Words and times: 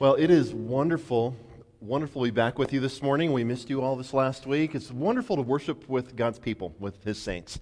Well, 0.00 0.14
it 0.14 0.30
is 0.30 0.54
wonderful, 0.54 1.34
wonderful 1.80 2.22
to 2.22 2.30
be 2.30 2.30
back 2.30 2.56
with 2.56 2.72
you 2.72 2.78
this 2.78 3.02
morning. 3.02 3.32
We 3.32 3.42
missed 3.42 3.68
you 3.68 3.82
all 3.82 3.96
this 3.96 4.14
last 4.14 4.46
week. 4.46 4.76
It's 4.76 4.92
wonderful 4.92 5.34
to 5.34 5.42
worship 5.42 5.88
with 5.88 6.14
God's 6.14 6.38
people, 6.38 6.72
with 6.78 7.02
His 7.02 7.20
saints. 7.20 7.58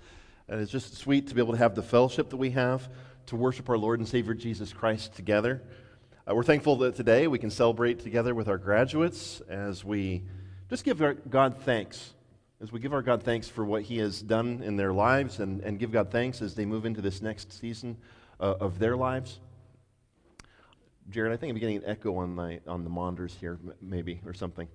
And 0.46 0.60
it's 0.60 0.70
just 0.70 0.98
sweet 0.98 1.28
to 1.28 1.34
be 1.34 1.40
able 1.40 1.54
to 1.54 1.58
have 1.58 1.74
the 1.74 1.82
fellowship 1.82 2.28
that 2.28 2.36
we 2.36 2.50
have 2.50 2.90
to 3.28 3.36
worship 3.36 3.70
our 3.70 3.78
Lord 3.78 4.00
and 4.00 4.06
Savior 4.06 4.34
Jesus 4.34 4.70
Christ 4.74 5.14
together. 5.16 5.62
Uh, 6.28 6.34
we're 6.34 6.42
thankful 6.42 6.76
that 6.76 6.94
today 6.94 7.26
we 7.26 7.38
can 7.38 7.48
celebrate 7.48 8.00
together 8.00 8.34
with 8.34 8.48
our 8.48 8.58
graduates 8.58 9.40
as 9.48 9.82
we 9.82 10.22
just 10.68 10.84
give 10.84 11.00
our 11.00 11.14
God 11.14 11.56
thanks. 11.62 12.12
As 12.60 12.70
we 12.70 12.80
give 12.80 12.92
our 12.92 13.00
God 13.00 13.22
thanks 13.22 13.48
for 13.48 13.64
what 13.64 13.80
He 13.80 13.96
has 13.96 14.20
done 14.20 14.60
in 14.62 14.76
their 14.76 14.92
lives 14.92 15.40
and, 15.40 15.62
and 15.62 15.78
give 15.78 15.90
God 15.90 16.10
thanks 16.10 16.42
as 16.42 16.54
they 16.54 16.66
move 16.66 16.84
into 16.84 17.00
this 17.00 17.22
next 17.22 17.58
season 17.58 17.96
uh, 18.38 18.56
of 18.60 18.78
their 18.78 18.94
lives. 18.94 19.40
Jared, 21.08 21.32
I 21.32 21.36
think 21.36 21.52
I'm 21.52 21.58
getting 21.58 21.76
an 21.76 21.84
echo 21.86 22.16
on, 22.16 22.34
my, 22.34 22.60
on 22.66 22.82
the 22.82 22.90
monitors 22.90 23.36
here, 23.38 23.58
maybe, 23.80 24.20
or 24.26 24.34
something. 24.34 24.66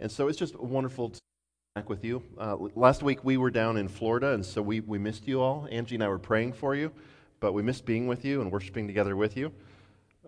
And 0.00 0.10
so 0.10 0.26
it's 0.26 0.38
just 0.38 0.58
wonderful 0.58 1.10
to 1.10 1.14
be 1.14 1.80
back 1.80 1.88
with 1.88 2.04
you. 2.04 2.22
Uh, 2.36 2.56
last 2.74 3.04
week 3.04 3.24
we 3.24 3.36
were 3.36 3.50
down 3.50 3.76
in 3.76 3.86
Florida, 3.86 4.32
and 4.32 4.44
so 4.44 4.60
we, 4.60 4.80
we 4.80 4.98
missed 4.98 5.28
you 5.28 5.40
all. 5.40 5.68
Angie 5.70 5.94
and 5.94 6.02
I 6.02 6.08
were 6.08 6.18
praying 6.18 6.54
for 6.54 6.74
you, 6.74 6.90
but 7.38 7.52
we 7.52 7.62
missed 7.62 7.86
being 7.86 8.08
with 8.08 8.24
you 8.24 8.40
and 8.40 8.50
worshiping 8.50 8.88
together 8.88 9.14
with 9.14 9.36
you. 9.36 9.52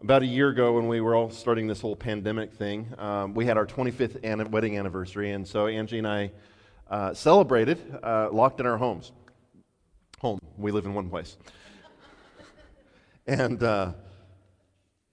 About 0.00 0.22
a 0.22 0.26
year 0.26 0.50
ago, 0.50 0.74
when 0.74 0.86
we 0.86 1.00
were 1.00 1.16
all 1.16 1.30
starting 1.30 1.66
this 1.66 1.80
whole 1.80 1.96
pandemic 1.96 2.52
thing, 2.52 2.94
um, 2.98 3.34
we 3.34 3.46
had 3.46 3.56
our 3.56 3.66
25th 3.66 4.22
an- 4.22 4.50
wedding 4.52 4.78
anniversary, 4.78 5.32
and 5.32 5.46
so 5.46 5.66
Angie 5.66 5.98
and 5.98 6.06
I 6.06 6.30
uh, 6.88 7.14
celebrated 7.14 7.80
uh, 8.00 8.28
locked 8.30 8.60
in 8.60 8.66
our 8.66 8.76
homes. 8.76 9.10
Home. 10.20 10.38
We 10.56 10.70
live 10.70 10.84
in 10.84 10.94
one 10.94 11.10
place. 11.10 11.36
and 13.26 13.62
uh, 13.62 13.92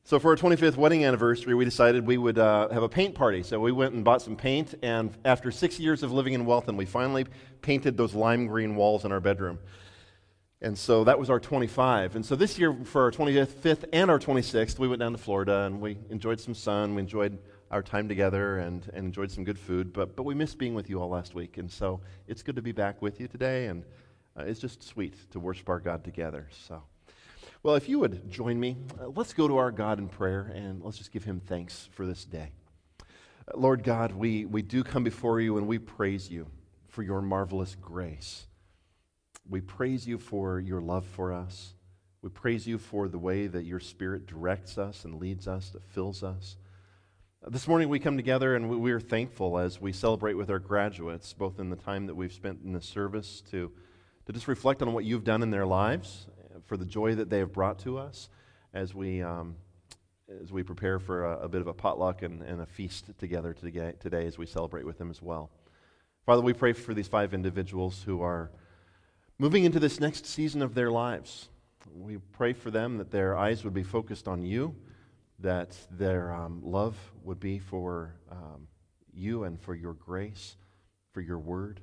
so, 0.05 0.19
for 0.19 0.31
our 0.31 0.35
25th 0.35 0.75
wedding 0.75 1.05
anniversary, 1.05 1.53
we 1.53 1.63
decided 1.63 2.05
we 2.05 2.17
would 2.17 2.37
uh, 2.37 2.67
have 2.69 2.83
a 2.83 2.89
paint 2.89 3.15
party. 3.15 3.41
So, 3.41 3.59
we 3.59 3.71
went 3.71 3.93
and 3.93 4.03
bought 4.03 4.21
some 4.21 4.35
paint, 4.35 4.75
and 4.83 5.15
after 5.23 5.49
six 5.49 5.79
years 5.79 6.03
of 6.03 6.11
living 6.11 6.33
in 6.33 6.45
Welton, 6.45 6.75
we 6.75 6.85
finally 6.85 7.25
painted 7.61 7.95
those 7.95 8.13
lime 8.13 8.47
green 8.47 8.75
walls 8.75 9.05
in 9.05 9.11
our 9.11 9.21
bedroom. 9.21 9.59
And 10.63 10.77
so 10.77 11.03
that 11.03 11.19
was 11.19 11.29
our 11.29 11.41
25. 11.41 12.15
And 12.15 12.25
so 12.25 12.37
this 12.37 12.57
year, 12.57 12.73
for 12.85 13.03
our 13.03 13.11
25th 13.11 13.83
and 13.91 14.09
our 14.09 14.17
26th, 14.17 14.79
we 14.79 14.87
went 14.87 15.01
down 15.01 15.11
to 15.11 15.17
Florida 15.17 15.63
and 15.63 15.81
we 15.81 15.97
enjoyed 16.09 16.39
some 16.39 16.55
sun. 16.55 16.95
We 16.95 17.01
enjoyed 17.01 17.37
our 17.69 17.83
time 17.83 18.07
together 18.07 18.59
and, 18.59 18.89
and 18.93 19.05
enjoyed 19.05 19.29
some 19.29 19.43
good 19.43 19.59
food. 19.59 19.91
But, 19.91 20.15
but 20.15 20.23
we 20.23 20.33
missed 20.33 20.57
being 20.57 20.73
with 20.73 20.89
you 20.89 21.01
all 21.01 21.09
last 21.09 21.35
week. 21.35 21.57
And 21.57 21.69
so 21.69 21.99
it's 22.29 22.43
good 22.43 22.55
to 22.55 22.61
be 22.61 22.71
back 22.71 23.01
with 23.01 23.19
you 23.19 23.27
today. 23.27 23.65
And 23.65 23.83
uh, 24.39 24.43
it's 24.43 24.61
just 24.61 24.83
sweet 24.83 25.15
to 25.31 25.39
worship 25.39 25.67
our 25.67 25.81
God 25.81 26.05
together. 26.05 26.47
So. 26.67 26.81
Well, 27.63 27.75
if 27.75 27.87
you 27.87 27.97
would 27.99 28.29
join 28.29 28.59
me, 28.59 28.75
uh, 28.99 29.07
let's 29.15 29.31
go 29.31 29.47
to 29.47 29.55
our 29.55 29.71
God 29.71 29.97
in 29.97 30.09
prayer 30.09 30.51
and 30.53 30.83
let's 30.83 30.97
just 30.97 31.13
give 31.13 31.23
him 31.23 31.39
thanks 31.39 31.87
for 31.93 32.05
this 32.05 32.25
day. 32.25 32.51
Uh, 32.99 33.55
Lord 33.55 33.85
God, 33.85 34.11
we, 34.11 34.43
we 34.43 34.61
do 34.61 34.83
come 34.83 35.05
before 35.05 35.39
you 35.39 35.57
and 35.57 35.65
we 35.65 35.79
praise 35.79 36.29
you 36.29 36.47
for 36.89 37.03
your 37.03 37.21
marvelous 37.21 37.77
grace. 37.81 38.47
We 39.47 39.61
praise 39.61 40.05
you 40.05 40.17
for 40.17 40.59
your 40.59 40.81
love 40.81 41.05
for 41.05 41.31
us. 41.31 41.73
We 42.21 42.29
praise 42.29 42.67
you 42.67 42.77
for 42.77 43.07
the 43.07 43.17
way 43.17 43.47
that 43.47 43.63
your 43.63 43.79
Spirit 43.79 44.27
directs 44.27 44.77
us 44.77 45.05
and 45.05 45.15
leads 45.15 45.47
us, 45.47 45.69
that 45.69 45.85
fills 45.85 46.21
us. 46.21 46.57
Uh, 47.41 47.49
this 47.49 47.65
morning 47.65 47.87
we 47.87 47.97
come 47.97 48.17
together 48.17 48.57
and 48.57 48.69
we, 48.69 48.91
are 48.91 48.99
thankful 48.99 49.57
as 49.57 49.79
we 49.79 49.93
celebrate 49.93 50.33
with 50.33 50.49
our 50.49 50.59
graduates, 50.59 51.31
both 51.31 51.59
in 51.61 51.69
the 51.69 51.77
time 51.77 52.07
that 52.07 52.15
we've 52.15 52.33
spent 52.33 52.59
in 52.65 52.73
this 52.73 52.85
service 52.85 53.41
to, 53.51 53.71
to 54.25 54.33
just 54.33 54.49
reflect 54.49 54.81
on 54.81 54.91
what 54.91 55.05
you've 55.05 55.23
done 55.23 55.41
in 55.41 55.49
their 55.49 55.65
lives 55.65 56.27
for 56.65 56.77
the 56.77 56.85
joy 56.85 57.15
that 57.15 57.29
they 57.29 57.39
have 57.39 57.53
brought 57.53 57.79
to 57.79 57.97
us 57.97 58.29
as 58.73 58.93
we, 58.93 59.21
um, 59.21 59.55
as 60.41 60.51
we 60.51 60.63
prepare 60.63 60.99
for 60.99 61.25
a, 61.25 61.39
a, 61.41 61.49
bit 61.49 61.61
of 61.61 61.67
a 61.67 61.73
potluck 61.73 62.21
and, 62.21 62.41
and 62.41 62.61
a 62.61 62.65
feast 62.65 63.11
together 63.17 63.53
today, 63.53 63.93
today 63.99 64.25
as 64.25 64.37
we 64.37 64.45
celebrate 64.45 64.85
with 64.85 64.97
them 64.97 65.09
as 65.09 65.21
well. 65.21 65.49
Father, 66.25 66.41
we 66.41 66.53
pray 66.53 66.73
for 66.73 66.93
these 66.93 67.07
five 67.07 67.33
individuals 67.33 68.03
who 68.03 68.21
are 68.21 68.49
moving 69.37 69.65
into 69.65 69.79
this 69.79 69.99
next 69.99 70.25
season 70.25 70.61
of 70.61 70.73
their 70.73 70.89
lives. 70.89 71.49
We 71.93 72.17
pray 72.17 72.53
for 72.53 72.71
them 72.71 72.97
that 72.97 73.11
their 73.11 73.37
eyes 73.37 73.63
would 73.63 73.73
be 73.73 73.83
focused 73.83 74.27
on 74.27 74.43
you, 74.43 74.75
that 75.39 75.77
their 75.91 76.33
um, 76.33 76.61
love 76.63 76.95
would 77.23 77.39
be 77.39 77.59
for 77.59 78.15
um, 78.31 78.67
you 79.13 79.43
and 79.43 79.59
for 79.59 79.75
your 79.75 79.93
grace, 79.93 80.55
for 81.11 81.21
your 81.21 81.39
word. 81.39 81.81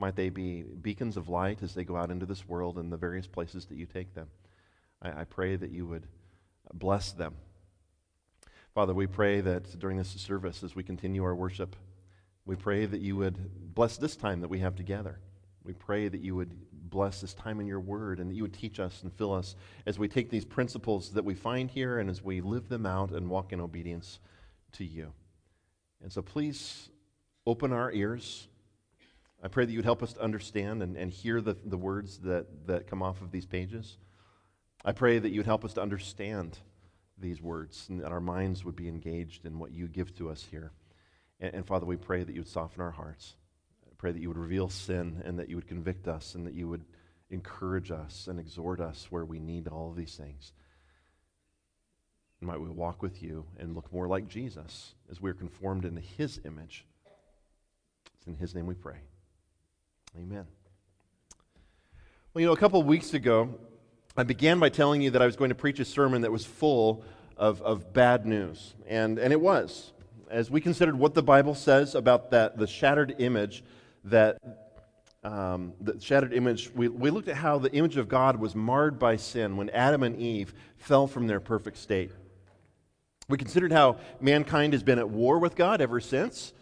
Might 0.00 0.16
they 0.16 0.30
be 0.30 0.62
beacons 0.62 1.18
of 1.18 1.28
light 1.28 1.62
as 1.62 1.74
they 1.74 1.84
go 1.84 1.94
out 1.94 2.10
into 2.10 2.24
this 2.24 2.48
world 2.48 2.78
and 2.78 2.90
the 2.90 2.96
various 2.96 3.26
places 3.26 3.66
that 3.66 3.76
you 3.76 3.84
take 3.84 4.14
them. 4.14 4.28
I, 5.02 5.20
I 5.20 5.24
pray 5.24 5.56
that 5.56 5.70
you 5.70 5.86
would 5.86 6.06
bless 6.72 7.12
them. 7.12 7.34
Father, 8.74 8.94
we 8.94 9.06
pray 9.06 9.42
that 9.42 9.78
during 9.78 9.98
this 9.98 10.08
service, 10.08 10.62
as 10.62 10.74
we 10.74 10.82
continue 10.82 11.22
our 11.22 11.34
worship, 11.34 11.76
we 12.46 12.56
pray 12.56 12.86
that 12.86 13.02
you 13.02 13.14
would 13.16 13.74
bless 13.74 13.98
this 13.98 14.16
time 14.16 14.40
that 14.40 14.48
we 14.48 14.60
have 14.60 14.74
together. 14.74 15.18
We 15.64 15.74
pray 15.74 16.08
that 16.08 16.22
you 16.22 16.34
would 16.34 16.54
bless 16.72 17.20
this 17.20 17.34
time 17.34 17.60
in 17.60 17.66
your 17.66 17.80
word 17.80 18.20
and 18.20 18.30
that 18.30 18.34
you 18.34 18.42
would 18.42 18.54
teach 18.54 18.80
us 18.80 19.02
and 19.02 19.12
fill 19.12 19.34
us 19.34 19.54
as 19.84 19.98
we 19.98 20.08
take 20.08 20.30
these 20.30 20.46
principles 20.46 21.10
that 21.10 21.26
we 21.26 21.34
find 21.34 21.70
here 21.70 21.98
and 21.98 22.08
as 22.08 22.24
we 22.24 22.40
live 22.40 22.70
them 22.70 22.86
out 22.86 23.10
and 23.10 23.28
walk 23.28 23.52
in 23.52 23.60
obedience 23.60 24.18
to 24.72 24.84
you. 24.84 25.12
And 26.02 26.10
so 26.10 26.22
please 26.22 26.88
open 27.46 27.70
our 27.70 27.92
ears 27.92 28.48
I 29.42 29.48
pray 29.48 29.64
that 29.64 29.72
you 29.72 29.78
would 29.78 29.86
help 29.86 30.02
us 30.02 30.12
to 30.14 30.20
understand 30.20 30.82
and, 30.82 30.96
and 30.96 31.10
hear 31.10 31.40
the, 31.40 31.56
the 31.64 31.78
words 31.78 32.18
that, 32.18 32.66
that 32.66 32.86
come 32.86 33.02
off 33.02 33.22
of 33.22 33.30
these 33.30 33.46
pages. 33.46 33.96
I 34.84 34.92
pray 34.92 35.18
that 35.18 35.30
you 35.30 35.38
would 35.38 35.46
help 35.46 35.64
us 35.64 35.74
to 35.74 35.82
understand 35.82 36.58
these 37.18 37.40
words 37.40 37.86
and 37.88 38.00
that 38.00 38.12
our 38.12 38.20
minds 38.20 38.64
would 38.64 38.76
be 38.76 38.88
engaged 38.88 39.46
in 39.46 39.58
what 39.58 39.72
you 39.72 39.88
give 39.88 40.14
to 40.16 40.30
us 40.30 40.46
here. 40.50 40.72
And, 41.40 41.54
and 41.54 41.66
Father, 41.66 41.86
we 41.86 41.96
pray 41.96 42.22
that 42.22 42.32
you 42.34 42.40
would 42.40 42.48
soften 42.48 42.82
our 42.82 42.90
hearts. 42.90 43.34
I 43.86 43.94
pray 43.96 44.12
that 44.12 44.20
you 44.20 44.28
would 44.28 44.38
reveal 44.38 44.68
sin 44.68 45.22
and 45.24 45.38
that 45.38 45.48
you 45.48 45.56
would 45.56 45.68
convict 45.68 46.06
us 46.06 46.34
and 46.34 46.46
that 46.46 46.54
you 46.54 46.68
would 46.68 46.84
encourage 47.30 47.90
us 47.90 48.26
and 48.26 48.38
exhort 48.38 48.80
us 48.80 49.06
where 49.10 49.24
we 49.24 49.38
need 49.38 49.68
all 49.68 49.90
of 49.90 49.96
these 49.96 50.16
things. 50.16 50.52
And 52.40 52.48
might 52.48 52.60
we 52.60 52.68
walk 52.68 53.02
with 53.02 53.22
you 53.22 53.44
and 53.58 53.74
look 53.74 53.92
more 53.92 54.08
like 54.08 54.28
Jesus 54.28 54.94
as 55.10 55.20
we 55.20 55.30
are 55.30 55.34
conformed 55.34 55.84
into 55.84 56.00
his 56.00 56.40
image. 56.44 56.84
It's 58.16 58.26
in 58.26 58.34
his 58.34 58.54
name 58.54 58.66
we 58.66 58.74
pray. 58.74 58.96
Amen. 60.16 60.46
Well, 62.32 62.40
you 62.40 62.46
know, 62.46 62.52
a 62.52 62.56
couple 62.56 62.80
of 62.80 62.86
weeks 62.86 63.14
ago, 63.14 63.54
I 64.16 64.24
began 64.24 64.58
by 64.58 64.68
telling 64.68 65.02
you 65.02 65.10
that 65.10 65.22
I 65.22 65.26
was 65.26 65.36
going 65.36 65.50
to 65.50 65.54
preach 65.54 65.78
a 65.78 65.84
sermon 65.84 66.22
that 66.22 66.32
was 66.32 66.44
full 66.44 67.04
of, 67.36 67.62
of 67.62 67.92
bad 67.92 68.26
news. 68.26 68.74
And, 68.88 69.18
and 69.18 69.32
it 69.32 69.40
was. 69.40 69.92
As 70.28 70.50
we 70.50 70.60
considered 70.60 70.98
what 70.98 71.14
the 71.14 71.22
Bible 71.22 71.54
says 71.54 71.94
about 71.94 72.30
that, 72.32 72.58
the 72.58 72.66
shattered 72.66 73.16
image 73.18 73.64
that 74.04 74.38
um, 75.22 75.74
the 75.80 76.00
shattered 76.00 76.32
image, 76.32 76.70
we, 76.74 76.88
we 76.88 77.10
looked 77.10 77.28
at 77.28 77.36
how 77.36 77.58
the 77.58 77.70
image 77.72 77.96
of 77.96 78.08
God 78.08 78.36
was 78.36 78.54
marred 78.54 78.98
by 78.98 79.16
sin 79.16 79.56
when 79.56 79.70
Adam 79.70 80.02
and 80.02 80.16
Eve 80.16 80.54
fell 80.76 81.06
from 81.06 81.26
their 81.26 81.40
perfect 81.40 81.76
state. 81.76 82.10
We 83.28 83.36
considered 83.36 83.72
how 83.72 83.98
mankind 84.20 84.72
has 84.72 84.82
been 84.82 84.98
at 84.98 85.08
war 85.08 85.38
with 85.38 85.56
God 85.56 85.80
ever 85.80 86.00
since, 86.00 86.52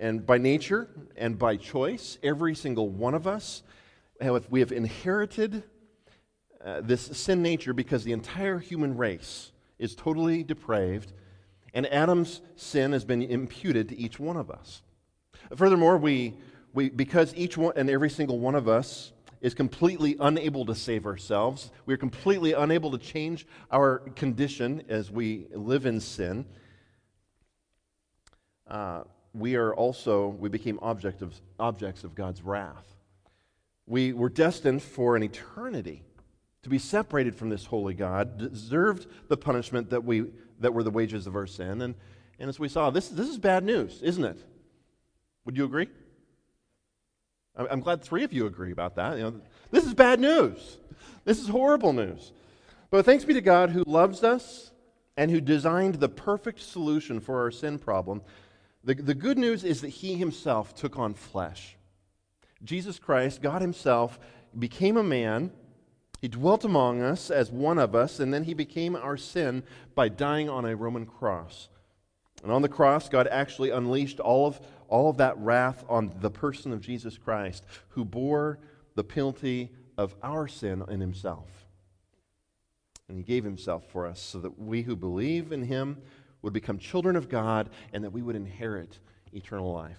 and 0.00 0.24
by 0.24 0.38
nature 0.38 0.88
and 1.16 1.38
by 1.38 1.56
choice, 1.56 2.18
every 2.22 2.54
single 2.54 2.88
one 2.88 3.14
of 3.14 3.26
us, 3.26 3.62
we 4.48 4.60
have 4.60 4.72
inherited 4.72 5.62
uh, 6.64 6.80
this 6.80 7.02
sin 7.02 7.42
nature 7.42 7.74
because 7.74 8.02
the 8.02 8.12
entire 8.12 8.58
human 8.58 8.96
race 8.96 9.52
is 9.78 9.94
totally 9.94 10.42
depraved, 10.42 11.12
and 11.74 11.86
Adam's 11.86 12.40
sin 12.56 12.92
has 12.92 13.04
been 13.04 13.22
imputed 13.22 13.90
to 13.90 13.96
each 13.96 14.18
one 14.18 14.36
of 14.36 14.50
us. 14.50 14.82
Furthermore, 15.54 15.98
we, 15.98 16.34
we, 16.72 16.88
because 16.88 17.34
each 17.36 17.56
one 17.56 17.74
and 17.76 17.90
every 17.90 18.10
single 18.10 18.38
one 18.38 18.54
of 18.54 18.68
us 18.68 19.12
is 19.42 19.54
completely 19.54 20.16
unable 20.20 20.64
to 20.66 20.74
save 20.74 21.06
ourselves, 21.06 21.70
we 21.84 21.92
are 21.92 21.98
completely 21.98 22.52
unable 22.52 22.90
to 22.90 22.98
change 22.98 23.46
our 23.70 23.98
condition 24.16 24.82
as 24.88 25.10
we 25.10 25.46
live 25.52 25.86
in 25.86 26.00
sin. 26.00 26.44
Uh, 28.66 29.02
we 29.34 29.56
are 29.56 29.74
also, 29.74 30.28
we 30.28 30.48
became 30.48 30.78
object 30.82 31.22
of, 31.22 31.34
objects 31.58 32.04
of 32.04 32.14
God's 32.14 32.42
wrath. 32.42 32.96
We 33.86 34.12
were 34.12 34.28
destined 34.28 34.82
for 34.82 35.16
an 35.16 35.22
eternity 35.22 36.02
to 36.62 36.68
be 36.68 36.78
separated 36.78 37.34
from 37.34 37.48
this 37.48 37.64
holy 37.64 37.94
God, 37.94 38.38
deserved 38.38 39.06
the 39.28 39.36
punishment 39.36 39.90
that, 39.90 40.04
we, 40.04 40.26
that 40.58 40.74
were 40.74 40.82
the 40.82 40.90
wages 40.90 41.26
of 41.26 41.34
our 41.34 41.46
sin. 41.46 41.80
And, 41.82 41.94
and 42.38 42.48
as 42.48 42.58
we 42.58 42.68
saw, 42.68 42.90
this, 42.90 43.08
this 43.08 43.28
is 43.28 43.38
bad 43.38 43.64
news, 43.64 44.02
isn't 44.02 44.24
it? 44.24 44.38
Would 45.44 45.56
you 45.56 45.64
agree? 45.64 45.88
I'm 47.56 47.80
glad 47.80 48.02
three 48.02 48.24
of 48.24 48.32
you 48.32 48.46
agree 48.46 48.72
about 48.72 48.94
that. 48.96 49.16
You 49.16 49.24
know, 49.24 49.40
this 49.70 49.84
is 49.84 49.94
bad 49.94 50.20
news. 50.20 50.78
This 51.24 51.40
is 51.40 51.48
horrible 51.48 51.92
news. 51.92 52.32
But 52.90 53.04
thanks 53.04 53.24
be 53.24 53.34
to 53.34 53.40
God 53.40 53.70
who 53.70 53.84
loves 53.86 54.22
us 54.22 54.70
and 55.16 55.30
who 55.30 55.40
designed 55.40 55.96
the 55.96 56.08
perfect 56.08 56.60
solution 56.60 57.20
for 57.20 57.40
our 57.40 57.50
sin 57.50 57.78
problem 57.78 58.22
the, 58.82 58.94
the 58.94 59.14
good 59.14 59.38
news 59.38 59.64
is 59.64 59.82
that 59.82 59.88
he 59.88 60.14
himself 60.14 60.74
took 60.74 60.98
on 60.98 61.14
flesh. 61.14 61.76
Jesus 62.64 62.98
Christ, 62.98 63.42
God 63.42 63.62
himself, 63.62 64.18
became 64.58 64.96
a 64.96 65.02
man. 65.02 65.50
He 66.20 66.28
dwelt 66.28 66.64
among 66.64 67.02
us 67.02 67.30
as 67.30 67.50
one 67.50 67.78
of 67.78 67.94
us, 67.94 68.20
and 68.20 68.32
then 68.32 68.44
he 68.44 68.54
became 68.54 68.96
our 68.96 69.16
sin 69.16 69.62
by 69.94 70.08
dying 70.08 70.48
on 70.48 70.64
a 70.64 70.76
Roman 70.76 71.06
cross 71.06 71.68
And 72.42 72.50
on 72.50 72.62
the 72.62 72.68
cross, 72.68 73.08
God 73.08 73.28
actually 73.30 73.70
unleashed 73.70 74.18
all 74.18 74.46
of, 74.46 74.60
all 74.88 75.10
of 75.10 75.18
that 75.18 75.36
wrath 75.38 75.84
on 75.88 76.12
the 76.20 76.30
person 76.30 76.72
of 76.72 76.80
Jesus 76.80 77.18
Christ, 77.18 77.64
who 77.90 78.04
bore 78.04 78.58
the 78.94 79.04
penalty 79.04 79.70
of 79.98 80.14
our 80.22 80.48
sin 80.48 80.82
in 80.88 81.00
himself. 81.00 81.48
And 83.08 83.18
he 83.18 83.24
gave 83.24 83.44
himself 83.44 83.84
for 83.90 84.06
us 84.06 84.20
so 84.20 84.38
that 84.38 84.58
we 84.58 84.82
who 84.82 84.96
believe 84.96 85.52
in 85.52 85.64
him 85.64 85.98
would 86.42 86.52
become 86.52 86.78
children 86.78 87.16
of 87.16 87.28
God 87.28 87.70
and 87.92 88.04
that 88.04 88.10
we 88.10 88.22
would 88.22 88.36
inherit 88.36 88.98
eternal 89.32 89.72
life. 89.72 89.98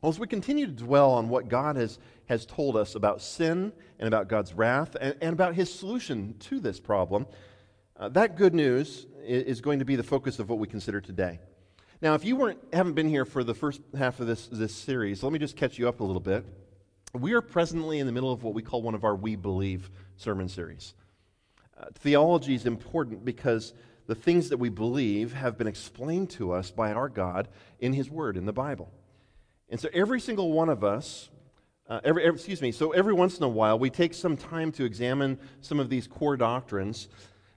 Well, 0.00 0.10
as 0.10 0.20
we 0.20 0.28
continue 0.28 0.66
to 0.66 0.72
dwell 0.72 1.10
on 1.10 1.28
what 1.28 1.48
God 1.48 1.76
has, 1.76 1.98
has 2.26 2.46
told 2.46 2.76
us 2.76 2.94
about 2.94 3.20
sin 3.20 3.72
and 3.98 4.06
about 4.06 4.28
God's 4.28 4.54
wrath 4.54 4.96
and, 5.00 5.16
and 5.20 5.32
about 5.32 5.54
his 5.54 5.72
solution 5.72 6.36
to 6.40 6.60
this 6.60 6.78
problem, 6.78 7.26
uh, 7.96 8.08
that 8.10 8.36
good 8.36 8.54
news 8.54 9.06
is 9.24 9.60
going 9.60 9.80
to 9.80 9.84
be 9.84 9.96
the 9.96 10.04
focus 10.04 10.38
of 10.38 10.48
what 10.48 10.58
we 10.58 10.68
consider 10.68 11.00
today. 11.00 11.40
Now, 12.00 12.14
if 12.14 12.24
you 12.24 12.36
weren't, 12.36 12.60
haven't 12.72 12.92
been 12.92 13.08
here 13.08 13.24
for 13.24 13.42
the 13.42 13.54
first 13.54 13.80
half 13.96 14.20
of 14.20 14.28
this, 14.28 14.46
this 14.46 14.72
series, 14.72 15.24
let 15.24 15.32
me 15.32 15.38
just 15.40 15.56
catch 15.56 15.78
you 15.78 15.88
up 15.88 15.98
a 15.98 16.04
little 16.04 16.20
bit. 16.20 16.46
We 17.12 17.32
are 17.32 17.40
presently 17.40 17.98
in 17.98 18.06
the 18.06 18.12
middle 18.12 18.30
of 18.30 18.44
what 18.44 18.54
we 18.54 18.62
call 18.62 18.82
one 18.82 18.94
of 18.94 19.02
our 19.02 19.16
We 19.16 19.34
Believe 19.34 19.90
sermon 20.16 20.48
series. 20.48 20.94
Uh, 21.76 21.86
theology 21.94 22.54
is 22.54 22.66
important 22.66 23.24
because 23.24 23.72
the 24.08 24.14
things 24.14 24.48
that 24.48 24.56
we 24.56 24.70
believe 24.70 25.34
have 25.34 25.56
been 25.56 25.66
explained 25.66 26.30
to 26.30 26.50
us 26.50 26.70
by 26.70 26.92
our 26.92 27.10
God 27.10 27.46
in 27.78 27.92
His 27.92 28.10
Word, 28.10 28.36
in 28.36 28.46
the 28.46 28.52
Bible. 28.52 28.90
And 29.68 29.78
so 29.78 29.90
every 29.92 30.18
single 30.18 30.50
one 30.50 30.70
of 30.70 30.82
us, 30.82 31.28
uh, 31.88 32.00
every, 32.02 32.24
every, 32.24 32.36
excuse 32.36 32.62
me, 32.62 32.72
so 32.72 32.92
every 32.92 33.12
once 33.12 33.36
in 33.36 33.44
a 33.44 33.48
while 33.48 33.78
we 33.78 33.90
take 33.90 34.14
some 34.14 34.36
time 34.36 34.72
to 34.72 34.84
examine 34.84 35.38
some 35.60 35.78
of 35.78 35.90
these 35.90 36.06
core 36.06 36.38
doctrines 36.38 37.08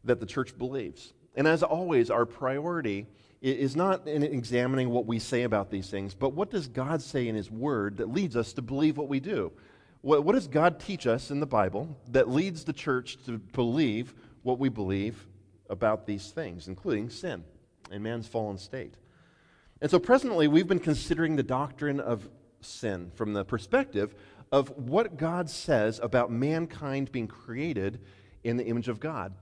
that 0.03 0.19
the 0.19 0.25
church 0.25 0.57
believes. 0.57 1.13
And 1.35 1.47
as 1.47 1.63
always, 1.63 2.09
our 2.09 2.25
priority 2.25 3.07
is 3.41 3.77
not 3.77 4.05
in 4.05 4.21
examining 4.21 4.89
what 4.89 5.05
we 5.05 5.19
say 5.19 5.43
about 5.43 5.71
these 5.71 5.89
things, 5.89 6.13
but 6.13 6.33
what 6.33 6.51
does 6.51 6.67
God 6.67 7.01
say 7.01 7.29
in 7.29 7.35
His 7.35 7.49
Word 7.49 7.97
that 7.97 8.11
leads 8.11 8.35
us 8.35 8.51
to 8.53 8.61
believe 8.61 8.97
what 8.97 9.07
we 9.07 9.21
do? 9.21 9.53
What, 10.01 10.25
what 10.25 10.33
does 10.33 10.47
God 10.47 10.81
teach 10.81 11.07
us 11.07 11.31
in 11.31 11.39
the 11.39 11.45
Bible 11.45 11.97
that 12.09 12.27
leads 12.29 12.65
the 12.65 12.73
church 12.73 13.23
to 13.25 13.37
believe 13.37 14.13
what 14.43 14.59
we 14.59 14.67
believe 14.67 15.27
about 15.71 16.05
these 16.05 16.29
things, 16.29 16.67
including 16.67 17.09
sin 17.09 17.43
and 17.89 18.03
man's 18.03 18.27
fallen 18.27 18.59
state? 18.59 18.93
And 19.81 19.89
so, 19.89 19.97
presently, 19.97 20.47
we've 20.47 20.67
been 20.67 20.79
considering 20.79 21.35
the 21.35 21.43
doctrine 21.43 21.99
of 21.99 22.29
sin 22.61 23.11
from 23.15 23.33
the 23.33 23.43
perspective 23.43 24.13
of 24.51 24.69
what 24.77 25.17
God 25.17 25.49
says 25.49 25.99
about 26.03 26.31
mankind 26.31 27.11
being 27.11 27.27
created 27.27 27.99
in 28.43 28.57
the 28.57 28.65
image 28.65 28.87
of 28.87 28.99
God. 28.99 29.33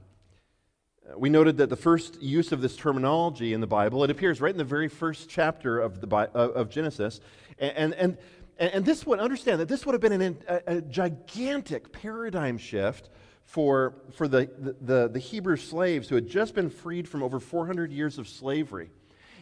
Uh, 1.10 1.18
we 1.18 1.30
noted 1.30 1.58
that 1.58 1.70
the 1.70 1.76
first 1.76 2.22
use 2.22 2.52
of 2.52 2.62
this 2.62 2.76
terminology 2.76 3.54
in 3.54 3.62
the 3.62 3.68
Bible, 3.68 4.04
it 4.04 4.10
appears 4.10 4.40
right 4.40 4.52
in 4.54 4.58
the 4.58 4.64
very 4.64 4.88
first 4.88 5.30
chapter 5.30 5.80
of, 5.80 6.02
the, 6.02 6.16
uh, 6.16 6.28
of 6.34 6.70
Genesis. 6.70 7.20
And, 7.58 7.94
and, 7.94 8.18
and, 8.60 8.74
and 8.74 8.86
this 8.86 9.06
would, 9.06 9.20
understand 9.20 9.60
that 9.62 9.68
this 9.68 9.86
would 9.86 9.94
have 9.94 10.02
been 10.02 10.22
an, 10.22 10.38
a, 10.48 10.62
a 10.68 10.82
gigantic 10.82 11.92
paradigm 11.92 12.58
shift 12.58 13.10
for, 13.50 13.96
for 14.12 14.28
the, 14.28 14.48
the, 14.80 15.08
the 15.08 15.18
Hebrew 15.18 15.58
slaves 15.58 16.08
who 16.08 16.14
had 16.14 16.28
just 16.28 16.54
been 16.54 16.70
freed 16.70 17.10
from 17.10 17.24
over 17.24 17.40
400 17.40 17.92
years 17.92 18.20
of 18.20 18.28
slavery. 18.28 18.92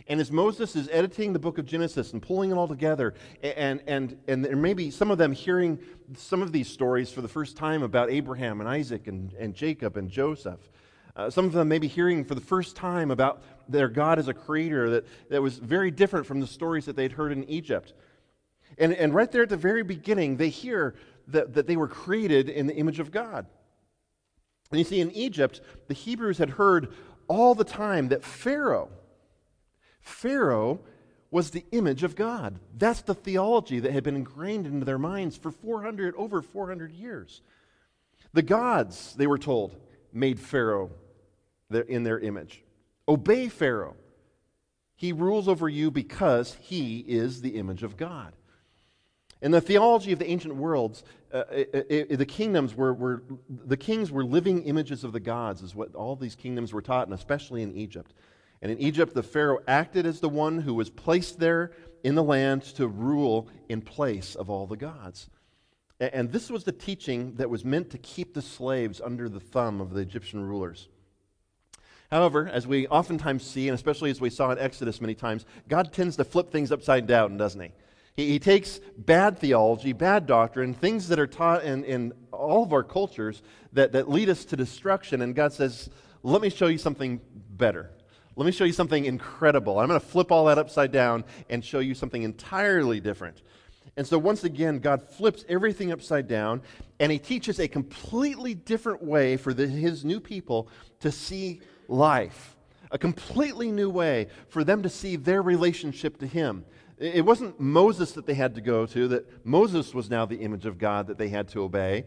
And 0.08 0.22
as 0.22 0.32
Moses 0.32 0.78
is 0.78 0.88
editing 0.94 1.34
the 1.34 1.40
book 1.40 1.58
of 1.58 1.66
Genesis 1.66 2.14
and 2.14 2.22
pulling 2.22 2.52
it 2.52 2.54
all 2.54 2.70
together, 2.70 3.16
and, 3.44 3.84
and, 3.86 4.18
and 4.30 4.46
there 4.46 4.56
may 4.56 4.74
be 4.74 4.92
some 4.92 5.12
of 5.12 5.18
them 5.18 5.34
hearing 5.34 5.78
some 6.16 6.42
of 6.42 6.54
these 6.54 6.70
stories 6.70 7.12
for 7.12 7.20
the 7.20 7.28
first 7.28 7.58
time 7.58 7.84
about 7.84 8.10
Abraham 8.10 8.62
and 8.62 8.70
Isaac 8.70 9.08
and, 9.08 9.34
and 9.34 9.54
Jacob 9.54 9.98
and 9.98 10.10
Joseph. 10.10 10.72
Uh, 11.18 11.30
some 11.30 11.44
of 11.44 11.52
them 11.52 11.68
may 11.68 11.80
be 11.80 11.90
hearing 11.90 12.24
for 12.24 12.36
the 12.36 12.40
first 12.40 12.78
time 12.78 13.12
about 13.12 13.44
their 13.68 13.90
God 13.90 14.20
as 14.20 14.30
a 14.30 14.34
creator 14.34 14.90
that, 14.90 15.06
that 15.30 15.42
was 15.42 15.58
very 15.58 15.92
different 15.92 16.26
from 16.26 16.40
the 16.40 16.48
stories 16.48 16.86
that 16.86 16.96
they'd 16.96 17.12
heard 17.12 17.34
in 17.34 17.44
Egypt. 17.50 17.92
And, 18.78 18.94
and 18.94 19.14
right 19.14 19.30
there 19.30 19.44
at 19.44 19.50
the 19.50 19.58
very 19.58 19.84
beginning, 19.84 20.38
they 20.38 20.48
hear 20.48 20.96
that, 21.28 21.56
that 21.56 21.68
they 21.68 21.76
were 21.76 21.90
created 21.90 22.48
in 22.48 22.68
the 22.68 22.76
image 22.76 23.02
of 23.02 23.12
God. 23.12 23.48
And 24.72 24.80
you 24.80 24.86
see, 24.86 25.00
in 25.00 25.12
Egypt, 25.12 25.62
the 25.88 25.94
Hebrews 25.94 26.38
had 26.38 26.52
heard 26.52 26.94
all 27.28 27.56
the 27.56 27.64
time 27.64 28.10
that 28.10 28.24
Pharaoh, 28.24 28.90
Pharaoh 30.02 30.80
was 31.30 31.52
the 31.52 31.66
image 31.72 32.04
of 32.04 32.16
God. 32.16 32.60
That's 32.78 33.02
the 33.02 33.14
theology 33.14 33.80
that 33.80 33.92
had 33.92 34.04
been 34.04 34.16
ingrained 34.16 34.66
into 34.66 34.86
their 34.86 34.98
minds 34.98 35.36
for 35.36 35.52
400, 35.52 36.16
over 36.16 36.42
400 36.42 36.92
years. 36.92 37.42
The 38.34 38.42
gods, 38.42 39.14
they 39.18 39.28
were 39.28 39.38
told, 39.38 39.76
made 40.14 40.40
Pharaoh 40.40 40.92
in 41.70 42.04
their 42.04 42.20
image. 42.20 42.64
Obey 43.08 43.50
Pharaoh. 43.50 43.96
He 44.96 45.12
rules 45.12 45.48
over 45.48 45.70
you 45.70 45.92
because 45.92 46.56
he 46.60 47.00
is 47.00 47.42
the 47.42 47.58
image 47.58 47.84
of 47.84 47.98
God. 47.98 48.34
In 49.42 49.52
the 49.52 49.62
theology 49.62 50.12
of 50.14 50.20
the 50.20 50.30
ancient 50.30 50.56
worlds, 50.56 51.04
uh, 51.38 51.44
it, 51.52 52.08
it, 52.10 52.18
the 52.18 52.26
kingdoms 52.26 52.76
were, 52.76 52.94
were, 52.94 53.24
the 53.50 53.78
kings 53.78 54.12
were 54.12 54.24
living 54.24 54.64
images 54.64 55.04
of 55.04 55.12
the 55.12 55.20
gods, 55.20 55.62
is 55.62 55.76
what 55.76 55.96
all 55.96 56.16
these 56.16 56.36
kingdoms 56.36 56.74
were 56.74 56.82
taught, 56.82 57.08
and 57.08 57.14
especially 57.14 57.62
in 57.62 57.76
Egypt. 57.76 58.14
And 58.62 58.72
in 58.72 58.80
Egypt, 58.80 59.14
the 59.14 59.24
Pharaoh 59.24 59.60
acted 59.68 60.06
as 60.06 60.20
the 60.20 60.30
one 60.30 60.62
who 60.62 60.74
was 60.74 60.90
placed 60.90 61.40
there 61.40 61.72
in 62.04 62.16
the 62.16 62.24
land 62.24 62.64
to 62.76 62.88
rule 62.88 63.48
in 63.70 63.82
place 63.82 64.36
of 64.36 64.50
all 64.50 64.68
the 64.68 64.78
gods. 64.78 65.30
And, 66.00 66.14
and 66.14 66.32
this 66.32 66.50
was 66.50 66.64
the 66.64 66.72
teaching 66.72 67.36
that 67.36 67.50
was 67.50 67.64
meant 67.64 67.90
to 67.92 67.98
keep 67.98 68.34
the 68.34 68.42
slaves 68.42 69.02
under 69.04 69.30
the 69.30 69.40
thumb 69.40 69.82
of 69.82 69.94
the 69.94 70.02
Egyptian 70.02 70.42
rulers. 70.42 70.88
However, 72.12 72.48
as 72.48 72.66
we 72.66 72.88
oftentimes 72.88 73.44
see, 73.46 73.68
and 73.68 73.76
especially 73.76 74.10
as 74.10 74.22
we 74.22 74.30
saw 74.30 74.52
in 74.52 74.58
Exodus 74.58 75.02
many 75.02 75.14
times, 75.14 75.46
God 75.68 75.92
tends 75.92 76.16
to 76.18 76.24
flip 76.24 76.52
things 76.52 76.72
upside 76.72 77.06
down, 77.06 77.38
doesn't 77.38 77.60
he? 77.60 77.72
He, 78.18 78.28
he 78.30 78.40
takes 78.40 78.82
bad 78.98 79.40
theology, 79.40 79.94
bad 79.94 80.26
doctrine, 80.26 80.74
things 80.74 81.08
that 81.08 81.20
are 81.20 81.28
taught 81.28 81.64
in, 81.64 81.86
in 81.86 82.14
all 82.34 82.64
of 82.64 82.74
our 82.74 82.84
cultures 82.84 83.42
that, 83.74 83.94
that 83.94 84.10
lead 84.10 84.28
us 84.28 84.44
to 84.46 84.58
destruction, 84.58 85.22
and 85.22 85.34
God 85.34 85.54
says, 85.54 85.90
Let 86.24 86.42
me 86.42 86.50
show 86.50 86.68
you 86.68 86.80
something 86.80 87.22
better. 87.52 87.92
Let 88.36 88.46
me 88.46 88.52
show 88.52 88.66
you 88.66 88.74
something 88.74 89.06
incredible. 89.06 89.80
I'm 89.80 89.88
going 89.88 90.00
to 90.00 90.06
flip 90.06 90.32
all 90.32 90.46
that 90.46 90.58
upside 90.58 90.92
down 90.92 91.24
and 91.50 91.64
show 91.64 91.80
you 91.80 91.96
something 91.96 92.22
entirely 92.22 93.00
different. 93.00 93.42
And 93.96 94.06
so, 94.06 94.20
once 94.20 94.44
again, 94.44 94.78
God 94.78 95.02
flips 95.02 95.44
everything 95.50 95.92
upside 95.92 96.28
down 96.28 96.62
and 97.00 97.12
He 97.12 97.18
teaches 97.18 97.60
a 97.60 97.68
completely 97.68 98.54
different 98.54 99.04
way 99.04 99.38
for 99.38 99.54
the, 99.54 99.68
His 99.68 100.06
new 100.06 100.20
people 100.20 100.70
to 101.00 101.12
see 101.12 101.62
life, 101.88 102.56
a 102.92 102.98
completely 102.98 103.72
new 103.72 103.90
way 103.90 104.28
for 104.50 104.64
them 104.64 104.84
to 104.84 104.90
see 104.90 105.16
their 105.16 105.42
relationship 105.42 106.18
to 106.20 106.28
Him. 106.28 106.64
It 106.98 107.26
wasn't 107.26 107.60
Moses 107.60 108.14
that 108.14 108.26
they 108.26 108.34
had 108.34 108.56
to 108.56 108.62
go 108.62 108.86
to, 108.88 109.08
that 109.10 109.46
Moses 109.46 109.94
was 109.94 110.10
now 110.10 110.26
the 110.26 110.40
image 110.40 110.66
of 110.66 110.80
God 110.80 111.08
that 111.08 111.18
they 111.18 111.30
had 111.30 111.48
to 111.50 111.62
obey. 111.62 112.06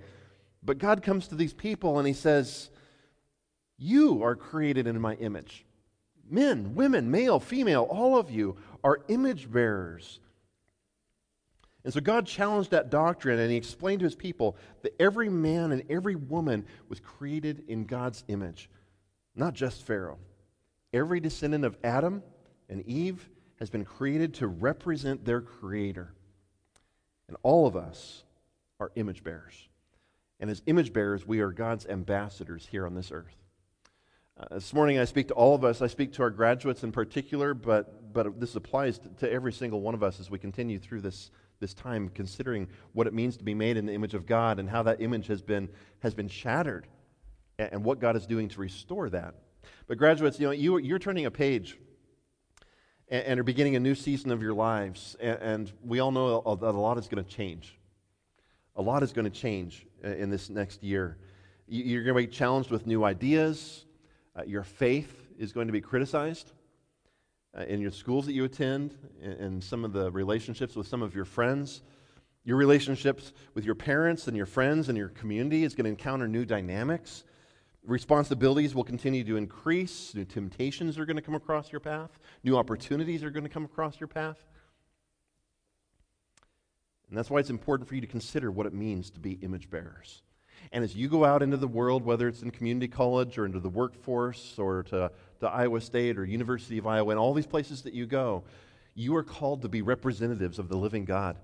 But 0.63 0.79
God 0.79 1.03
comes 1.03 1.29
to 1.29 1.37
these 1.37 1.55
people 1.55 1.99
and 1.99 2.07
He 2.07 2.13
says, 2.13 2.71
You 3.79 4.23
are 4.25 4.35
created 4.35 4.87
in 4.87 5.01
my 5.01 5.15
image. 5.15 5.65
Men, 6.29 6.75
women, 6.75 7.11
male, 7.11 7.41
female, 7.41 7.83
all 7.91 8.19
of 8.19 8.31
you 8.31 8.57
are 8.83 9.01
image 9.09 9.51
bearers. 9.51 10.21
And 11.85 11.95
so 11.95 12.01
God 12.01 12.27
challenged 12.27 12.71
that 12.73 12.91
doctrine 12.91 13.39
and 13.39 13.51
he 13.51 13.57
explained 13.57 14.01
to 14.01 14.05
his 14.05 14.15
people 14.15 14.57
that 14.83 14.95
every 15.01 15.31
man 15.31 15.73
and 15.73 15.83
every 15.89 16.15
woman 16.15 16.67
was 16.89 17.01
created 17.01 17.65
in 17.69 17.87
God's 17.87 18.23
image. 18.29 18.69
Not 19.35 19.55
just 19.55 19.87
Pharaoh. 19.87 20.19
Every 20.93 21.21
descendant 21.21 21.65
of 21.65 21.79
Adam 21.83 22.23
and 22.69 22.87
Eve 22.87 23.29
has 23.61 23.71
been 23.71 23.85
created 23.85 24.35
to 24.35 24.49
represent 24.49 25.25
their 25.25 25.41
Creator. 25.41 26.13
And 27.29 27.37
all 27.43 27.67
of 27.67 27.77
us 27.77 28.25
are 28.81 28.91
image 28.97 29.23
bearers. 29.23 29.69
And 30.41 30.51
as 30.51 30.63
image 30.67 30.93
bearers, 30.93 31.27
we 31.27 31.41
are 31.41 31.53
God's 31.53 31.87
ambassadors 31.87 32.67
here 32.71 32.87
on 32.87 32.95
this 32.95 33.13
earth. 33.13 33.37
Uh, 34.39 34.55
this 34.55 34.73
morning, 34.73 34.99
I 34.99 35.05
speak 35.05 35.29
to 35.29 35.35
all 35.35 35.55
of 35.55 35.65
us. 35.65 35.83
I 35.83 35.87
speak 35.87 36.15
to 36.15 36.23
our 36.23 36.31
graduates 36.31 36.83
in 36.83 36.91
particular, 36.91 37.53
but, 37.53 38.15
but 38.15 38.41
this 38.41 38.57
applies 38.57 38.99
to, 39.01 39.09
to 39.19 39.31
every 39.31 39.53
single 39.53 39.83
one 39.83 39.93
of 39.93 40.03
us 40.03 40.19
as 40.19 40.31
we 40.31 40.39
continue 40.39 40.79
through 40.79 41.03
this, 41.03 41.31
this 41.61 41.75
time, 41.75 42.09
considering 42.09 42.67
what 42.95 43.07
it 43.07 43.13
means 43.13 43.37
to 43.37 43.45
be 43.45 43.53
made 43.53 43.77
in 43.77 43.85
the 43.85 43.93
image 43.93 44.15
of 44.15 44.25
God 44.25 44.59
and 44.59 44.71
how 44.71 44.83
that 44.85 45.03
image 45.03 45.27
has 45.27 45.43
been, 45.43 45.69
has 45.99 46.15
been 46.15 46.29
shattered 46.29 46.89
and 47.59 47.85
what 47.85 48.01
God 48.01 48.17
is 48.17 48.27
doing 48.27 48.49
to 48.49 48.61
restore 48.61 49.11
that. 49.11 49.35
But 49.87 49.99
graduates, 49.99 50.41
you 50.41 50.47
know, 50.47 50.53
you, 50.53 50.79
you're 50.79 50.99
turning 50.99 51.27
a 51.27 51.31
page 51.31 51.77
and, 53.11 53.25
and 53.25 53.41
are 53.41 53.45
beginning 53.45 53.77
a 53.77 53.81
new 53.81 53.95
season 53.95 54.31
of 54.31 54.43
your 54.43 54.55
lives. 54.55 55.17
And, 55.21 55.39
and 55.41 55.73
we 55.85 56.01
all 56.01 56.13
know 56.13 56.41
that 56.41 56.69
a 56.69 56.81
lot 56.81 56.97
is 56.97 57.09
going 57.09 57.23
to 57.23 57.31
change. 57.31 57.77
A 58.77 58.83
lot 58.83 59.03
is 59.03 59.13
going 59.13 59.25
to 59.25 59.31
change 59.31 59.87
in 60.03 60.31
this 60.31 60.49
next 60.49 60.83
year. 60.83 61.19
You're 61.67 62.03
going 62.03 62.17
to 62.17 62.29
be 62.29 62.35
challenged 62.35 62.71
with 62.71 62.87
new 62.87 63.05
ideas. 63.05 63.85
Uh, 64.35 64.43
your 64.47 64.63
faith 64.63 65.29
is 65.39 65.53
going 65.53 65.67
to 65.67 65.73
be 65.73 65.81
criticized 65.81 66.53
uh, 67.57 67.63
in 67.63 67.81
your 67.81 67.91
schools 67.91 68.27
that 68.27 68.33
you 68.33 68.45
attend, 68.45 68.95
and 69.23 69.63
some 69.63 69.85
of 69.85 69.93
the 69.93 70.11
relationships 70.13 70.77
with 70.77 70.87
some 70.87 71.03
of 71.03 71.15
your 71.15 71.25
friends. 71.25 71.83
Your 72.45 72.57
relationships 72.57 73.33
with 73.55 73.65
your 73.65 73.75
parents 73.75 74.27
and 74.27 74.37
your 74.37 74.47
friends 74.47 74.89
and 74.89 74.97
your 74.97 75.09
community 75.09 75.65
is 75.65 75.75
going 75.75 75.85
to 75.85 75.91
encounter 75.91 76.27
new 76.27 76.45
dynamics. 76.45 77.25
Responsibilities 77.85 78.75
will 78.75 78.85
continue 78.85 79.25
to 79.25 79.37
increase. 79.37 80.15
New 80.15 80.25
temptations 80.25 80.99
are 80.99 81.07
going 81.07 81.17
to 81.17 81.23
come 81.23 81.35
across 81.35 81.73
your 81.73 81.81
path. 81.81 82.19
New 82.45 82.57
opportunities 82.57 83.25
are 83.25 83.31
going 83.31 83.45
to 83.45 83.49
come 83.49 83.65
across 83.65 83.99
your 83.99 84.09
path. 84.09 84.45
And 87.09 87.19
that's 87.19 87.31
why 87.31 87.41
it's 87.41 87.51
important 87.51 87.89
for 87.89 87.95
you 87.95 88.01
to 88.01 88.07
consider 88.07 88.51
what 88.51 88.67
it 88.67 88.73
means 88.73 89.11
to 89.11 89.21
be 89.21 89.33
image 89.43 89.71
bearers. 89.71 90.23
And 90.73 90.85
as 90.85 90.95
you 90.95 91.09
go 91.09 91.25
out 91.25 91.43
into 91.43 91.57
the 91.57 91.67
world, 91.67 92.05
whether 92.05 92.29
it's 92.29 92.43
in 92.43 92.51
community 92.51 92.87
college 92.87 93.39
or 93.39 93.47
into 93.47 93.59
the 93.59 93.69
workforce 93.69 94.59
or 94.59 94.85
to, 94.85 95.11
to 95.41 95.49
Iowa 95.49 95.81
State 95.81 96.19
or 96.19 96.25
University 96.25 96.79
of 96.79 96.87
Iowa, 96.87 97.11
and 97.11 97.19
all 97.19 97.35
these 97.35 97.47
places 97.47 97.83
that 97.83 97.95
you 97.95 98.07
go, 98.07 98.45
you 98.95 99.17
are 99.17 99.25
called 99.25 99.63
to 99.63 99.69
be 99.69 99.83
representatives 99.83 100.59
of 100.59 100.69
the 100.69 100.77
living 100.77 101.05
God. 101.05 101.37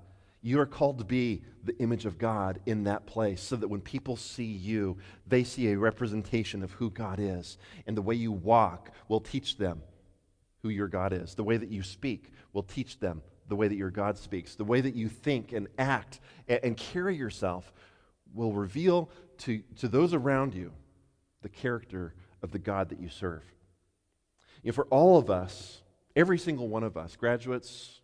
You 0.42 0.60
are 0.60 0.66
called 0.66 0.98
to 0.98 1.04
be 1.04 1.42
the 1.64 1.76
image 1.78 2.06
of 2.06 2.18
God 2.18 2.60
in 2.66 2.84
that 2.84 3.06
place 3.06 3.42
so 3.42 3.56
that 3.56 3.68
when 3.68 3.80
people 3.80 4.16
see 4.16 4.44
you, 4.44 4.98
they 5.26 5.42
see 5.42 5.72
a 5.72 5.78
representation 5.78 6.62
of 6.62 6.72
who 6.72 6.90
God 6.90 7.18
is. 7.18 7.58
And 7.86 7.96
the 7.96 8.02
way 8.02 8.14
you 8.14 8.30
walk 8.32 8.90
will 9.08 9.20
teach 9.20 9.56
them 9.56 9.82
who 10.62 10.68
your 10.68 10.88
God 10.88 11.12
is. 11.12 11.34
The 11.34 11.44
way 11.44 11.56
that 11.56 11.70
you 11.70 11.82
speak 11.82 12.32
will 12.52 12.62
teach 12.62 12.98
them 13.00 13.22
the 13.48 13.56
way 13.56 13.68
that 13.68 13.76
your 13.76 13.90
God 13.90 14.18
speaks. 14.18 14.54
The 14.54 14.64
way 14.64 14.80
that 14.80 14.94
you 14.94 15.08
think 15.08 15.52
and 15.52 15.68
act 15.78 16.20
and, 16.48 16.76
carry 16.76 17.16
yourself 17.16 17.72
will 18.34 18.52
reveal 18.52 19.10
to, 19.38 19.62
to 19.76 19.88
those 19.88 20.14
around 20.14 20.54
you 20.54 20.72
the 21.42 21.48
character 21.48 22.14
of 22.42 22.50
the 22.50 22.58
God 22.58 22.88
that 22.88 23.00
you 23.00 23.08
serve. 23.08 23.42
You 24.62 24.70
know, 24.70 24.74
for 24.74 24.86
all 24.86 25.16
of 25.18 25.30
us, 25.30 25.82
every 26.14 26.38
single 26.38 26.68
one 26.68 26.82
of 26.82 26.96
us, 26.96 27.14
graduates, 27.16 28.00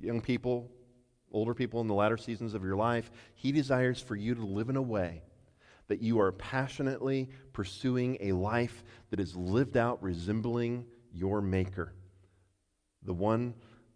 young 0.00 0.20
people, 0.20 0.70
older 1.32 1.54
people 1.54 1.80
in 1.80 1.86
the 1.86 1.94
latter 1.94 2.16
seasons 2.16 2.54
of 2.54 2.64
your 2.64 2.76
life, 2.76 3.10
He 3.34 3.52
desires 3.52 4.00
for 4.00 4.16
you 4.16 4.34
to 4.34 4.44
live 4.44 4.68
in 4.68 4.76
a 4.76 4.82
way 4.82 5.22
that 5.88 6.02
you 6.02 6.20
are 6.20 6.32
passionately 6.32 7.28
pursuing 7.52 8.16
a 8.20 8.32
life 8.32 8.82
that 9.10 9.20
is 9.20 9.36
lived 9.36 9.76
out 9.76 10.02
resembling 10.02 10.84
your 11.12 11.40
Maker, 11.40 11.92
the 13.02 13.12
one, 13.12 13.54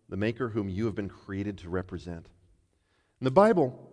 the 0.09 0.17
Maker 0.17 0.49
whom 0.49 0.69
you 0.69 0.87
have 0.87 0.95
been 0.95 1.09
created 1.09 1.59
to 1.59 1.69
represent. 1.69 2.27
In 3.21 3.25
the 3.25 3.31
Bible, 3.31 3.91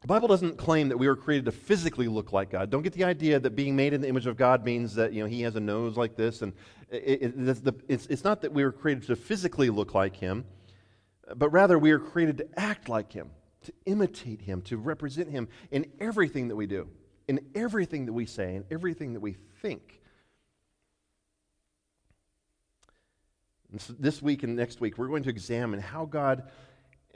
the 0.00 0.06
Bible 0.06 0.28
doesn't 0.28 0.56
claim 0.58 0.88
that 0.90 0.96
we 0.96 1.08
were 1.08 1.16
created 1.16 1.46
to 1.46 1.52
physically 1.52 2.06
look 2.06 2.32
like 2.32 2.50
God. 2.50 2.70
Don't 2.70 2.82
get 2.82 2.92
the 2.92 3.02
idea 3.04 3.40
that 3.40 3.56
being 3.56 3.74
made 3.74 3.92
in 3.92 4.00
the 4.00 4.08
image 4.08 4.26
of 4.26 4.36
God 4.36 4.64
means 4.64 4.94
that 4.94 5.12
you 5.12 5.22
know 5.22 5.28
He 5.28 5.42
has 5.42 5.56
a 5.56 5.60
nose 5.60 5.96
like 5.96 6.14
this, 6.14 6.42
and 6.42 6.52
it, 6.88 7.22
it, 7.22 7.64
the, 7.64 7.74
it's, 7.88 8.06
it's 8.06 8.22
not 8.22 8.40
that 8.42 8.52
we 8.52 8.64
were 8.64 8.70
created 8.70 9.06
to 9.08 9.16
physically 9.16 9.70
look 9.70 9.94
like 9.94 10.14
Him, 10.14 10.44
but 11.36 11.50
rather 11.50 11.78
we 11.78 11.90
are 11.90 11.98
created 11.98 12.38
to 12.38 12.48
act 12.56 12.88
like 12.88 13.12
Him, 13.12 13.30
to 13.64 13.72
imitate 13.86 14.40
Him, 14.40 14.62
to 14.62 14.76
represent 14.76 15.30
Him 15.30 15.48
in 15.70 15.86
everything 16.00 16.48
that 16.48 16.56
we 16.56 16.66
do, 16.66 16.88
in 17.26 17.40
everything 17.54 18.06
that 18.06 18.12
we 18.12 18.26
say, 18.26 18.54
in 18.54 18.64
everything 18.70 19.14
that 19.14 19.20
we 19.20 19.36
think. 19.62 20.00
So 23.76 23.94
this 23.98 24.22
week 24.22 24.42
and 24.44 24.56
next 24.56 24.80
week, 24.80 24.96
we're 24.96 25.08
going 25.08 25.24
to 25.24 25.28
examine 25.28 25.80
how 25.80 26.06
God 26.06 26.48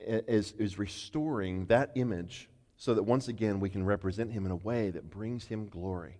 is, 0.06 0.52
is 0.52 0.78
restoring 0.78 1.66
that 1.66 1.92
image 1.94 2.50
so 2.76 2.94
that 2.94 3.04
once 3.04 3.28
again 3.28 3.60
we 3.60 3.70
can 3.70 3.84
represent 3.84 4.32
him 4.32 4.44
in 4.44 4.52
a 4.52 4.56
way 4.56 4.90
that 4.90 5.08
brings 5.08 5.46
him 5.46 5.68
glory. 5.68 6.18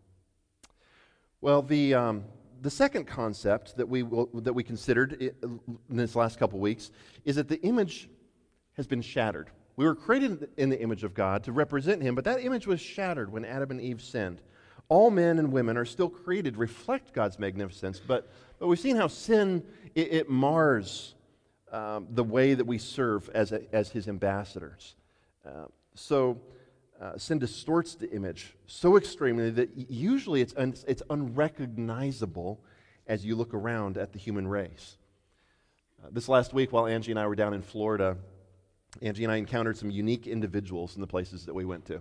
Well, 1.40 1.61
the, 1.61 1.94
um, 1.94 2.25
the 2.62 2.71
second 2.71 3.07
concept 3.07 3.76
that 3.76 3.88
we, 3.88 4.04
will, 4.04 4.28
that 4.35 4.52
we 4.52 4.62
considered 4.62 5.21
in 5.42 5.61
this 5.90 6.14
last 6.14 6.38
couple 6.38 6.61
weeks 6.61 6.92
is 7.25 7.37
that 7.37 7.49
the 7.49 7.61
image 7.62 8.09
has 8.76 8.87
been 8.87 9.02
shattered. 9.02 9.50
We 9.75 9.85
were 9.85 9.97
created 9.97 10.49
in 10.57 10.71
the 10.71 10.81
image 10.81 11.02
of 11.02 11.12
God 11.12 11.42
to 11.45 11.52
represent 11.52 12.02
him, 12.02 12.14
but 12.14 12.25
that 12.25 12.40
image 12.40 12.66
was 12.66 12.81
shattered 12.81 13.33
when 13.33 13.45
Adam 13.45 13.73
and 13.73 13.81
Eve 13.81 14.00
sinned. 14.00 14.40
All 14.88 15.11
men 15.11 15.38
and 15.38 15.50
women 15.52 15.76
are 15.76 15.85
still 15.85 16.09
created 16.09 16.57
reflect 16.57 17.12
God's 17.12 17.38
magnificence, 17.38 17.99
but, 17.99 18.31
but 18.59 18.69
we've 18.69 18.78
seen 18.78 18.97
how 18.97 19.09
sin 19.09 19.64
it, 19.95 20.12
it 20.12 20.31
mars 20.31 21.14
um, 21.73 22.07
the 22.11 22.25
way 22.25 22.54
that 22.54 22.64
we 22.64 22.78
serve 22.78 23.28
as, 23.31 23.50
a, 23.50 23.62
as 23.75 23.90
his 23.90 24.07
ambassadors. 24.07 24.95
Uh, 25.45 25.64
so 25.95 26.38
uh, 27.02 27.18
sin 27.18 27.38
distorts 27.38 27.97
the 27.97 28.09
image 28.12 28.54
so 28.66 28.97
extremely 28.97 29.50
that 29.50 29.71
usually 29.90 30.40
it's, 30.40 30.54
un- 30.56 30.75
it's 30.87 31.02
unrecognizable 31.11 32.61
as 33.09 33.26
you 33.26 33.35
look 33.35 33.52
around 33.52 33.99
at 33.99 34.12
the 34.12 34.18
human 34.18 34.47
race. 34.47 34.97
Uh, 36.02 36.09
this 36.12 36.28
last 36.28 36.54
week, 36.54 36.73
while 36.73 36.87
Angie 36.87 37.11
and 37.11 37.18
I 37.18 37.26
were 37.26 37.35
down 37.35 37.54
in 37.54 37.62
Florida, 37.62 38.16
Angie 39.00 39.25
and 39.25 39.32
I 39.32 39.37
encountered 39.37 39.76
some 39.76 39.90
unique 39.90 40.28
individuals 40.28 40.94
in 40.94 41.00
the 41.00 41.06
places 41.06 41.44
that 41.47 41.54
we 41.54 41.64
went 41.64 41.85
to. 41.87 42.00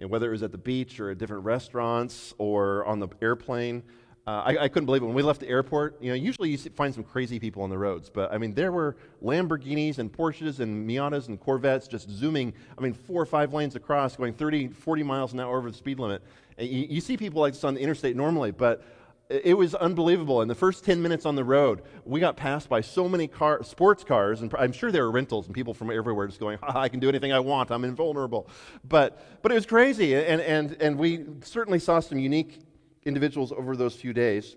And 0.00 0.10
whether 0.10 0.26
it 0.28 0.32
was 0.32 0.42
at 0.42 0.50
the 0.50 0.58
beach 0.58 0.98
or 0.98 1.10
at 1.10 1.18
different 1.18 1.44
restaurants 1.44 2.34
or 2.38 2.84
on 2.86 2.98
the 2.98 3.08
airplane, 3.22 3.84
uh, 4.30 4.42
I, 4.46 4.64
I, 4.64 4.68
couldn't 4.68 4.86
believe 4.86 5.02
it. 5.02 5.06
When 5.06 5.14
we 5.14 5.22
left 5.24 5.40
the 5.40 5.48
airport, 5.48 6.00
you 6.00 6.10
know, 6.10 6.14
usually 6.14 6.50
you 6.50 6.56
find 6.56 6.94
some 6.94 7.02
crazy 7.02 7.40
people 7.40 7.64
on 7.64 7.70
the 7.70 7.78
roads, 7.78 8.08
but 8.08 8.32
I 8.32 8.38
mean, 8.38 8.54
there 8.54 8.70
were 8.70 8.96
Lamborghinis 9.24 9.98
and 9.98 10.12
Porsches 10.12 10.60
and 10.60 10.88
Miatas 10.88 11.26
and 11.26 11.40
Corvettes 11.40 11.88
just 11.88 12.08
zooming, 12.08 12.52
I 12.78 12.80
mean, 12.80 12.92
four 12.92 13.20
or 13.20 13.26
five 13.26 13.52
lanes 13.52 13.74
across, 13.74 14.14
going 14.14 14.34
30, 14.34 14.68
40 14.68 15.02
miles 15.02 15.32
an 15.32 15.40
hour 15.40 15.58
over 15.58 15.68
the 15.68 15.76
speed 15.76 15.98
limit. 15.98 16.22
You, 16.58 16.86
you 16.88 17.00
see 17.00 17.16
people 17.16 17.40
like 17.40 17.54
this 17.54 17.64
on 17.64 17.74
the 17.74 17.80
interstate 17.80 18.14
normally, 18.14 18.52
but 18.52 18.84
it 19.28 19.58
was 19.58 19.74
unbelievable. 19.74 20.42
In 20.42 20.48
the 20.48 20.54
first 20.54 20.84
10 20.84 21.02
minutes 21.02 21.26
on 21.26 21.34
the 21.34 21.44
road, 21.44 21.82
we 22.04 22.20
got 22.20 22.36
passed 22.36 22.68
by 22.68 22.82
so 22.82 23.08
many 23.08 23.26
car, 23.26 23.64
sports 23.64 24.04
cars, 24.04 24.42
and 24.42 24.54
I'm 24.56 24.72
sure 24.72 24.92
there 24.92 25.02
were 25.04 25.10
rentals 25.10 25.46
and 25.46 25.54
people 25.56 25.74
from 25.74 25.90
everywhere 25.90 26.28
just 26.28 26.38
going, 26.38 26.58
I 26.62 26.88
can 26.88 27.00
do 27.00 27.08
anything 27.08 27.32
I 27.32 27.40
want, 27.40 27.72
I'm 27.72 27.84
invulnerable. 27.84 28.48
But, 28.84 29.42
but 29.42 29.50
it 29.50 29.56
was 29.56 29.66
crazy, 29.66 30.14
and, 30.14 30.40
and, 30.40 30.76
and 30.80 30.98
we 30.98 31.24
certainly 31.42 31.80
saw 31.80 31.98
some 31.98 32.20
unique 32.20 32.60
individuals 33.04 33.52
over 33.52 33.76
those 33.76 33.94
few 33.94 34.12
days, 34.12 34.56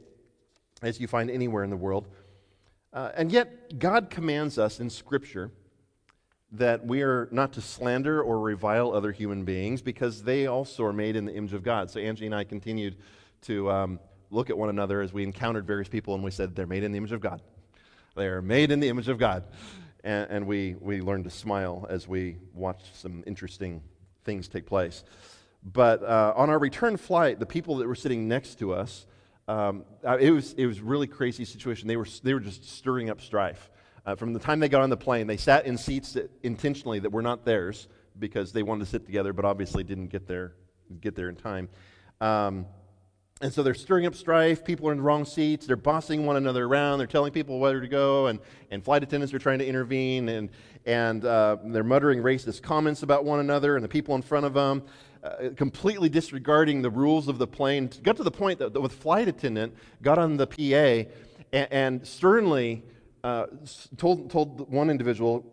as 0.82 1.00
you 1.00 1.08
find 1.08 1.30
anywhere 1.30 1.64
in 1.64 1.70
the 1.70 1.78
world. 1.78 2.08
Uh, 2.92 3.12
and 3.16 3.32
yet, 3.32 3.80
God 3.80 4.10
commands 4.10 4.60
us 4.60 4.80
in 4.80 4.90
Scripture 4.90 5.52
that 6.52 6.86
we 6.86 7.02
are 7.02 7.28
not 7.32 7.54
to 7.54 7.62
slander 7.62 8.22
or 8.22 8.40
revile 8.40 8.94
other 8.94 9.12
human 9.12 9.44
beings 9.44 9.82
because 9.82 10.22
they 10.24 10.46
also 10.46 10.84
are 10.84 10.94
made 10.94 11.16
in 11.16 11.26
the 11.26 11.34
image 11.34 11.54
of 11.54 11.64
God. 11.64 11.90
So, 11.90 12.00
Angie 12.00 12.28
and 12.28 12.36
I 12.36 12.44
continued 12.44 12.98
to 13.44 13.72
um, 13.72 14.00
look 14.30 14.50
at 14.50 14.58
one 14.58 14.70
another 14.70 15.02
as 15.02 15.12
we 15.12 15.24
encountered 15.24 15.66
various 15.66 15.90
people 15.90 16.14
and 16.14 16.24
we 16.24 16.32
said, 16.32 16.56
They're 16.56 16.68
made 16.68 16.84
in 16.84 16.92
the 16.92 16.98
image 16.98 17.12
of 17.12 17.22
God. 17.22 17.42
They 18.16 18.28
are 18.28 18.42
made 18.42 18.72
in 18.72 18.80
the 18.80 18.90
image 18.90 19.10
of 19.10 19.18
God. 19.18 19.44
And, 20.04 20.30
and 20.30 20.48
we, 20.48 20.76
we 20.80 21.02
learned 21.02 21.24
to 21.24 21.30
smile 21.32 21.88
as 21.90 22.08
we 22.08 22.38
watched 22.54 22.96
some 22.96 23.24
interesting 23.26 23.82
things 24.24 24.48
take 24.48 24.66
place. 24.66 25.04
But 25.66 26.04
uh, 26.04 26.34
on 26.36 26.50
our 26.50 26.60
return 26.60 26.98
flight, 26.98 27.40
the 27.40 27.46
people 27.46 27.78
that 27.78 27.88
were 27.88 27.96
sitting 27.96 28.28
next 28.28 28.60
to 28.60 28.74
us, 28.74 29.06
um, 29.48 29.86
uh, 30.06 30.18
it, 30.20 30.32
was, 30.32 30.54
it 30.54 30.66
was 30.66 30.82
really 30.82 31.08
crazy 31.08 31.46
situation. 31.46 31.88
They 31.88 31.98
were, 31.98 32.08
they 32.24 32.34
were 32.34 32.40
just 32.40 32.70
stirring 32.70 33.10
up 33.10 33.22
strife. 33.22 33.70
Uh, 34.06 34.16
from 34.16 34.34
the 34.34 34.40
time 34.40 34.60
they 34.60 34.68
got 34.68 34.82
on 34.82 34.90
the 34.90 34.98
plane, 34.98 35.28
they 35.28 35.38
sat 35.38 35.66
in 35.66 35.78
seats 35.78 36.14
that, 36.14 36.30
intentionally 36.44 37.00
that 37.00 37.12
were 37.12 37.22
not 37.22 37.46
theirs 37.46 37.88
because 38.20 38.52
they 38.52 38.64
wanted 38.64 38.84
to 38.84 38.90
sit 38.90 39.06
together, 39.06 39.32
but 39.32 39.46
obviously 39.46 39.84
didn't 39.84 40.08
get 40.08 40.28
there, 40.28 40.54
get 41.00 41.16
there 41.16 41.30
in 41.30 41.36
time. 41.36 41.70
Um, 42.20 42.66
and 43.42 43.52
so 43.52 43.64
they're 43.64 43.74
stirring 43.74 44.06
up 44.06 44.16
strife. 44.16 44.64
People 44.64 44.88
are 44.88 44.92
in 44.92 44.98
the 44.98 45.04
wrong 45.04 45.26
seats. 45.26 45.66
They're 45.66 45.76
bossing 45.76 46.26
one 46.26 46.36
another 46.36 46.66
around. 46.66 47.00
They're 47.00 47.08
telling 47.08 47.32
people 47.32 47.60
where 47.60 47.80
to 47.80 47.88
go, 47.88 48.28
and, 48.28 48.40
and 48.72 48.84
flight 48.84 49.04
attendants 49.04 49.34
are 49.34 49.40
trying 49.40 49.60
to 49.60 49.66
intervene, 49.66 50.30
and, 50.30 50.50
and 50.86 51.26
uh, 51.26 51.58
they're 51.66 51.84
muttering 51.84 52.20
racist 52.20 52.62
comments 52.62 53.04
about 53.04 53.26
one 53.26 53.40
another 53.40 53.76
and 53.76 53.84
the 53.84 53.90
people 53.90 54.16
in 54.16 54.22
front 54.22 54.46
of 54.46 54.54
them 54.54 54.84
uh, 55.24 55.50
completely 55.56 56.10
disregarding 56.10 56.82
the 56.82 56.90
rules 56.90 57.28
of 57.28 57.38
the 57.38 57.48
plane. 57.48 57.90
Got 58.04 58.18
to 58.18 58.24
the 58.24 58.32
point 58.32 58.60
that, 58.60 58.74
the 58.74 58.90
flight 58.90 59.28
attendant 59.28 59.74
got 60.02 60.18
on 60.18 60.36
the 60.36 60.48
PA 60.48 61.10
and, 61.54 61.68
and 61.72 62.08
sternly 62.08 62.84
uh, 63.24 63.46
told, 63.98 64.30
told 64.30 64.70
one 64.70 64.90
individual, 64.90 65.46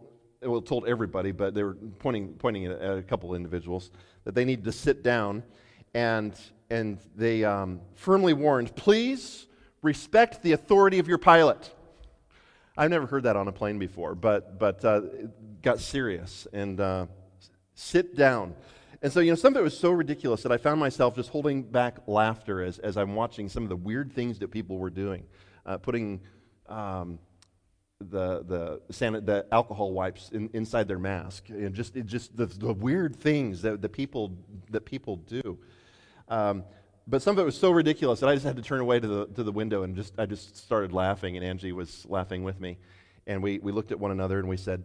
well, 0.43 0.61
told 0.61 0.89
everybody, 0.89 1.31
but 1.31 1.55
they 1.55 1.63
were 1.63 1.75
pointing, 2.01 2.33
pointing 2.35 2.67
at, 2.67 2.81
a 2.83 3.03
couple 3.03 3.35
individuals, 3.35 3.93
that 4.25 4.35
they 4.35 4.45
needed 4.45 4.65
to 4.65 4.73
sit 4.73 5.05
down. 5.05 5.45
And, 5.95 6.35
and 6.69 6.99
they 7.15 7.45
um, 7.45 7.81
firmly 7.95 8.33
warned, 8.33 8.75
please 8.75 9.47
respect 9.83 10.43
the 10.43 10.53
authority 10.53 10.99
of 10.99 11.07
your 11.07 11.19
pilot. 11.19 11.73
I've 12.77 12.91
never 12.91 13.07
heard 13.07 13.23
that 13.23 13.37
on 13.37 13.47
a 13.47 13.53
plane 13.53 13.79
before, 13.79 14.15
but, 14.15 14.59
but 14.59 14.85
uh, 14.85 15.03
got 15.63 15.79
serious. 15.79 16.49
And 16.53 16.81
uh, 16.81 17.07
sit 17.75 18.17
down. 18.17 18.55
And 19.03 19.11
so, 19.11 19.21
you 19.21 19.31
know, 19.31 19.37
some 19.37 19.55
of 19.55 19.61
it 19.61 19.63
was 19.63 19.79
so 19.79 19.91
ridiculous 19.91 20.43
that 20.43 20.53
I 20.53 20.59
found 20.59 20.79
myself 20.79 21.15
just 21.15 21.31
holding 21.31 21.63
back 21.63 21.97
laughter 22.07 22.63
as, 22.63 22.79
as 22.81 22.99
I'm 22.99 23.15
watching 23.15 23.49
some 23.49 23.63
of 23.63 23.71
the 23.71 23.77
weird 23.77 24.13
things 24.13 24.39
that 24.41 24.51
people 24.51 24.77
were 24.77 24.91
doing, 24.91 25.25
uh, 25.65 25.79
putting 25.79 26.21
um, 26.69 27.19
the, 27.99 28.43
the, 28.45 28.81
the 29.21 29.47
alcohol 29.53 29.93
wipes 29.93 30.31
in, 30.33 30.51
inside 30.53 30.87
their 30.87 30.99
mask, 30.99 31.49
and 31.49 31.75
just, 31.75 31.95
just 32.05 32.37
the, 32.37 32.45
the 32.45 32.75
weird 32.75 33.17
things 33.17 33.63
that, 33.63 33.81
the 33.81 33.89
people, 33.89 34.37
that 34.71 34.85
people 34.85 35.17
do. 35.17 35.59
Um, 36.29 36.65
but 37.07 37.23
some 37.23 37.37
of 37.37 37.39
it 37.39 37.45
was 37.47 37.57
so 37.57 37.71
ridiculous 37.71 38.21
that 38.21 38.29
I 38.29 38.35
just 38.35 38.45
had 38.45 38.57
to 38.57 38.63
turn 38.63 38.81
away 38.81 39.01
to 39.01 39.09
the, 39.09 39.27
to 39.29 39.43
the 39.43 39.53
window 39.53 39.83
and 39.83 39.97
just, 39.97 40.13
I 40.19 40.27
just 40.27 40.59
started 40.59 40.93
laughing, 40.93 41.37
and 41.37 41.45
Angie 41.45 41.73
was 41.73 42.05
laughing 42.07 42.45
with 42.45 42.61
me. 42.61 42.77
And 43.27 43.43
we, 43.43 43.59
we 43.61 43.73
looked 43.73 43.93
at 43.93 43.99
one 43.99 44.11
another 44.11 44.39
and 44.39 44.49
we 44.49 44.59
said, 44.59 44.85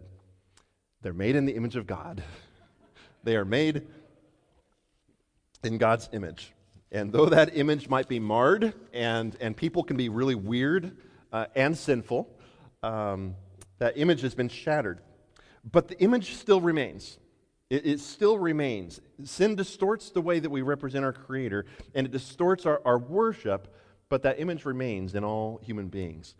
They're 1.02 1.12
made 1.12 1.36
in 1.36 1.44
the 1.44 1.52
image 1.52 1.76
of 1.76 1.86
God. 1.86 2.22
they 3.24 3.36
are 3.36 3.44
made 3.44 3.86
in 5.66 5.78
God's 5.78 6.08
image. 6.12 6.52
And 6.90 7.12
though 7.12 7.26
that 7.26 7.56
image 7.56 7.88
might 7.88 8.08
be 8.08 8.20
marred 8.20 8.72
and, 8.92 9.36
and 9.40 9.56
people 9.56 9.82
can 9.82 9.96
be 9.96 10.08
really 10.08 10.34
weird 10.34 10.96
uh, 11.32 11.46
and 11.54 11.76
sinful, 11.76 12.30
um, 12.82 13.34
that 13.78 13.98
image 13.98 14.22
has 14.22 14.34
been 14.34 14.48
shattered. 14.48 15.00
But 15.70 15.88
the 15.88 15.98
image 16.00 16.36
still 16.36 16.60
remains. 16.60 17.18
It, 17.68 17.84
it, 17.84 18.00
still 18.00 18.38
remains. 18.38 19.00
Sin 19.24 19.56
distorts 19.56 20.10
the 20.10 20.20
way 20.20 20.38
that 20.38 20.48
we 20.48 20.62
represent 20.62 21.04
our 21.04 21.12
Creator, 21.12 21.66
and 21.94 22.06
it 22.06 22.12
distorts 22.12 22.64
our, 22.64 22.80
our 22.84 22.98
worship, 22.98 23.74
but 24.08 24.22
that 24.22 24.40
image 24.40 24.64
remains 24.64 25.16
in 25.16 25.24
all 25.24 25.60
human 25.64 25.88
beings. 25.88 26.36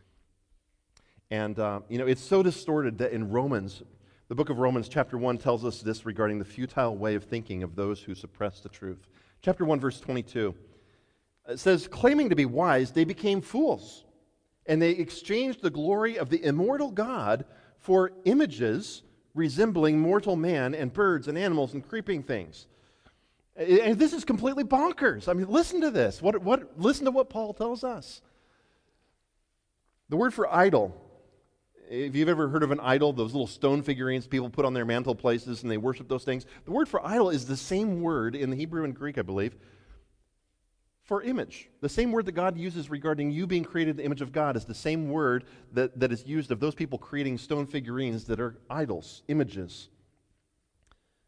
And, 1.31 1.59
uh, 1.59 1.81
you 1.89 1.99
know, 1.99 2.07
it's 2.07 2.23
so 2.23 2.45
distorted 2.45 2.99
that 2.99 3.11
in 3.11 3.31
Romans, 3.31 3.83
the 4.29 4.37
book 4.37 4.51
of 4.51 4.59
Romans, 4.59 4.89
chapter 4.89 5.19
1, 5.19 5.39
tells 5.39 5.65
us 5.65 5.81
this 5.83 6.07
regarding 6.07 6.39
the 6.39 6.45
futile 6.45 6.97
way 6.97 7.17
of 7.17 7.25
thinking 7.25 7.65
of 7.65 7.75
those 7.75 8.01
who 8.01 8.15
suppress 8.15 8.61
the 8.61 8.69
truth. 8.69 9.09
Chapter 9.43 9.65
1, 9.65 9.81
verse 9.81 10.01
22. 10.01 10.55
It 11.49 11.59
says, 11.61 11.87
claiming 11.87 12.31
to 12.31 12.37
be 12.37 12.45
wise, 12.45 12.91
they 12.91 13.05
became 13.05 13.41
fools, 13.41 14.05
and 14.67 14.83
they 14.83 14.91
exchanged 14.91 15.63
the 15.63 15.71
glory 15.71 16.19
of 16.19 16.29
the 16.29 16.43
immortal 16.45 16.91
God 16.91 17.45
for 17.79 18.13
images 18.25 19.03
resembling 19.35 20.01
mortal 20.01 20.35
man 20.35 20.75
and 20.75 20.93
birds 20.93 21.29
and 21.29 21.39
animals 21.39 21.75
and 21.75 21.87
creeping 21.87 22.23
things. 22.23 22.67
And 23.55 23.99
this 23.99 24.13
is 24.13 24.25
completely 24.25 24.65
bonkers. 24.65 25.29
I 25.29 25.35
mean, 25.35 25.47
listen 25.49 25.81
to 25.83 25.91
this. 25.91 26.21
What, 26.21 26.43
what, 26.43 26.79
listen 26.79 27.05
to 27.05 27.11
what 27.11 27.31
Paul 27.31 27.55
tells 27.55 27.85
us. 27.85 28.21
The 30.09 30.17
word 30.17 30.35
for 30.35 30.53
idol, 30.53 30.95
if 31.89 32.15
you've 32.15 32.29
ever 32.29 32.49
heard 32.49 32.63
of 32.63 32.71
an 32.71 32.81
idol, 32.81 33.13
those 33.13 33.33
little 33.33 33.47
stone 33.47 33.83
figurines 33.83 34.27
people 34.27 34.51
put 34.51 34.65
on 34.65 34.75
their 34.75 34.85
mantle 34.85 35.15
places 35.15 35.63
and 35.63 35.71
they 35.71 35.77
worship 35.77 36.09
those 36.09 36.25
things, 36.25 36.47
the 36.65 36.71
word 36.71 36.89
for 36.89 37.05
idol 37.07 37.31
is 37.31 37.47
the 37.47 37.57
same 37.57 38.01
word 38.01 38.35
in 38.35 38.51
the 38.51 38.57
Hebrew 38.57 38.85
and 38.85 38.95
Greek, 38.95 39.19
I 39.19 39.23
believe, 39.23 39.57
for 41.05 41.23
image. 41.23 41.69
The 41.81 41.89
same 41.89 42.11
word 42.11 42.27
that 42.27 42.33
God 42.33 42.59
uses 42.59 42.91
regarding 42.91 43.31
you 43.31 43.47
being 43.47 43.65
created 43.65 43.93
in 43.93 43.97
the 43.99 44.05
image 44.05 44.23
of 44.23 44.33
God 44.33 44.57
is 44.57 44.65
the 44.65 44.75
same 44.75 45.09
word 45.09 45.45
that, 45.73 45.99
that 46.01 46.11
is 46.11 46.27
used 46.27 46.51
of 46.51 46.59
those 46.59 46.75
people 46.75 46.99
creating 46.99 47.39
stone 47.39 47.67
figurines 47.67 48.25
that 48.25 48.41
are 48.41 48.59
idols, 48.69 49.23
images, 49.29 49.89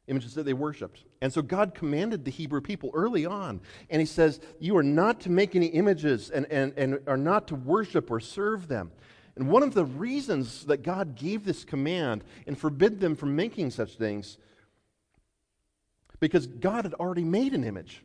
images 0.08 0.34
that 0.34 0.44
they 0.44 0.52
worshiped. 0.52 1.04
And 1.20 1.32
so 1.32 1.42
God 1.42 1.74
commanded 1.74 2.24
the 2.24 2.30
Hebrew 2.30 2.60
people 2.60 2.90
early 2.92 3.24
on, 3.24 3.60
and 3.90 4.00
He 4.00 4.06
says, 4.06 4.40
You 4.58 4.76
are 4.76 4.82
not 4.82 5.20
to 5.20 5.30
make 5.30 5.54
any 5.54 5.66
images 5.66 6.30
and, 6.30 6.46
and, 6.46 6.72
and 6.76 6.98
are 7.06 7.16
not 7.16 7.46
to 7.48 7.54
worship 7.54 8.10
or 8.10 8.18
serve 8.18 8.66
them. 8.66 8.90
And 9.38 9.48
one 9.48 9.62
of 9.62 9.72
the 9.72 9.84
reasons 9.84 10.66
that 10.66 10.82
God 10.82 11.14
gave 11.14 11.44
this 11.44 11.64
command 11.64 12.24
and 12.46 12.58
forbid 12.58 12.98
them 12.98 13.14
from 13.14 13.36
making 13.36 13.70
such 13.70 13.94
things, 13.94 14.36
because 16.18 16.48
God 16.48 16.84
had 16.84 16.94
already 16.94 17.22
made 17.22 17.54
an 17.54 17.62
image. 17.62 18.02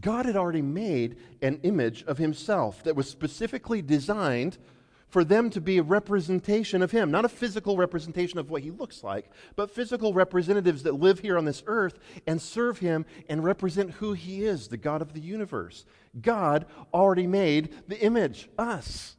God 0.00 0.26
had 0.26 0.34
already 0.34 0.62
made 0.62 1.18
an 1.40 1.60
image 1.62 2.02
of 2.04 2.18
himself 2.18 2.82
that 2.82 2.96
was 2.96 3.08
specifically 3.08 3.80
designed 3.80 4.58
for 5.08 5.22
them 5.22 5.50
to 5.50 5.60
be 5.60 5.78
a 5.78 5.82
representation 5.84 6.82
of 6.82 6.90
him. 6.90 7.12
Not 7.12 7.24
a 7.24 7.28
physical 7.28 7.76
representation 7.76 8.40
of 8.40 8.50
what 8.50 8.62
he 8.62 8.72
looks 8.72 9.04
like, 9.04 9.30
but 9.54 9.70
physical 9.70 10.12
representatives 10.12 10.82
that 10.82 10.94
live 10.94 11.20
here 11.20 11.38
on 11.38 11.44
this 11.44 11.62
earth 11.66 12.00
and 12.26 12.42
serve 12.42 12.80
him 12.80 13.06
and 13.28 13.44
represent 13.44 13.92
who 13.92 14.14
he 14.14 14.44
is, 14.44 14.66
the 14.66 14.76
God 14.76 15.00
of 15.00 15.12
the 15.12 15.20
universe. 15.20 15.84
God 16.20 16.66
already 16.92 17.28
made 17.28 17.72
the 17.86 18.00
image, 18.00 18.48
us. 18.58 19.14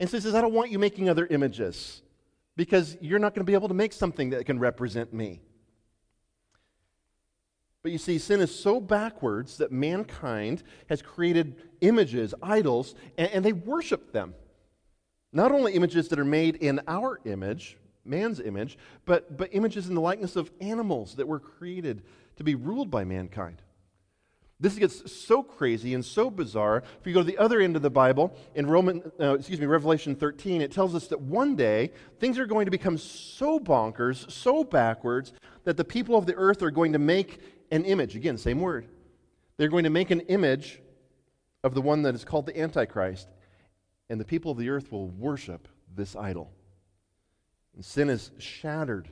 And 0.00 0.08
so 0.08 0.16
he 0.16 0.20
says, 0.20 0.34
I 0.34 0.40
don't 0.40 0.54
want 0.54 0.70
you 0.70 0.78
making 0.78 1.08
other 1.08 1.26
images 1.26 2.02
because 2.56 2.96
you're 3.00 3.18
not 3.18 3.34
going 3.34 3.44
to 3.44 3.50
be 3.50 3.54
able 3.54 3.68
to 3.68 3.74
make 3.74 3.92
something 3.92 4.30
that 4.30 4.46
can 4.46 4.58
represent 4.58 5.12
me. 5.12 5.40
But 7.82 7.92
you 7.92 7.98
see, 7.98 8.18
sin 8.18 8.40
is 8.40 8.54
so 8.54 8.80
backwards 8.80 9.58
that 9.58 9.70
mankind 9.70 10.62
has 10.88 11.02
created 11.02 11.56
images, 11.82 12.34
idols, 12.42 12.94
and, 13.18 13.30
and, 13.30 13.44
they 13.44 13.52
worship 13.52 14.10
them. 14.10 14.34
Not 15.32 15.52
only 15.52 15.74
images 15.74 16.08
that 16.08 16.18
are 16.18 16.24
made 16.24 16.56
in 16.56 16.80
our 16.88 17.20
image, 17.26 17.76
man's 18.04 18.40
image, 18.40 18.78
but, 19.04 19.36
but 19.36 19.50
images 19.52 19.88
in 19.88 19.94
the 19.94 20.00
likeness 20.00 20.34
of 20.34 20.50
animals 20.62 21.16
that 21.16 21.28
were 21.28 21.40
created 21.40 22.02
to 22.36 22.44
be 22.44 22.54
ruled 22.54 22.90
by 22.90 23.04
mankind. 23.04 23.60
This 24.60 24.76
gets 24.76 25.12
so 25.12 25.42
crazy 25.42 25.94
and 25.94 26.04
so 26.04 26.30
bizarre. 26.30 26.84
If 27.00 27.06
you 27.06 27.12
go 27.12 27.20
to 27.20 27.26
the 27.26 27.38
other 27.38 27.60
end 27.60 27.76
of 27.76 27.82
the 27.82 27.90
Bible, 27.90 28.36
in 28.54 28.66
Roman, 28.66 29.02
uh, 29.20 29.34
excuse 29.34 29.60
me, 29.60 29.66
Revelation 29.66 30.14
13, 30.14 30.62
it 30.62 30.70
tells 30.70 30.94
us 30.94 31.08
that 31.08 31.20
one 31.20 31.56
day 31.56 31.90
things 32.20 32.38
are 32.38 32.46
going 32.46 32.64
to 32.66 32.70
become 32.70 32.96
so 32.96 33.58
bonkers, 33.58 34.30
so 34.30 34.62
backwards, 34.62 35.32
that 35.64 35.76
the 35.76 35.84
people 35.84 36.16
of 36.16 36.26
the 36.26 36.34
earth 36.36 36.62
are 36.62 36.70
going 36.70 36.92
to 36.92 36.98
make 36.98 37.40
an 37.70 37.84
image. 37.84 38.14
Again, 38.14 38.38
same 38.38 38.60
word. 38.60 38.86
They're 39.56 39.68
going 39.68 39.84
to 39.84 39.90
make 39.90 40.10
an 40.10 40.20
image 40.20 40.80
of 41.64 41.74
the 41.74 41.82
one 41.82 42.02
that 42.02 42.14
is 42.14 42.24
called 42.24 42.46
the 42.46 42.58
Antichrist, 42.58 43.28
and 44.08 44.20
the 44.20 44.24
people 44.24 44.52
of 44.52 44.58
the 44.58 44.70
earth 44.70 44.92
will 44.92 45.08
worship 45.08 45.66
this 45.96 46.14
idol. 46.14 46.52
And 47.74 47.84
sin 47.84 48.08
has 48.08 48.30
shattered 48.38 49.08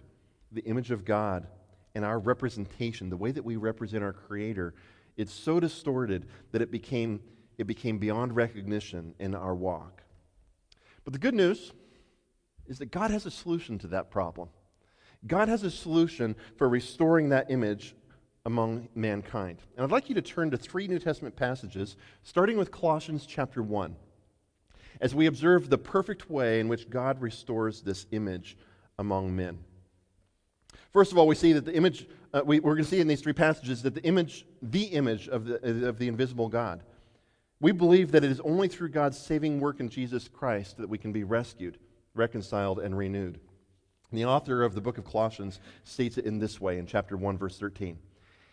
the 0.53 0.63
image 0.63 0.91
of 0.91 1.05
God 1.05 1.47
and 1.95 2.05
our 2.05 2.19
representation, 2.19 3.11
the 3.11 3.17
way 3.17 3.33
that 3.33 3.45
we 3.45 3.57
represent 3.57 4.05
our 4.05 4.13
Creator. 4.13 4.75
It's 5.16 5.33
so 5.33 5.61
distorted 5.61 6.27
that 6.53 6.62
it 6.62 6.70
became, 6.70 7.20
it 7.59 7.66
became 7.66 7.98
beyond 7.98 8.35
recognition 8.35 9.14
in 9.18 9.35
our 9.35 9.55
walk. 9.55 10.03
But 11.05 11.12
the 11.12 11.18
good 11.18 11.35
news 11.35 11.72
is 12.66 12.79
that 12.79 12.90
God 12.90 13.11
has 13.11 13.27
a 13.27 13.31
solution 13.31 13.79
to 13.81 13.88
that 13.88 14.11
problem. 14.11 14.48
God 15.27 15.48
has 15.48 15.62
a 15.62 15.70
solution 15.70 16.37
for 16.57 16.68
restoring 16.68 17.29
that 17.29 17.51
image 17.51 17.94
among 18.44 18.88
mankind. 18.94 19.59
And 19.77 19.85
I'd 19.85 19.92
like 19.92 20.09
you 20.09 20.14
to 20.16 20.22
turn 20.22 20.51
to 20.51 20.57
three 20.57 20.88
New 20.88 20.98
Testament 20.98 21.37
passages, 21.37 21.96
starting 22.22 22.57
with 22.57 22.72
Colossians 22.72 23.25
chapter 23.27 23.62
1, 23.62 23.94
as 25.01 25.14
we 25.14 25.27
observe 25.27 25.70
the 25.70 25.79
perfect 25.79 26.29
way 26.29 26.59
in 26.59 26.68
which 26.68 26.90
God 26.90 27.20
restores 27.20 27.83
this 27.83 28.07
image 28.11 28.57
among 28.98 29.35
men. 29.35 29.59
First 30.92 31.12
of 31.12 31.18
all, 31.18 31.27
we 31.27 31.35
see 31.35 31.53
that 31.53 31.64
the 31.64 31.75
image, 31.75 32.07
uh, 32.33 32.42
we, 32.45 32.59
are 32.59 32.62
going 32.62 32.79
to 32.79 32.85
see 32.85 33.01
in 33.01 33.09
these 33.09 33.21
three 33.21 33.33
passages 33.33 33.83
that 33.83 33.95
the 33.95 34.03
image, 34.05 34.47
the 34.62 34.85
image 34.85 35.29
of 35.29 35.45
the, 35.45 35.88
of 35.88 35.99
the 35.99 36.09
invisible 36.09 36.49
God. 36.49 36.83
We 37.61 37.73
believe 37.73 38.12
that 38.12 38.25
it 38.25 38.31
is 38.31 38.40
only 38.40 38.68
through 38.68 38.88
God's 38.88 39.18
saving 39.18 39.61
work 39.61 39.81
in 39.81 39.88
Jesus 39.88 40.29
Christ 40.29 40.79
that 40.79 40.88
we 40.88 40.99
can 40.99 41.12
be 41.12 41.25
rescued, 41.25 41.79
reconciled, 42.14 42.81
and 42.81 42.97
renewed. 42.97 43.38
And 44.11 44.18
the 44.18 44.25
author 44.25 44.62
of 44.62 44.75
the 44.75 44.81
book 44.81 44.99
of 44.99 45.05
Colossians 45.05 45.61
states 45.85 46.18
it 46.18 46.25
in 46.25 46.38
this 46.38 46.61
way 46.61 46.79
in 46.79 46.87
chapter 46.87 47.16
1, 47.16 47.38
verse 47.38 47.59
13. 47.59 47.99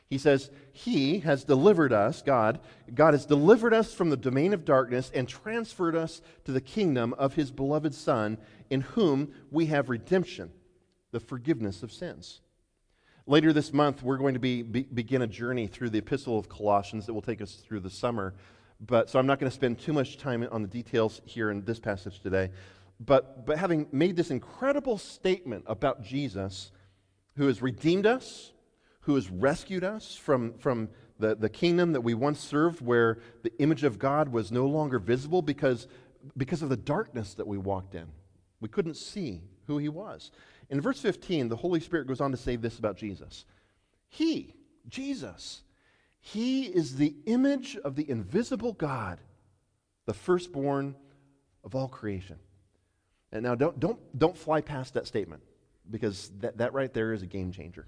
He 0.09 0.17
says, 0.17 0.49
He 0.71 1.19
has 1.19 1.43
delivered 1.43 1.93
us, 1.93 2.21
God, 2.21 2.59
God 2.93 3.13
has 3.13 3.25
delivered 3.25 3.73
us 3.73 3.93
from 3.93 4.09
the 4.09 4.17
domain 4.17 4.53
of 4.53 4.65
darkness 4.65 5.11
and 5.13 5.27
transferred 5.27 5.95
us 5.95 6.21
to 6.45 6.51
the 6.51 6.61
kingdom 6.61 7.13
of 7.13 7.35
His 7.35 7.51
beloved 7.51 7.93
Son, 7.93 8.37
in 8.69 8.81
whom 8.81 9.33
we 9.51 9.67
have 9.67 9.89
redemption, 9.89 10.51
the 11.11 11.19
forgiveness 11.19 11.83
of 11.83 11.91
sins. 11.91 12.41
Later 13.29 13.53
this 13.53 13.71
month, 13.71 14.01
we're 14.01 14.17
going 14.17 14.33
to 14.33 14.39
be, 14.39 14.63
be, 14.63 14.81
begin 14.81 15.21
a 15.21 15.27
journey 15.27 15.67
through 15.67 15.91
the 15.91 15.99
Epistle 15.99 16.39
of 16.39 16.49
Colossians 16.49 17.05
that 17.05 17.13
will 17.13 17.21
take 17.21 17.43
us 17.43 17.57
through 17.57 17.81
the 17.81 17.89
summer. 17.91 18.33
But, 18.81 19.07
so 19.07 19.19
I'm 19.19 19.27
not 19.27 19.39
going 19.39 19.51
to 19.51 19.55
spend 19.55 19.77
too 19.77 19.93
much 19.93 20.17
time 20.17 20.47
on 20.51 20.63
the 20.63 20.67
details 20.67 21.21
here 21.25 21.51
in 21.51 21.63
this 21.63 21.79
passage 21.79 22.21
today. 22.21 22.49
But, 22.99 23.45
but 23.45 23.59
having 23.59 23.85
made 23.91 24.15
this 24.15 24.31
incredible 24.31 24.97
statement 24.97 25.63
about 25.67 26.01
Jesus, 26.01 26.71
who 27.35 27.45
has 27.45 27.61
redeemed 27.61 28.07
us, 28.07 28.51
who 29.01 29.13
has 29.13 29.29
rescued 29.29 29.83
us 29.83 30.15
from, 30.15 30.57
from 30.57 30.89
the, 31.19 31.35
the 31.35 31.49
kingdom 31.49 31.93
that 31.93 32.01
we 32.01 32.15
once 32.15 32.39
served, 32.39 32.81
where 32.81 33.19
the 33.43 33.55
image 33.59 33.83
of 33.83 33.99
God 33.99 34.29
was 34.29 34.51
no 34.51 34.65
longer 34.65 34.97
visible 34.97 35.43
because, 35.43 35.87
because 36.35 36.63
of 36.63 36.69
the 36.69 36.77
darkness 36.77 37.35
that 37.35 37.45
we 37.45 37.59
walked 37.59 37.93
in. 37.93 38.07
We 38.59 38.69
couldn't 38.69 38.97
see 38.97 39.43
who 39.67 39.77
he 39.77 39.87
was. 39.87 40.31
In 40.69 40.81
verse 40.81 40.99
15, 41.01 41.49
the 41.49 41.55
Holy 41.55 41.79
Spirit 41.79 42.07
goes 42.07 42.21
on 42.21 42.31
to 42.31 42.37
say 42.37 42.55
this 42.55 42.77
about 42.79 42.97
Jesus 42.97 43.45
He, 44.07 44.53
Jesus, 44.87 45.61
he 46.21 46.63
is 46.63 46.95
the 46.95 47.15
image 47.25 47.77
of 47.77 47.95
the 47.95 48.09
invisible 48.09 48.73
God, 48.73 49.19
the 50.05 50.13
firstborn 50.13 50.95
of 51.63 51.75
all 51.75 51.87
creation. 51.87 52.37
And 53.31 53.43
now 53.43 53.55
don't, 53.55 53.79
don't, 53.79 53.99
don't 54.17 54.37
fly 54.37 54.61
past 54.61 54.95
that 54.95 55.07
statement 55.07 55.43
because 55.89 56.31
that, 56.39 56.57
that 56.57 56.73
right 56.73 56.93
there 56.93 57.13
is 57.13 57.21
a 57.21 57.27
game 57.27 57.51
changer. 57.51 57.87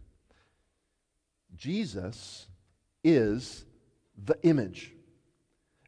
Jesus 1.56 2.48
is 3.04 3.65
the 4.24 4.38
image. 4.44 4.94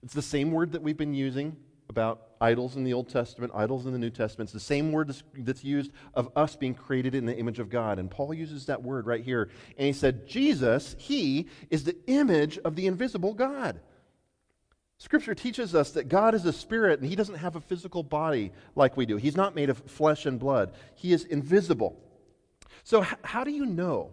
It's 0.02 0.14
the 0.14 0.22
same 0.22 0.52
word 0.52 0.74
that 0.74 0.82
we've 0.82 0.98
been 0.98 1.14
using 1.14 1.56
about 1.88 2.33
idols 2.44 2.76
in 2.76 2.84
the 2.84 2.94
Old 2.94 3.08
Testament, 3.08 3.54
idols 3.56 3.86
in 3.86 3.94
the 3.94 3.98
New 3.98 4.10
Testament. 4.10 4.48
It's 4.48 4.54
the 4.54 4.60
same 4.60 4.92
word 4.92 5.16
that's 5.34 5.64
used 5.64 5.92
of 6.14 6.30
us 6.36 6.58
being 6.58 6.76
created 6.76 7.16
in 7.16 7.26
the 7.26 7.38
image 7.38 7.60
of 7.60 7.70
God. 7.70 8.00
And 8.00 8.12
Paul 8.12 8.34
uses 8.34 8.66
that 8.66 8.84
word 8.84 9.08
right 9.08 9.24
here. 9.24 9.50
And 9.78 9.88
he 9.88 9.94
said, 9.94 10.28
Jesus, 10.28 10.98
he 11.00 11.48
is 11.70 11.86
the 11.86 11.96
image 12.08 12.60
of 12.60 12.76
the 12.76 12.86
invisible 12.88 13.34
God. 13.34 13.80
Scripture 14.98 15.34
teaches 15.34 15.74
us 15.74 15.92
that 15.92 16.10
God 16.10 16.36
is 16.36 16.46
a 16.46 16.52
spirit 16.54 17.00
and 17.00 17.08
he 17.08 17.16
doesn't 17.16 17.36
have 17.36 17.56
a 17.56 17.62
physical 17.62 18.04
body 18.04 18.52
like 18.76 18.98
we 18.98 19.06
do. 19.06 19.16
He's 19.16 19.38
not 19.38 19.56
made 19.56 19.70
of 19.70 19.78
flesh 19.86 20.26
and 20.26 20.38
blood, 20.38 20.74
he 20.96 21.14
is 21.14 21.24
invisible. 21.24 21.98
So, 22.84 23.04
h- 23.04 23.16
how 23.24 23.46
do 23.46 23.52
you 23.52 23.66
know 23.66 24.12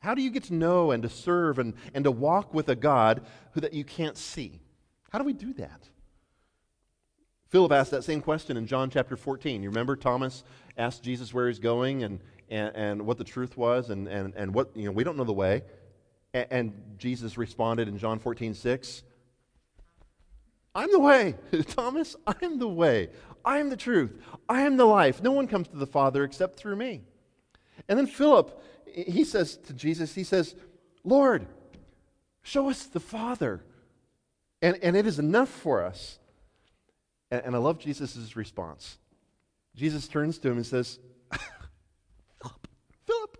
How 0.00 0.14
do 0.14 0.22
you 0.22 0.30
get 0.30 0.44
to 0.44 0.54
know 0.54 0.90
and 0.90 1.02
to 1.02 1.08
serve 1.08 1.58
and, 1.58 1.74
and 1.94 2.04
to 2.04 2.10
walk 2.10 2.52
with 2.52 2.68
a 2.68 2.76
God 2.76 3.22
who 3.52 3.60
that 3.60 3.72
you 3.72 3.84
can't 3.84 4.18
see? 4.18 4.60
How 5.10 5.18
do 5.18 5.24
we 5.24 5.32
do 5.32 5.54
that? 5.54 5.88
Philip 7.54 7.70
asked 7.70 7.92
that 7.92 8.02
same 8.02 8.20
question 8.20 8.56
in 8.56 8.66
John 8.66 8.90
chapter 8.90 9.16
14. 9.16 9.62
You 9.62 9.68
remember 9.68 9.94
Thomas 9.94 10.42
asked 10.76 11.04
Jesus 11.04 11.32
where 11.32 11.46
he's 11.46 11.60
going 11.60 12.02
and, 12.02 12.18
and, 12.50 12.74
and 12.74 13.06
what 13.06 13.16
the 13.16 13.22
truth 13.22 13.56
was 13.56 13.90
and, 13.90 14.08
and, 14.08 14.34
and 14.34 14.52
what, 14.52 14.76
you 14.76 14.86
know, 14.86 14.90
we 14.90 15.04
don't 15.04 15.16
know 15.16 15.22
the 15.22 15.32
way. 15.32 15.62
And, 16.32 16.46
and 16.50 16.72
Jesus 16.98 17.38
responded 17.38 17.86
in 17.86 17.96
John 17.96 18.18
14, 18.18 18.54
6, 18.54 19.04
I'm 20.74 20.90
the 20.90 20.98
way, 20.98 21.36
Thomas. 21.68 22.16
I'm 22.26 22.58
the 22.58 22.66
way. 22.66 23.10
I 23.44 23.58
am 23.58 23.70
the 23.70 23.76
truth. 23.76 24.20
I 24.48 24.62
am 24.62 24.76
the 24.76 24.84
life. 24.84 25.22
No 25.22 25.30
one 25.30 25.46
comes 25.46 25.68
to 25.68 25.76
the 25.76 25.86
Father 25.86 26.24
except 26.24 26.56
through 26.56 26.74
me. 26.74 27.02
And 27.88 27.96
then 27.96 28.08
Philip, 28.08 28.60
he 28.92 29.22
says 29.22 29.58
to 29.58 29.72
Jesus, 29.72 30.12
he 30.12 30.24
says, 30.24 30.56
Lord, 31.04 31.46
show 32.42 32.68
us 32.68 32.82
the 32.86 32.98
Father. 32.98 33.62
And, 34.60 34.76
and 34.82 34.96
it 34.96 35.06
is 35.06 35.20
enough 35.20 35.50
for 35.50 35.84
us. 35.84 36.18
And, 37.34 37.46
and 37.46 37.56
I 37.56 37.58
love 37.58 37.78
Jesus' 37.80 38.36
response. 38.36 38.98
Jesus 39.74 40.06
turns 40.06 40.38
to 40.38 40.50
him 40.50 40.56
and 40.56 40.66
says, 40.66 41.00
Philip, 42.40 42.68
Philip, 43.06 43.38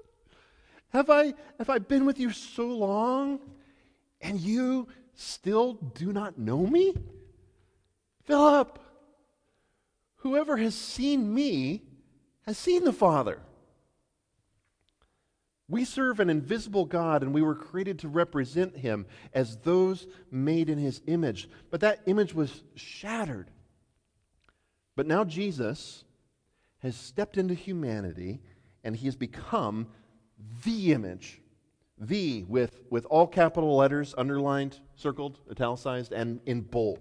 have 0.89 1.11
I, 1.11 1.35
have 1.59 1.71
I 1.71 1.79
been 1.79 2.05
with 2.05 2.19
you 2.19 2.31
so 2.31 2.67
long 2.67 3.39
and 4.21 4.41
you 4.41 4.89
still 5.15 5.75
do 5.75 6.13
not 6.13 6.39
know 6.39 6.67
me? 6.67 6.95
Philip, 8.25 8.81
whoever 10.17 10.57
has 10.57 10.75
seen 10.75 11.33
me 11.33 11.83
has 12.47 12.59
seen 12.59 12.85
the 12.85 12.93
Father. 12.93 13.39
We 15.69 15.85
serve 15.85 16.21
an 16.21 16.29
invisible 16.29 16.85
God, 16.85 17.23
and 17.23 17.33
we 17.33 17.41
were 17.41 17.55
created 17.55 18.01
to 18.01 18.09
represent 18.09 18.77
him 18.77 19.07
as 19.33 19.57
those 19.59 20.07
made 20.31 20.69
in 20.69 20.79
his 20.79 21.01
image. 21.07 21.49
But 21.71 21.81
that 21.81 22.01
image 22.07 22.35
was 22.35 22.65
shattered. 22.75 23.51
But 24.97 25.07
now 25.07 25.25
Jesus 25.25 26.05
has 26.79 26.97
stepped 26.97 27.39
into 27.39 27.55
humanity, 27.55 28.41
and 28.85 28.95
he 28.95 29.07
has 29.07 29.17
become 29.17 29.89
the 30.65 30.93
image. 30.93 31.41
The 31.99 32.45
with, 32.45 32.81
with 32.91 33.07
all 33.07 33.27
capital 33.27 33.77
letters 33.77 34.15
underlined, 34.19 34.79
circled, 34.97 35.39
italicized, 35.51 36.13
and 36.13 36.41
in 36.45 36.63
bold. 36.63 37.01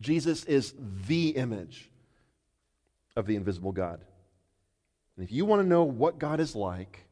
Jesus 0.00 0.44
is 0.44 0.74
the 1.06 1.30
image 1.30 1.90
of 3.16 3.26
the 3.26 3.36
invisible 3.36 3.72
God. 3.72 4.04
And 5.16 5.24
if 5.24 5.32
you 5.32 5.46
want 5.46 5.62
to 5.62 5.68
know 5.68 5.84
what 5.84 6.18
God 6.18 6.40
is 6.40 6.54
like, 6.54 7.06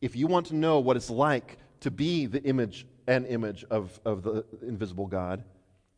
if 0.00 0.14
you 0.14 0.28
want 0.28 0.46
to 0.46 0.54
know 0.54 0.78
what 0.78 0.96
it's 0.96 1.10
like 1.10 1.58
to 1.80 1.90
be 1.90 2.26
the 2.26 2.42
image 2.44 2.86
and 3.08 3.26
image 3.26 3.64
of, 3.70 3.98
of 4.04 4.22
the 4.22 4.44
invisible 4.62 5.06
God, 5.06 5.42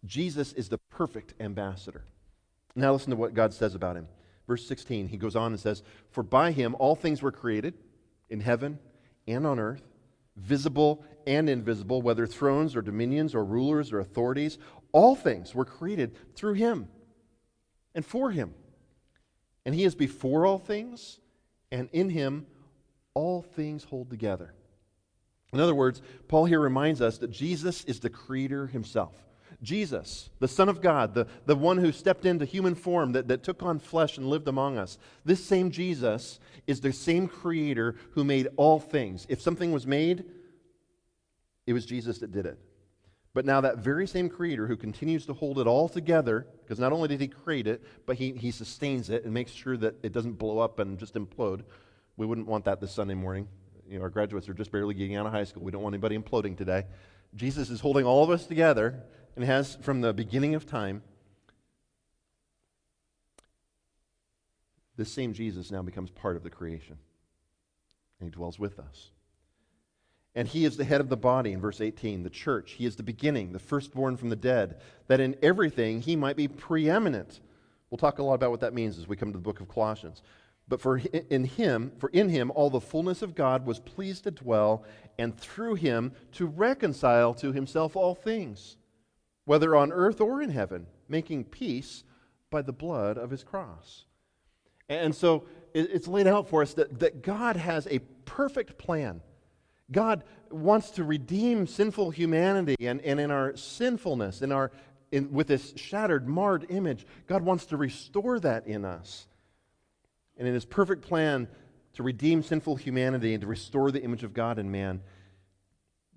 Jesus 0.07 0.55
is 0.55 0.71
the 0.71 0.79
perfect 0.79 1.35
ambassador. 1.41 2.05
Now 2.75 2.93
listen 2.93 3.11
to 3.11 3.17
what 3.17 3.35
God 3.35 3.53
says 3.53 3.75
about 3.75 3.97
him. 3.97 4.09
Verse 4.47 4.67
16, 4.67 5.09
he 5.09 5.17
goes 5.17 5.37
on 5.37 5.53
and 5.53 5.61
says, 5.61 5.83
For 6.11 6.23
by 6.23 6.53
him 6.53 6.75
all 6.79 6.97
things 6.97 7.23
were 7.23 7.33
created, 7.33 7.75
in 8.29 8.41
heaven 8.41 8.79
and 9.27 9.47
on 9.47 9.59
earth, 9.59 9.83
visible 10.37 11.05
and 11.27 11.51
invisible, 11.51 12.01
whether 12.01 12.27
thrones 12.27 12.75
or 12.75 12.83
dominions 12.83 13.35
or 13.35 13.45
rulers 13.45 13.93
or 13.93 14.01
authorities, 14.01 14.59
all 14.93 15.15
things 15.15 15.55
were 15.55 15.65
created 15.65 16.17
through 16.35 16.55
him 16.55 16.89
and 17.95 18.05
for 18.05 18.31
him. 18.31 18.55
And 19.67 19.75
he 19.75 19.85
is 19.85 19.95
before 19.95 20.47
all 20.47 20.59
things, 20.59 21.19
and 21.71 21.89
in 21.93 22.09
him 22.09 22.47
all 23.15 23.43
things 23.43 23.85
hold 23.85 24.09
together. 24.11 24.55
In 25.53 25.61
other 25.61 25.75
words, 25.75 26.01
Paul 26.29 26.47
here 26.47 26.61
reminds 26.61 27.01
us 27.03 27.19
that 27.19 27.31
Jesus 27.31 27.85
is 27.85 28.01
the 28.01 28.11
creator 28.11 28.69
himself. 28.69 29.15
Jesus, 29.63 30.31
the 30.39 30.49
Son 30.49 30.69
of 30.69 30.81
God, 30.81 31.15
the, 31.15 31.27
the 31.45 31.57
one 31.57 31.79
who 31.79 31.93
stepped 31.93 32.25
into 32.25 32.45
human 32.45 32.75
form, 32.75 33.13
that, 33.13 33.29
that 33.29 33.43
took 33.43 33.63
on 33.63 33.79
flesh 33.79 34.17
and 34.17 34.27
lived 34.27 34.49
among 34.49 34.79
us, 34.79 34.99
this 35.25 35.45
same 35.45 35.71
Jesus 35.71 36.41
is 36.67 36.81
the 36.81 36.93
same 36.93 37.29
creator 37.29 37.97
who 38.13 38.25
made 38.25 38.49
all 38.57 38.81
things. 38.81 39.27
If 39.29 39.41
something 39.41 39.73
was 39.73 39.87
made, 39.87 40.25
it 41.67 41.73
was 41.73 41.85
Jesus 41.85 42.19
that 42.19 42.33
did 42.33 42.47
it. 42.47 42.59
But 43.33 43.45
now, 43.45 43.61
that 43.61 43.79
very 43.79 44.09
same 44.09 44.29
creator 44.29 44.67
who 44.67 44.77
continues 44.77 45.25
to 45.27 45.35
hold 45.35 45.61
it 45.61 45.67
all 45.67 45.89
together, 45.89 46.47
because 46.63 46.81
not 46.81 46.93
only 46.93 47.07
did 47.07 47.21
he 47.21 47.29
create 47.29 47.69
it, 47.69 47.85
but 48.05 48.17
he, 48.17 48.33
he 48.33 48.51
sustains 48.51 49.09
it 49.09 49.25
and 49.25 49.33
makes 49.33 49.53
sure 49.53 49.77
that 49.77 49.95
it 50.03 50.13
doesn't 50.13 50.33
blow 50.33 50.59
up 50.59 50.81
and 50.81 50.99
just 50.99 51.15
implode. 51.15 51.63
We 52.17 52.27
wouldn't 52.27 52.49
want 52.49 52.65
that 52.65 52.81
this 52.81 52.93
Sunday 52.93 53.15
morning. 53.15 53.47
You 53.89 53.99
know, 53.99 54.05
our 54.05 54.11
graduates 54.11 54.49
are 54.49 54.55
just 54.55 54.73
barely 54.73 54.95
getting 54.95 55.15
out 55.15 55.27
of 55.27 55.33
high 55.33 55.45
school. 55.45 55.63
We 55.63 55.71
don't 55.71 55.83
want 55.83 55.95
anybody 55.95 56.19
imploding 56.19 56.57
today. 56.57 56.87
Jesus 57.37 57.71
is 57.71 57.79
holding 57.81 58.05
all 58.05 58.25
of 58.25 58.31
us 58.31 58.47
together 58.47 59.05
and 59.37 59.45
has 59.45 59.77
from 59.83 60.01
the 60.01 60.13
beginning 60.13 60.55
of 60.55 60.67
time. 60.67 61.03
This 64.97 65.13
same 65.13 65.33
Jesus 65.33 65.71
now 65.71 65.83
becomes 65.83 66.11
part 66.11 66.37
of 66.37 66.43
the 66.43 66.51
creation, 66.51 66.99
and 68.19 68.29
he 68.29 68.31
dwells 68.31 68.59
with 68.59 68.79
us. 68.79 69.11
And 70.35 70.47
he 70.47 70.65
is 70.65 70.77
the 70.77 70.85
head 70.85 71.01
of 71.01 71.09
the 71.09 71.17
body 71.17 71.53
in 71.53 71.61
verse 71.61 71.81
18, 71.81 72.23
the 72.23 72.31
church. 72.31 72.73
He 72.73 72.87
is 72.87 72.97
the 72.97 73.03
beginning, 73.03 73.53
the 73.53 73.59
firstborn 73.59 74.17
from 74.17 74.29
the 74.29 74.37
dead, 74.37 74.81
that 75.09 75.21
in 75.21 75.37
everything 75.43 76.03
he 76.03 76.17
might 76.17 76.37
be 76.37 76.47
preeminent. 76.47 77.41
We'll 77.91 77.99
talk 77.99 78.19
a 78.19 78.23
lot 78.23 78.35
about 78.35 78.53
what 78.53 78.61
that 78.61 78.75
means 78.75 78.99
as 78.99 79.09
we 79.09 79.17
come 79.17 79.33
to 79.33 79.39
the 79.39 79.43
book 79.43 79.61
of 79.61 79.69
Colossians. 79.69 80.23
But 80.69 80.81
for 80.81 80.99
in 80.99 81.45
him, 81.45 81.91
for 81.99 82.11
in 82.11 82.29
him 82.29 82.53
all 82.55 82.71
the 82.71 82.81
fullness 82.81 83.23
of 83.23 83.35
God 83.35 83.67
was 83.67 83.81
pleased 83.81 84.23
to 84.25 84.31
dwell, 84.31 84.85
and 85.19 85.37
through 85.37 85.75
him 85.75 86.13
to 86.33 86.47
reconcile 86.47 87.35
to 87.35 87.53
himself 87.53 87.97
all 87.97 88.15
things, 88.15 88.77
whether 89.51 89.75
on 89.75 89.91
earth 89.93 90.21
or 90.21 90.41
in 90.41 90.51
heaven, 90.51 90.87
making 91.09 91.45
peace 91.45 92.05
by 92.51 92.63
the 92.63 92.73
blood 92.73 93.19
of 93.19 93.31
his 93.31 93.43
cross. 93.43 94.05
And 94.89 95.13
so 95.15 95.45
it's 95.75 96.07
laid 96.07 96.27
out 96.27 96.49
for 96.49 96.63
us 96.63 96.75
that, 96.75 97.01
that 97.01 97.23
God 97.23 97.57
has 97.57 97.87
a 97.89 97.99
perfect 98.25 98.79
plan 98.79 99.21
God 99.91 100.25
wants 100.51 100.91
to 100.93 101.05
redeem 101.05 101.67
sinful 101.67 102.11
humanity, 102.11 102.77
and, 102.81 103.01
and 103.01 103.19
in 103.19 103.31
our 103.31 103.57
sinfulness, 103.57 104.43
in 104.43 104.53
our, 104.53 104.71
in, 105.11 105.33
with 105.33 105.49
this 105.49 105.73
shattered, 105.77 106.29
marred 106.29 106.67
image, 106.69 107.07
God 107.27 107.43
wants 107.43 107.67
to 107.67 107.77
restore 107.77 108.39
that 108.41 108.67
in 108.67 108.85
us. 108.85 109.27
And 110.39 110.47
in 110.47 110.55
his 110.55 110.65
perfect 110.65 111.03
plan 111.03 111.49
to 111.95 112.03
redeem 112.03 112.43
sinful 112.43 112.77
humanity 112.77 113.35
and 113.35 113.41
to 113.41 113.47
restore 113.47 113.91
the 113.91 114.03
image 114.03 114.23
of 114.23 114.33
God 114.33 114.59
in 114.59 114.71
man, 114.71 115.03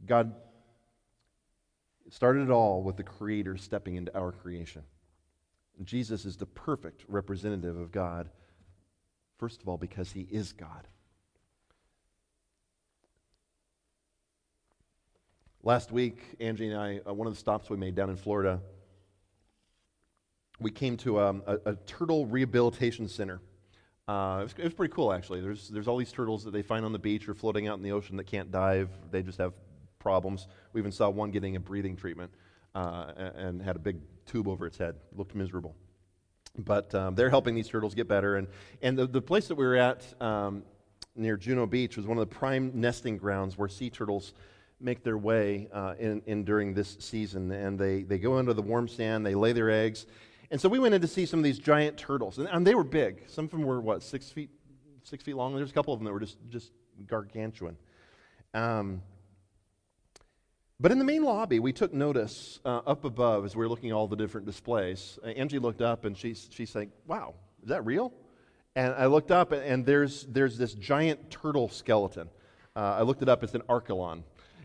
God 0.05 0.35
started 2.13 2.43
it 2.43 2.51
all 2.51 2.83
with 2.83 2.95
the 2.95 3.03
Creator 3.03 3.57
stepping 3.57 3.95
into 3.95 4.15
our 4.15 4.31
creation. 4.31 4.83
And 5.79 5.87
Jesus 5.87 6.25
is 6.25 6.37
the 6.37 6.45
perfect 6.45 7.03
representative 7.07 7.75
of 7.75 7.91
God, 7.91 8.29
first 9.39 9.63
of 9.63 9.67
all, 9.67 9.77
because 9.77 10.11
he 10.11 10.27
is 10.29 10.53
God. 10.53 10.87
Last 15.63 15.91
week, 15.91 16.19
Angie 16.39 16.67
and 16.67 16.79
I, 16.79 16.99
uh, 17.07 17.13
one 17.13 17.25
of 17.25 17.33
the 17.33 17.39
stops 17.39 17.67
we 17.69 17.77
made 17.77 17.95
down 17.95 18.11
in 18.11 18.15
Florida, 18.15 18.59
we 20.59 20.69
came 20.69 20.97
to 20.97 21.19
um, 21.19 21.41
a, 21.47 21.57
a, 21.65 21.75
turtle 21.87 22.27
rehabilitation 22.27 23.07
center. 23.07 23.41
Uh, 24.07 24.37
it, 24.41 24.43
was, 24.43 24.55
it, 24.59 24.63
was, 24.65 24.73
pretty 24.73 24.93
cool, 24.93 25.11
actually. 25.11 25.41
There's, 25.41 25.69
there's 25.69 25.87
all 25.87 25.97
these 25.97 26.11
turtles 26.11 26.43
that 26.43 26.51
they 26.51 26.61
find 26.61 26.85
on 26.85 26.91
the 26.91 26.99
beach 26.99 27.27
or 27.27 27.33
floating 27.33 27.67
out 27.67 27.77
in 27.77 27.83
the 27.83 27.91
ocean 27.91 28.17
that 28.17 28.25
can't 28.25 28.51
dive. 28.51 28.89
They 29.09 29.23
just 29.23 29.39
have 29.39 29.53
problems. 30.03 30.47
We 30.73 30.81
even 30.81 30.91
saw 30.91 31.09
one 31.09 31.31
getting 31.31 31.55
a 31.55 31.59
breathing 31.59 31.95
treatment 31.95 32.31
uh, 32.75 33.13
and 33.35 33.61
had 33.61 33.75
a 33.75 33.79
big 33.79 33.97
tube 34.25 34.47
over 34.47 34.67
its 34.67 34.77
head. 34.77 34.95
It 35.11 35.17
looked 35.17 35.33
miserable. 35.33 35.75
But 36.57 36.93
um, 36.93 37.15
they're 37.15 37.31
helping 37.31 37.55
these 37.55 37.67
turtles 37.67 37.95
get 37.95 38.07
better. 38.07 38.35
And, 38.35 38.47
and 38.81 38.97
the, 38.97 39.07
the 39.07 39.21
place 39.21 39.47
that 39.47 39.55
we 39.55 39.65
were 39.65 39.75
at 39.75 40.05
um, 40.21 40.63
near 41.15 41.37
Juno 41.37 41.65
Beach 41.65 41.97
was 41.97 42.05
one 42.05 42.17
of 42.17 42.29
the 42.29 42.35
prime 42.35 42.71
nesting 42.75 43.17
grounds 43.17 43.57
where 43.57 43.67
sea 43.67 43.89
turtles 43.89 44.33
make 44.79 45.03
their 45.03 45.17
way 45.17 45.67
uh, 45.73 45.93
in, 45.97 46.21
in, 46.25 46.43
during 46.43 46.73
this 46.73 46.97
season. 46.99 47.51
And 47.51 47.79
they, 47.79 48.03
they 48.03 48.19
go 48.19 48.37
into 48.37 48.53
the 48.53 48.61
warm 48.61 48.87
sand, 48.87 49.25
they 49.25 49.33
lay 49.33 49.53
their 49.53 49.71
eggs. 49.71 50.05
And 50.51 50.61
so 50.61 50.69
we 50.69 50.77
went 50.77 50.93
in 50.93 51.01
to 51.01 51.07
see 51.07 51.25
some 51.25 51.39
of 51.39 51.43
these 51.43 51.57
giant 51.57 51.97
turtles. 51.97 52.37
And, 52.37 52.47
and 52.47 52.67
they 52.67 52.75
were 52.75 52.83
big. 52.83 53.23
Some 53.27 53.45
of 53.45 53.51
them 53.51 53.63
were, 53.63 53.81
what, 53.81 54.03
six 54.03 54.29
feet, 54.29 54.51
six 55.01 55.23
feet 55.23 55.35
long? 55.35 55.55
There's 55.55 55.71
a 55.71 55.73
couple 55.73 55.93
of 55.93 55.99
them 55.99 56.05
that 56.05 56.13
were 56.13 56.19
just, 56.19 56.37
just 56.49 56.71
gargantuan. 57.07 57.75
Um, 58.53 59.01
but 60.79 60.91
in 60.91 60.99
the 60.99 61.05
main 61.05 61.23
lobby, 61.23 61.59
we 61.59 61.73
took 61.73 61.93
notice 61.93 62.59
uh, 62.65 62.81
up 62.85 63.05
above 63.05 63.45
as 63.45 63.55
we 63.55 63.59
were 63.59 63.69
looking 63.69 63.89
at 63.89 63.93
all 63.93 64.07
the 64.07 64.15
different 64.15 64.45
displays. 64.45 65.19
Uh, 65.23 65.27
Angie 65.27 65.59
looked 65.59 65.81
up 65.81 66.05
and 66.05 66.17
she's, 66.17 66.49
she's 66.51 66.69
saying, 66.69 66.91
Wow, 67.07 67.35
is 67.61 67.69
that 67.69 67.85
real? 67.85 68.13
And 68.75 68.93
I 68.95 69.05
looked 69.05 69.31
up 69.31 69.51
and 69.51 69.85
there's, 69.85 70.25
there's 70.25 70.57
this 70.57 70.73
giant 70.73 71.29
turtle 71.29 71.69
skeleton. 71.69 72.29
Uh, 72.75 72.97
I 72.99 73.01
looked 73.03 73.21
it 73.21 73.29
up, 73.29 73.43
it's 73.43 73.53
an 73.53 73.61
Archelon 73.69 74.23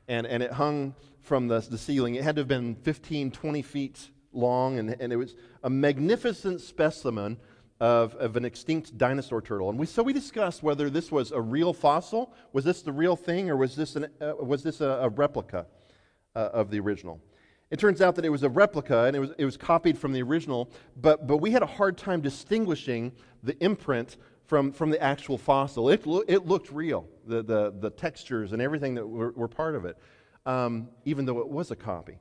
and, 0.09 0.27
and 0.27 0.43
it 0.43 0.53
hung 0.53 0.95
from 1.21 1.47
the, 1.47 1.61
the 1.61 1.79
ceiling. 1.79 2.15
It 2.15 2.25
had 2.25 2.37
to 2.37 2.41
have 2.41 2.49
been 2.49 2.75
15, 2.77 3.31
20 3.31 3.63
feet 3.63 4.11
long, 4.33 4.79
and, 4.79 4.97
and 5.01 5.13
it 5.13 5.17
was 5.17 5.37
a 5.63 5.71
magnificent 5.71 6.61
specimen 6.61 7.37
of, 7.81 8.15
of 8.17 8.37
an 8.37 8.45
extinct 8.45 8.99
dinosaur 8.99 9.41
turtle. 9.41 9.69
And 9.71 9.79
we, 9.79 9.87
so 9.87 10.03
we 10.03 10.13
discussed 10.13 10.63
whether 10.63 10.91
this 10.91 11.13
was 11.13 11.31
a 11.31 11.41
real 11.41 11.73
fossil, 11.73 12.33
was 12.53 12.65
this 12.65 12.83
the 12.83 12.93
real 12.93 13.15
thing, 13.15 13.51
or 13.51 13.57
was 13.57 13.77
this, 13.77 13.95
an, 13.95 14.09
uh, 14.21 14.33
was 14.41 14.63
this 14.63 14.81
a, 14.81 14.89
a 15.03 15.09
replica 15.11 15.67
uh, 16.35 16.51
of 16.53 16.71
the 16.71 16.81
original? 16.81 17.21
It 17.71 17.79
turns 17.79 18.01
out 18.01 18.15
that 18.17 18.25
it 18.25 18.31
was 18.31 18.43
a 18.43 18.49
replica 18.49 19.05
and 19.05 19.15
it 19.15 19.21
was, 19.21 19.31
it 19.37 19.45
was 19.45 19.57
copied 19.57 19.99
from 19.99 20.13
the 20.13 20.23
original, 20.23 20.71
but, 20.97 21.27
but 21.27 21.37
we 21.39 21.51
had 21.51 21.63
a 21.63 21.67
hard 21.67 21.99
time 21.99 22.21
distinguishing 22.21 23.13
the 23.43 23.63
imprint 23.63 24.17
from, 24.47 24.73
from 24.73 24.91
the 24.91 25.01
actual 25.03 25.37
fossil. 25.37 25.91
It, 25.91 26.07
lo- 26.07 26.25
it 26.27 26.47
looked 26.47 26.73
real, 26.73 27.07
the, 27.27 27.43
the, 27.43 27.75
the 27.79 27.91
textures 27.91 28.53
and 28.53 28.63
everything 28.63 28.95
that 28.95 29.07
were, 29.07 29.33
were 29.33 29.49
part 29.49 29.75
of 29.75 29.85
it, 29.85 29.99
um, 30.47 30.89
even 31.05 31.27
though 31.27 31.41
it 31.41 31.49
was 31.49 31.71
a 31.71 31.77
copy. 31.77 32.19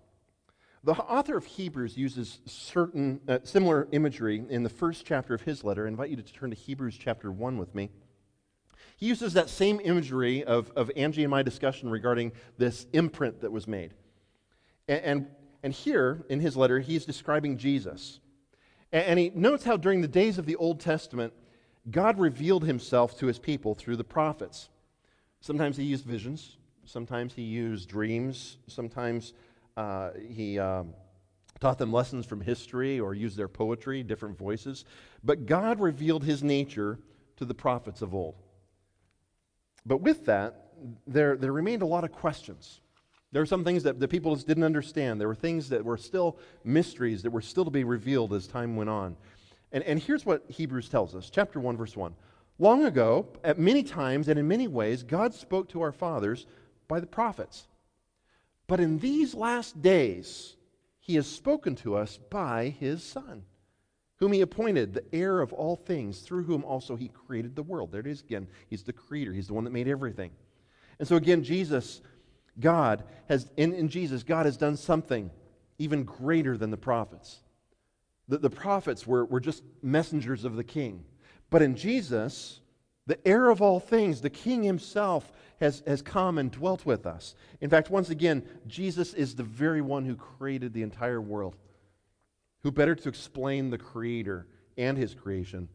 The 0.84 0.94
author 0.94 1.38
of 1.38 1.46
Hebrews 1.46 1.98
uses 1.98 2.40
certain 2.46 3.22
uh, 3.28 3.40
similar 3.44 3.88
imagery 3.92 4.44
in 4.50 4.64
the 4.64 4.70
first 4.70 5.06
chapter 5.06 5.34
of 5.34 5.42
his 5.42 5.64
letter. 5.64 5.86
I 5.86 5.88
invite 5.88 6.10
you 6.10 6.18
to 6.18 6.24
turn 6.24 6.50
to 6.50 6.56
Hebrews 6.56 6.98
chapter 6.98 7.32
1 7.32 7.58
with 7.58 7.74
me. 7.74 7.90
He 8.98 9.06
uses 9.06 9.34
that 9.34 9.48
same 9.48 9.80
imagery 9.84 10.44
of, 10.44 10.72
of 10.76 10.92
Angie 10.96 11.24
and 11.24 11.32
my 11.32 11.44
discussion 11.44 11.90
regarding 11.90 12.32
this 12.58 12.88
imprint 12.94 13.42
that 13.42 13.52
was 13.52 13.68
made. 13.68 13.94
And, 14.88 15.02
and, 15.02 15.28
and 15.62 15.74
here 15.74 16.26
in 16.30 16.40
his 16.40 16.58
letter, 16.58 16.80
he's 16.80 17.06
describing 17.06 17.58
Jesus. 17.58 18.20
And, 18.92 19.06
and 19.06 19.20
he 19.20 19.32
notes 19.36 19.64
how 19.64 19.78
during 19.78 20.02
the 20.02 20.08
days 20.08 20.40
of 20.40 20.48
the 20.48 20.56
Old 20.56 20.80
Testament, 20.80 21.32
God 21.92 22.20
revealed 22.20 22.66
himself 22.66 23.18
to 23.20 23.28
his 23.28 23.38
people 23.38 23.76
through 23.76 23.98
the 23.98 24.04
prophets. 24.04 24.70
Sometimes 25.42 25.78
he 25.78 25.84
used 25.84 26.04
visions, 26.04 26.58
sometimes 26.86 27.34
he 27.34 27.44
used 27.44 27.88
dreams, 27.88 28.58
sometimes 28.66 29.34
uh, 29.78 30.10
he 30.28 30.58
um, 30.58 30.96
taught 31.60 31.78
them 31.78 31.94
lessons 31.94 32.26
from 32.26 32.42
history 32.42 33.00
or 33.00 33.14
used 33.14 33.38
their 33.38 33.48
poetry, 33.48 34.02
different 34.02 34.40
voices. 34.40 34.86
But 35.24 35.46
God 35.46 35.80
revealed 35.80 36.24
his 36.24 36.44
nature 36.44 36.98
to 37.36 37.46
the 37.46 37.54
prophets 37.54 38.02
of 38.02 38.16
old. 38.16 38.36
But 39.88 40.02
with 40.02 40.26
that, 40.26 40.68
there, 41.08 41.38
there 41.38 41.54
remained 41.54 41.82
a 41.82 41.86
lot 41.86 42.04
of 42.04 42.12
questions. 42.12 42.82
There 43.32 43.42
were 43.42 43.48
some 43.48 43.64
things 43.64 43.84
that 43.84 44.00
the 44.00 44.08
people 44.08 44.36
just 44.36 44.48
didn't 44.48 44.64
understand. 44.64 45.20
There 45.20 45.28
were 45.28 45.36
things 45.36 45.70
that 45.70 45.84
were 45.84 45.98
still 45.98 46.38
mysteries 46.64 47.24
that 47.24 47.32
were 47.32 47.42
still 47.42 47.66
to 47.66 47.72
be 47.72 47.84
revealed 47.84 48.34
as 48.34 48.48
time 48.48 48.76
went 48.76 48.90
on. 48.90 49.16
And, 49.72 49.84
and 49.84 50.00
here's 50.00 50.26
what 50.26 50.44
Hebrews 50.48 50.90
tells 50.90 51.16
us 51.16 51.30
chapter 51.30 51.60
1, 51.60 51.78
verse 51.78 51.96
1. 51.96 52.14
Long 52.60 52.86
ago, 52.86 53.28
at 53.44 53.60
many 53.60 53.84
times 53.84 54.28
and 54.28 54.40
in 54.40 54.48
many 54.48 54.68
ways, 54.68 55.04
God 55.04 55.34
spoke 55.34 55.70
to 55.70 55.82
our 55.82 55.92
fathers 55.92 56.46
by 56.88 57.00
the 57.00 57.08
prophets. 57.08 57.68
But 58.68 58.80
in 58.80 59.00
these 59.00 59.34
last 59.34 59.82
days, 59.82 60.56
he 61.00 61.16
has 61.16 61.28
spoken 61.28 61.76
to 61.78 61.96
us 61.96 62.18
by 62.30 62.76
his 62.80 63.04
Son, 63.04 63.44
whom 64.18 64.32
he 64.32 64.42
appointed 64.42 64.94
the 64.94 65.04
heir 65.14 65.42
of 65.42 65.54
all 65.54 65.76
things, 65.76 66.20
through 66.20 66.44
whom 66.44 66.64
also 66.64 66.96
he 66.96 67.08
created 67.08 67.56
the 67.56 67.64
world. 67.64 67.92
There 67.92 68.02
it 68.02 68.08
is 68.08 68.22
again. 68.22 68.48
He's 68.70 68.84
the 68.84 68.94
creator, 68.94 69.34
he's 69.34 69.48
the 69.48 69.54
one 69.54 69.64
that 69.64 69.72
made 69.74 69.88
everything. 69.88 70.32
And 71.00 71.08
so, 71.08 71.16
again, 71.16 71.44
Jesus, 71.44 72.02
God, 72.60 73.04
has, 73.30 73.50
in, 73.56 73.74
in 73.74 73.88
Jesus, 73.88 74.24
God 74.24 74.46
has 74.46 74.58
done 74.58 74.76
something 74.76 75.30
even 75.78 76.04
greater 76.04 76.58
than 76.58 76.72
the 76.72 76.78
prophets. 76.78 77.38
The, 78.28 78.40
the 78.40 78.50
prophets 78.50 79.06
were, 79.06 79.26
were 79.26 79.40
just 79.40 79.64
messengers 79.84 80.44
of 80.44 80.56
the 80.56 80.64
king. 80.64 81.04
But 81.50 81.62
in 81.62 81.76
Jesus, 81.76 82.60
the 83.06 83.26
heir 83.28 83.50
of 83.50 83.62
all 83.62 83.80
things, 83.80 84.22
the 84.22 84.30
king 84.30 84.64
himself, 84.64 85.32
has, 85.60 85.82
has 85.88 86.02
come 86.02 86.38
and 86.38 86.52
dwelt 86.52 86.86
with 86.86 87.06
us. 87.06 87.36
In 87.62 87.70
fact, 87.70 87.90
once 87.90 88.10
again, 88.10 88.44
Jesus 88.68 89.14
is 89.14 89.36
the 89.36 89.44
very 89.44 89.82
one 89.82 90.06
who 90.06 90.16
created 90.16 90.74
the 90.74 90.84
entire 90.84 91.22
world. 91.22 91.56
Who 92.68 92.72
better 92.74 92.96
to 92.96 93.08
explain 93.08 93.70
the 93.70 93.78
creator 93.78 94.46
and 94.78 94.98
his 94.98 95.16
creation 95.16 95.70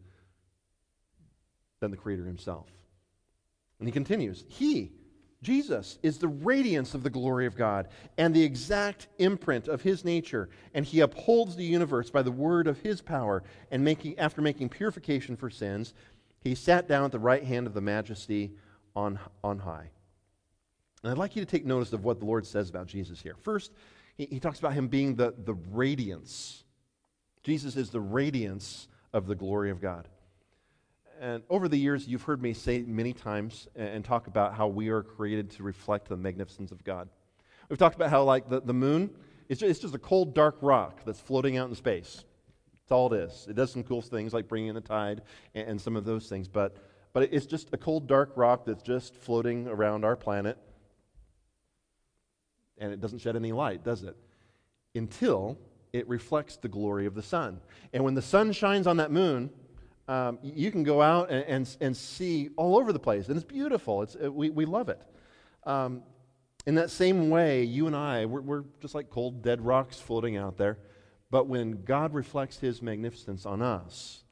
than 1.80 1.90
the 1.90 1.96
creator 1.96 2.26
himself? 2.26 2.68
And 3.78 3.88
he 3.88 3.92
continues, 3.92 4.44
He, 4.46 4.92
Jesus 5.42 5.98
is 6.02 6.18
the 6.18 6.28
radiance 6.28 6.92
of 6.92 7.02
the 7.02 7.08
glory 7.08 7.46
of 7.46 7.56
God 7.56 7.88
and 8.18 8.34
the 8.34 8.42
exact 8.42 9.08
imprint 9.16 9.68
of 9.68 9.80
his 9.80 10.04
nature, 10.04 10.50
and 10.74 10.84
he 10.84 11.00
upholds 11.00 11.56
the 11.56 11.64
universe 11.64 12.10
by 12.10 12.20
the 12.20 12.30
word 12.30 12.66
of 12.66 12.78
his 12.80 13.00
power. 13.00 13.42
And 13.70 13.82
making, 13.82 14.18
after 14.18 14.42
making 14.42 14.68
purification 14.68 15.34
for 15.34 15.48
sins, 15.48 15.94
he 16.40 16.54
sat 16.54 16.88
down 16.88 17.06
at 17.06 17.12
the 17.12 17.18
right 17.18 17.42
hand 17.42 17.66
of 17.66 17.72
the 17.72 17.80
majesty 17.80 18.52
on, 18.94 19.18
on 19.42 19.60
high. 19.60 19.88
And 21.02 21.10
I'd 21.10 21.16
like 21.16 21.36
you 21.36 21.42
to 21.42 21.50
take 21.50 21.64
notice 21.64 21.94
of 21.94 22.04
what 22.04 22.18
the 22.18 22.26
Lord 22.26 22.46
says 22.46 22.68
about 22.68 22.86
Jesus 22.86 23.22
here. 23.22 23.36
First, 23.40 23.72
he, 24.18 24.26
he 24.26 24.40
talks 24.40 24.58
about 24.58 24.74
him 24.74 24.88
being 24.88 25.14
the, 25.14 25.32
the 25.42 25.54
radiance. 25.54 26.61
Jesus 27.42 27.76
is 27.76 27.90
the 27.90 28.00
radiance 28.00 28.88
of 29.12 29.26
the 29.26 29.34
glory 29.34 29.70
of 29.70 29.80
God. 29.80 30.08
And 31.20 31.42
over 31.48 31.68
the 31.68 31.76
years, 31.76 32.08
you've 32.08 32.22
heard 32.22 32.42
me 32.42 32.52
say 32.52 32.82
many 32.82 33.12
times 33.12 33.68
and 33.76 34.04
talk 34.04 34.26
about 34.26 34.54
how 34.54 34.66
we 34.66 34.88
are 34.88 35.02
created 35.02 35.50
to 35.52 35.62
reflect 35.62 36.08
the 36.08 36.16
magnificence 36.16 36.72
of 36.72 36.82
God. 36.82 37.08
We've 37.68 37.78
talked 37.78 37.94
about 37.94 38.10
how, 38.10 38.24
like, 38.24 38.48
the, 38.48 38.60
the 38.60 38.74
moon, 38.74 39.10
it's 39.48 39.60
just, 39.60 39.70
it's 39.70 39.80
just 39.80 39.94
a 39.94 39.98
cold, 39.98 40.34
dark 40.34 40.56
rock 40.62 41.04
that's 41.04 41.20
floating 41.20 41.56
out 41.56 41.68
in 41.68 41.74
space. 41.74 42.24
It's 42.82 42.90
all 42.90 43.12
it 43.12 43.18
is. 43.18 43.46
It 43.48 43.54
does 43.54 43.70
some 43.70 43.84
cool 43.84 44.02
things 44.02 44.32
like 44.32 44.48
bringing 44.48 44.70
in 44.70 44.74
the 44.74 44.80
tide 44.80 45.22
and, 45.54 45.68
and 45.68 45.80
some 45.80 45.96
of 45.96 46.04
those 46.04 46.28
things, 46.28 46.48
but, 46.48 46.76
but 47.12 47.32
it's 47.32 47.46
just 47.46 47.68
a 47.72 47.76
cold, 47.76 48.08
dark 48.08 48.32
rock 48.34 48.64
that's 48.64 48.82
just 48.82 49.14
floating 49.14 49.68
around 49.68 50.04
our 50.04 50.16
planet. 50.16 50.58
And 52.78 52.92
it 52.92 53.00
doesn't 53.00 53.20
shed 53.20 53.36
any 53.36 53.52
light, 53.52 53.84
does 53.84 54.02
it? 54.02 54.16
Until 54.94 55.56
it 55.92 56.08
reflects 56.08 56.56
the 56.56 56.68
glory 56.68 57.06
of 57.06 57.14
the 57.14 57.22
sun. 57.22 57.60
And 57.92 58.04
when 58.04 58.14
the 58.14 58.22
sun 58.22 58.52
shines 58.52 58.86
on 58.86 58.96
that 58.96 59.10
moon, 59.10 59.50
um, 60.08 60.38
you 60.42 60.70
can 60.70 60.82
go 60.82 61.00
out 61.00 61.30
and, 61.30 61.44
and, 61.44 61.76
and, 61.80 61.96
see 61.96 62.50
all 62.56 62.76
over 62.76 62.92
the 62.92 62.98
place, 62.98 63.28
and 63.28 63.36
it's 63.36 63.44
beautiful. 63.44 64.02
It's, 64.02 64.16
uh, 64.16 64.32
we, 64.32 64.50
we 64.50 64.64
love 64.64 64.88
it. 64.88 65.00
Um, 65.64 66.02
in 66.66 66.74
that 66.74 66.90
same 66.90 67.30
way, 67.30 67.62
you 67.64 67.86
and 67.86 67.94
I, 67.94 68.26
we're, 68.26 68.40
we're 68.40 68.64
just 68.80 68.94
like 68.94 69.10
cold, 69.10 69.42
dead 69.42 69.60
rocks 69.64 70.00
floating 70.00 70.36
out 70.36 70.56
there. 70.56 70.78
But 71.30 71.46
when 71.46 71.84
God 71.84 72.14
reflects 72.14 72.58
his 72.58 72.82
magnificence 72.82 73.46
on 73.46 73.62
us, 73.62 74.24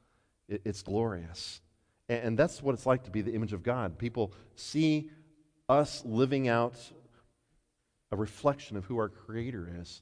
it, 0.47 0.61
it's 0.65 0.81
glorious. 0.81 1.61
And, 2.09 2.23
and 2.23 2.37
that's 2.37 2.61
what 2.61 2.73
it's 2.73 2.85
like 2.85 3.03
to 3.05 3.11
be 3.11 3.21
the 3.21 3.33
image 3.33 3.53
of 3.53 3.63
God. 3.63 3.97
People 3.97 4.33
see 4.55 5.09
us 5.69 6.03
living 6.05 6.47
out 6.47 6.75
a 8.11 8.17
reflection 8.17 8.75
of 8.75 8.85
who 8.85 8.97
our 8.97 9.09
Creator 9.09 9.77
is, 9.79 10.01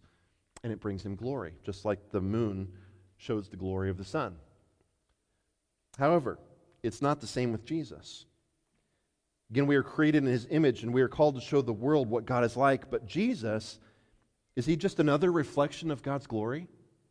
and 0.64 0.74
it 0.74 0.80
brings 0.80 1.06
him 1.06 1.16
glory, 1.16 1.54
just 1.64 1.86
like 1.86 2.12
the 2.12 2.22
moon 2.22 2.68
shows 3.18 3.50
the 3.50 3.58
glory 3.58 3.90
of 3.90 3.98
the 3.98 4.06
sun. 4.06 4.36
However, 5.98 6.40
it's 6.84 7.02
not 7.02 7.22
the 7.22 7.28
same 7.28 7.52
with 7.52 7.66
Jesus. 7.66 8.26
Again, 9.52 9.68
we 9.68 9.76
are 9.76 9.84
created 9.84 10.24
in 10.24 10.30
his 10.30 10.48
image 10.50 10.84
and 10.84 10.94
we 10.94 11.02
are 11.02 11.08
called 11.08 11.36
to 11.36 11.42
show 11.42 11.62
the 11.62 11.74
world 11.74 12.10
what 12.10 12.26
God 12.26 12.44
is 12.44 12.56
like. 12.56 12.90
But 12.90 13.08
Jesus, 13.08 13.80
is 14.56 14.66
he 14.66 14.76
just 14.76 15.00
another 15.00 15.32
reflection 15.32 15.92
of 15.92 16.04
God's 16.04 16.28
glory 16.28 16.68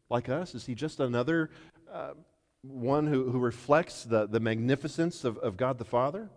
like 0.09 0.29
us? 0.29 0.55
Is 0.55 0.65
he 0.65 0.75
just 0.75 1.01
another 1.01 1.51
uh, 1.93 2.13
one 2.63 3.07
who, 3.07 3.31
who 3.31 3.39
reflects 3.39 4.05
the, 4.05 4.27
the 4.27 4.41
magnificence 4.41 5.25
of, 5.25 5.37
of 5.39 5.57
God 5.57 5.79
the 5.79 5.85
Father? 5.85 6.31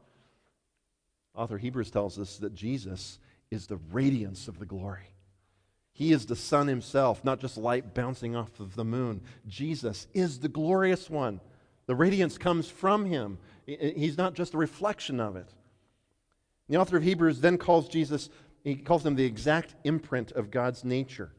Author 1.36 1.58
Hebrews 1.58 1.92
tells 1.92 2.20
us 2.20 2.38
that 2.38 2.56
Jesus 2.56 3.20
is 3.52 3.68
the 3.68 3.78
radiance 3.92 4.48
of 4.48 4.60
the 4.60 4.66
glory. 4.66 5.14
He 5.94 6.12
is 6.12 6.26
the 6.26 6.36
sun 6.36 6.68
himself, 6.68 7.24
not 7.24 7.40
just 7.40 7.58
light 7.58 7.94
bouncing 7.94 8.36
off 8.36 8.60
of 8.60 8.76
the 8.76 8.86
moon. 8.86 9.22
Jesus 9.48 10.08
is 10.14 10.40
the 10.40 10.50
glorious 10.50 11.10
one 11.10 11.42
the 11.92 11.96
radiance 11.96 12.38
comes 12.38 12.70
from 12.70 13.06
him. 13.06 13.38
He's 13.66 14.18
not 14.18 14.34
just 14.34 14.54
a 14.54 14.58
reflection 14.58 15.20
of 15.20 15.36
it. 15.36 15.50
The 16.70 16.78
author 16.78 16.96
of 16.96 17.04
Hebrews 17.04 17.42
then 17.42 17.58
calls 17.58 17.90
Jesus, 17.90 18.30
he 18.64 18.76
calls 18.76 19.06
him 19.06 19.16
the 19.16 19.26
exact 19.26 19.76
imprint 19.84 20.32
of 20.32 20.52
God's 20.52 20.86
nature. 20.86 21.34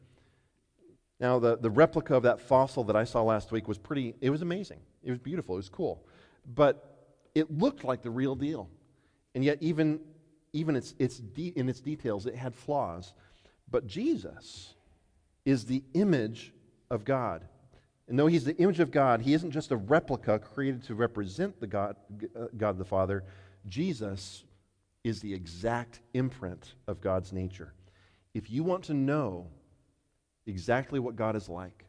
Now, 1.19 1.39
the, 1.39 1.57
the 1.57 1.71
replica 1.71 2.15
of 2.15 2.21
that 2.21 2.39
fossil 2.39 2.83
that 2.83 2.95
I 2.95 3.03
saw 3.03 3.23
last 3.23 3.51
week 3.51 3.67
was 3.67 3.79
pretty, 3.79 4.13
it 4.21 4.29
was 4.29 4.43
amazing. 4.43 4.79
It 5.03 5.09
was 5.09 5.19
beautiful. 5.19 5.55
It 5.55 5.57
was 5.57 5.69
cool. 5.69 6.05
But 6.53 6.99
it 7.33 7.57
looked 7.57 7.83
like 7.83 8.03
the 8.03 8.11
real 8.11 8.35
deal. 8.35 8.69
And 9.33 9.43
yet, 9.43 9.57
even, 9.59 10.01
even 10.51 10.75
its, 10.75 10.93
its 10.99 11.17
de- 11.17 11.53
in 11.55 11.67
its 11.67 11.79
details, 11.79 12.27
it 12.27 12.35
had 12.35 12.53
flaws. 12.53 13.15
But 13.73 13.87
Jesus 13.87 14.75
is 15.45 15.65
the 15.65 15.83
image 15.95 16.53
of 16.91 17.03
God. 17.03 17.43
And 18.07 18.19
though 18.19 18.27
he's 18.27 18.45
the 18.45 18.55
image 18.57 18.79
of 18.79 18.91
God, 18.91 19.21
he 19.21 19.33
isn't 19.33 19.49
just 19.49 19.71
a 19.71 19.75
replica 19.75 20.37
created 20.37 20.83
to 20.83 20.93
represent 20.93 21.59
the 21.59 21.65
God, 21.65 21.95
uh, 22.39 22.45
God 22.55 22.77
the 22.77 22.85
Father. 22.85 23.23
Jesus 23.67 24.43
is 25.03 25.21
the 25.21 25.33
exact 25.33 26.01
imprint 26.13 26.75
of 26.87 27.01
God's 27.01 27.33
nature. 27.33 27.73
If 28.35 28.51
you 28.51 28.63
want 28.63 28.83
to 28.83 28.93
know 28.93 29.47
exactly 30.45 30.99
what 30.99 31.15
God 31.15 31.35
is 31.35 31.49
like, 31.49 31.85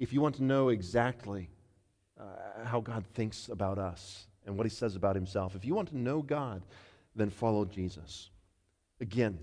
if 0.00 0.12
you 0.12 0.20
want 0.20 0.34
to 0.36 0.42
know 0.42 0.70
exactly 0.70 1.50
uh, 2.18 2.64
how 2.64 2.80
God 2.80 3.04
thinks 3.14 3.48
about 3.48 3.78
us 3.78 4.26
and 4.44 4.56
what 4.56 4.66
he 4.66 4.70
says 4.70 4.96
about 4.96 5.14
himself, 5.14 5.54
if 5.54 5.64
you 5.64 5.72
want 5.72 5.90
to 5.90 5.96
know 5.96 6.20
God, 6.20 6.62
then 7.14 7.30
follow 7.30 7.64
Jesus. 7.64 8.30
Again, 9.00 9.38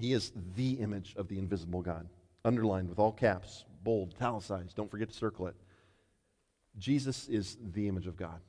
he 0.00 0.12
is 0.12 0.32
the 0.56 0.72
image 0.74 1.14
of 1.16 1.28
the 1.28 1.38
invisible 1.38 1.82
God, 1.82 2.08
underlined 2.44 2.88
with 2.88 2.98
all 2.98 3.12
caps 3.12 3.64
bold, 3.82 4.14
italicized. 4.16 4.76
Don't 4.76 4.90
forget 4.90 5.08
to 5.08 5.14
circle 5.14 5.46
it. 5.46 5.54
Jesus 6.78 7.28
is 7.28 7.56
the 7.72 7.88
image 7.88 8.06
of 8.06 8.16
God. 8.16 8.40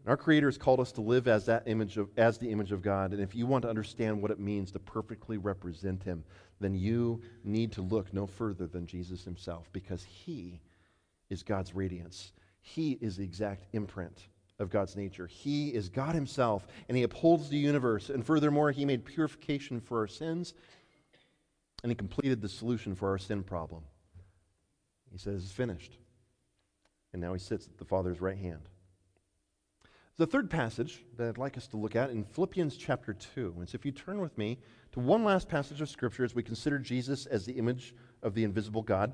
And 0.00 0.08
Our 0.08 0.16
Creator 0.16 0.46
has 0.46 0.58
called 0.58 0.80
us 0.80 0.92
to 0.92 1.00
live 1.00 1.26
as 1.28 1.46
that 1.46 1.64
image 1.66 1.96
of, 1.96 2.08
as 2.16 2.38
the 2.38 2.50
image 2.50 2.72
of 2.72 2.82
God. 2.82 3.12
And 3.12 3.20
if 3.20 3.34
you 3.34 3.46
want 3.46 3.62
to 3.62 3.68
understand 3.68 4.22
what 4.22 4.30
it 4.30 4.38
means 4.38 4.72
to 4.72 4.78
perfectly 4.78 5.36
represent 5.36 6.02
Him, 6.02 6.24
then 6.60 6.74
you 6.74 7.20
need 7.44 7.72
to 7.72 7.82
look 7.82 8.12
no 8.12 8.26
further 8.26 8.66
than 8.66 8.86
Jesus 8.86 9.24
Himself, 9.24 9.68
because 9.72 10.04
He 10.04 10.60
is 11.28 11.42
God's 11.42 11.74
radiance. 11.74 12.32
He 12.60 12.92
is 13.00 13.16
the 13.16 13.24
exact 13.24 13.66
imprint 13.72 14.28
of 14.58 14.70
God's 14.70 14.96
nature. 14.96 15.26
He 15.26 15.68
is 15.68 15.88
God 15.88 16.14
Himself, 16.14 16.66
and 16.88 16.96
He 16.96 17.02
upholds 17.02 17.48
the 17.48 17.58
universe. 17.58 18.10
And 18.10 18.24
furthermore, 18.24 18.70
He 18.70 18.84
made 18.84 19.04
purification 19.04 19.80
for 19.80 20.00
our 20.00 20.06
sins, 20.06 20.54
and 21.82 21.90
He 21.90 21.96
completed 21.96 22.40
the 22.40 22.48
solution 22.48 22.94
for 22.94 23.10
our 23.10 23.18
sin 23.18 23.42
problem. 23.42 23.82
He 25.12 25.18
says, 25.18 25.42
It's 25.42 25.52
finished. 25.52 25.98
And 27.12 27.22
now 27.22 27.32
He 27.32 27.38
sits 27.38 27.66
at 27.66 27.78
the 27.78 27.84
Father's 27.84 28.20
right 28.20 28.38
hand. 28.38 28.68
The 30.18 30.26
third 30.26 30.48
passage 30.48 31.04
that 31.18 31.28
I'd 31.28 31.38
like 31.38 31.58
us 31.58 31.66
to 31.68 31.76
look 31.76 31.94
at 31.94 32.08
in 32.08 32.24
Philippians 32.24 32.78
chapter 32.78 33.12
2. 33.12 33.56
And 33.58 33.68
so 33.68 33.76
if 33.76 33.84
you 33.84 33.92
turn 33.92 34.18
with 34.20 34.38
me 34.38 34.58
to 34.92 35.00
one 35.00 35.24
last 35.24 35.46
passage 35.46 35.82
of 35.82 35.90
Scripture 35.90 36.24
as 36.24 36.34
we 36.34 36.42
consider 36.42 36.78
Jesus 36.78 37.26
as 37.26 37.44
the 37.44 37.52
image 37.52 37.94
of 38.22 38.32
the 38.32 38.44
invisible 38.44 38.80
God. 38.80 39.12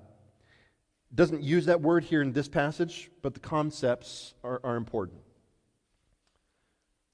Doesn't 1.12 1.42
use 1.42 1.66
that 1.66 1.81
word 1.81 2.05
here 2.05 2.22
in 2.22 2.33
this 2.33 2.48
passage, 2.48 3.11
but 3.20 3.35
the 3.35 3.40
concepts 3.40 4.35
are, 4.44 4.61
are 4.62 4.76
important. 4.76 5.20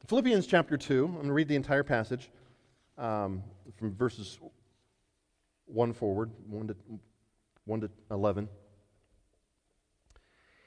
Philippians 0.08 0.46
chapter 0.46 0.78
2, 0.78 1.04
I'm 1.04 1.12
going 1.12 1.26
to 1.26 1.34
read 1.34 1.48
the 1.48 1.54
entire 1.54 1.82
passage 1.82 2.30
um, 2.96 3.42
from 3.76 3.94
verses 3.94 4.38
1 5.66 5.92
forward, 5.92 6.30
1 6.48 6.68
to, 6.68 6.76
1 7.66 7.80
to 7.82 7.90
11. 8.10 8.48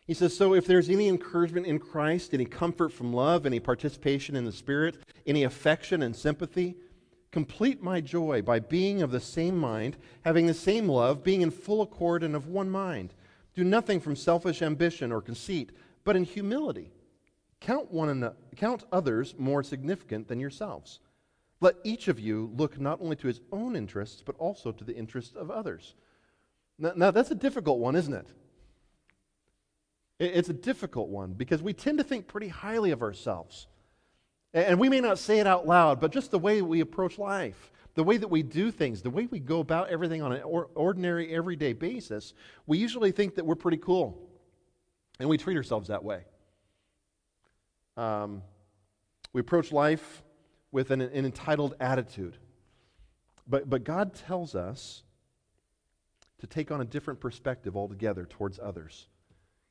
He 0.05 0.13
says, 0.13 0.37
So 0.37 0.53
if 0.53 0.67
there's 0.67 0.91
any 0.91 1.07
encouragement 1.07 1.65
in 1.65 1.79
Christ, 1.79 2.35
any 2.35 2.45
comfort 2.45 2.93
from 2.93 3.13
love, 3.13 3.47
any 3.47 3.59
participation 3.59 4.35
in 4.35 4.45
the 4.45 4.51
Spirit, 4.51 4.97
any 5.25 5.43
affection 5.43 6.03
and 6.03 6.15
sympathy, 6.15 6.75
complete 7.31 7.81
my 7.81 7.99
joy 7.99 8.43
by 8.43 8.59
being 8.59 9.01
of 9.01 9.09
the 9.09 9.19
same 9.19 9.57
mind, 9.57 9.97
having 10.23 10.45
the 10.45 10.53
same 10.53 10.87
love, 10.87 11.23
being 11.23 11.41
in 11.41 11.49
full 11.49 11.81
accord 11.81 12.21
and 12.21 12.35
of 12.35 12.45
one 12.45 12.69
mind. 12.69 13.15
Do 13.55 13.63
nothing 13.63 14.01
from 14.01 14.15
selfish 14.15 14.61
ambition 14.61 15.11
or 15.11 15.19
conceit, 15.19 15.71
but 16.03 16.15
in 16.15 16.25
humility. 16.25 16.91
Count, 17.61 17.91
one 17.91 18.09
another, 18.09 18.35
count 18.57 18.83
others 18.91 19.35
more 19.37 19.63
significant 19.63 20.27
than 20.27 20.39
yourselves. 20.39 20.99
Let 21.61 21.75
each 21.83 22.07
of 22.07 22.19
you 22.19 22.51
look 22.57 22.79
not 22.79 22.99
only 23.01 23.15
to 23.17 23.27
his 23.27 23.39
own 23.51 23.75
interests, 23.75 24.23
but 24.25 24.35
also 24.37 24.71
to 24.71 24.83
the 24.83 24.95
interests 24.95 25.35
of 25.35 25.51
others. 25.51 25.93
Now, 26.79 26.93
now 26.95 27.11
that's 27.11 27.29
a 27.29 27.35
difficult 27.35 27.79
one, 27.79 27.95
isn't 27.95 28.13
it? 28.13 28.27
It's 30.19 30.49
a 30.49 30.53
difficult 30.53 31.09
one 31.09 31.33
because 31.33 31.61
we 31.61 31.73
tend 31.73 31.99
to 31.99 32.03
think 32.03 32.27
pretty 32.27 32.47
highly 32.47 32.91
of 32.91 33.01
ourselves. 33.03 33.67
And 34.53 34.79
we 34.79 34.89
may 34.89 34.99
not 34.99 35.17
say 35.17 35.39
it 35.39 35.47
out 35.47 35.67
loud, 35.67 36.01
but 36.01 36.11
just 36.11 36.31
the 36.31 36.39
way 36.39 36.61
we 36.61 36.81
approach 36.81 37.17
life, 37.17 37.71
the 37.93 38.03
way 38.03 38.17
that 38.17 38.27
we 38.27 38.43
do 38.43 38.71
things, 38.71 39.01
the 39.01 39.09
way 39.09 39.27
we 39.27 39.39
go 39.39 39.59
about 39.59 39.89
everything 39.89 40.21
on 40.21 40.31
an 40.31 40.41
ordinary, 40.43 41.33
everyday 41.33 41.73
basis, 41.73 42.33
we 42.65 42.77
usually 42.77 43.11
think 43.11 43.35
that 43.35 43.45
we're 43.45 43.55
pretty 43.55 43.77
cool. 43.77 44.29
And 45.19 45.29
we 45.29 45.37
treat 45.37 45.57
ourselves 45.57 45.87
that 45.89 46.03
way. 46.03 46.23
Um, 47.97 48.41
we 49.33 49.41
approach 49.41 49.71
life 49.71 50.23
with 50.71 50.91
an, 50.91 51.01
an 51.01 51.25
entitled 51.25 51.75
attitude. 51.79 52.37
But, 53.47 53.69
but 53.69 53.83
God 53.83 54.13
tells 54.13 54.55
us 54.55 55.03
to 56.39 56.47
take 56.47 56.71
on 56.71 56.81
a 56.81 56.85
different 56.85 57.19
perspective 57.19 57.75
altogether 57.75 58.25
towards 58.25 58.59
others. 58.59 59.07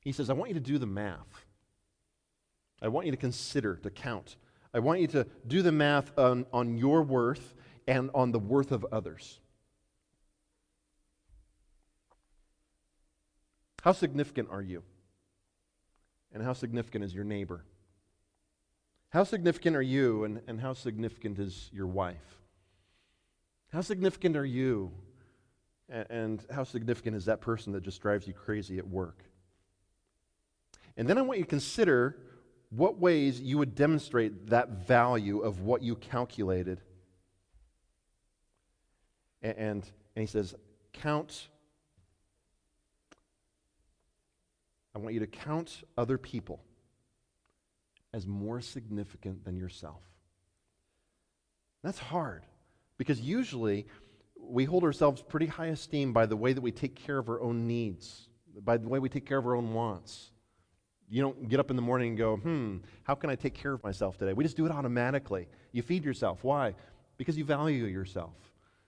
He 0.00 0.12
says, 0.12 0.30
I 0.30 0.34
want 0.34 0.50
you 0.50 0.54
to 0.54 0.60
do 0.60 0.78
the 0.78 0.86
math. 0.86 1.44
I 2.82 2.88
want 2.88 3.06
you 3.06 3.12
to 3.12 3.18
consider, 3.18 3.76
to 3.76 3.90
count. 3.90 4.36
I 4.72 4.78
want 4.78 5.00
you 5.00 5.06
to 5.08 5.26
do 5.46 5.62
the 5.62 5.72
math 5.72 6.16
on, 6.18 6.46
on 6.52 6.78
your 6.78 7.02
worth 7.02 7.54
and 7.86 8.10
on 8.14 8.32
the 8.32 8.38
worth 8.38 8.72
of 8.72 8.86
others. 8.92 9.40
How 13.82 13.92
significant 13.92 14.48
are 14.50 14.62
you? 14.62 14.82
And 16.32 16.42
how 16.42 16.52
significant 16.52 17.04
is 17.04 17.14
your 17.14 17.24
neighbor? 17.24 17.64
How 19.10 19.24
significant 19.24 19.76
are 19.76 19.82
you, 19.82 20.24
and, 20.24 20.40
and 20.46 20.60
how 20.60 20.72
significant 20.72 21.40
is 21.40 21.68
your 21.72 21.88
wife? 21.88 22.38
How 23.72 23.80
significant 23.80 24.36
are 24.36 24.44
you, 24.44 24.92
and, 25.88 26.06
and 26.10 26.46
how 26.50 26.62
significant 26.62 27.16
is 27.16 27.24
that 27.24 27.40
person 27.40 27.72
that 27.72 27.82
just 27.82 28.00
drives 28.00 28.28
you 28.28 28.32
crazy 28.32 28.78
at 28.78 28.86
work? 28.86 29.24
And 30.96 31.08
then 31.08 31.18
I 31.18 31.22
want 31.22 31.38
you 31.38 31.44
to 31.44 31.50
consider 31.50 32.16
what 32.70 33.00
ways 33.00 33.40
you 33.40 33.58
would 33.58 33.74
demonstrate 33.74 34.48
that 34.50 34.86
value 34.86 35.40
of 35.40 35.60
what 35.60 35.82
you 35.82 35.96
calculated. 35.96 36.80
And, 39.42 39.58
and, 39.58 39.90
and 40.14 40.22
he 40.22 40.26
says, 40.26 40.54
count. 40.92 41.48
I 44.94 45.00
want 45.00 45.14
you 45.14 45.20
to 45.20 45.26
count 45.26 45.82
other 45.98 46.16
people 46.16 46.60
as 48.12 48.26
more 48.26 48.60
significant 48.60 49.44
than 49.44 49.56
yourself. 49.56 50.02
That's 51.82 51.98
hard 51.98 52.44
because 52.98 53.20
usually 53.20 53.86
we 54.38 54.64
hold 54.64 54.84
ourselves 54.84 55.22
pretty 55.22 55.46
high 55.46 55.66
esteem 55.66 56.12
by 56.12 56.26
the 56.26 56.36
way 56.36 56.52
that 56.52 56.60
we 56.60 56.72
take 56.72 56.94
care 56.94 57.18
of 57.18 57.28
our 57.28 57.40
own 57.40 57.66
needs, 57.66 58.28
by 58.62 58.76
the 58.76 58.88
way 58.88 58.98
we 58.98 59.08
take 59.08 59.26
care 59.26 59.38
of 59.38 59.46
our 59.46 59.54
own 59.54 59.72
wants. 59.72 60.32
You 61.08 61.22
don't 61.22 61.48
get 61.48 61.58
up 61.58 61.70
in 61.70 61.76
the 61.76 61.82
morning 61.82 62.10
and 62.10 62.18
go, 62.18 62.36
hmm, 62.36 62.76
how 63.02 63.14
can 63.14 63.30
I 63.30 63.34
take 63.34 63.54
care 63.54 63.72
of 63.72 63.82
myself 63.82 64.16
today? 64.16 64.32
We 64.32 64.44
just 64.44 64.56
do 64.56 64.66
it 64.66 64.72
automatically. 64.72 65.48
You 65.72 65.82
feed 65.82 66.04
yourself. 66.04 66.44
Why? 66.44 66.74
Because 67.16 67.36
you 67.36 67.44
value 67.44 67.86
yourself. 67.86 68.34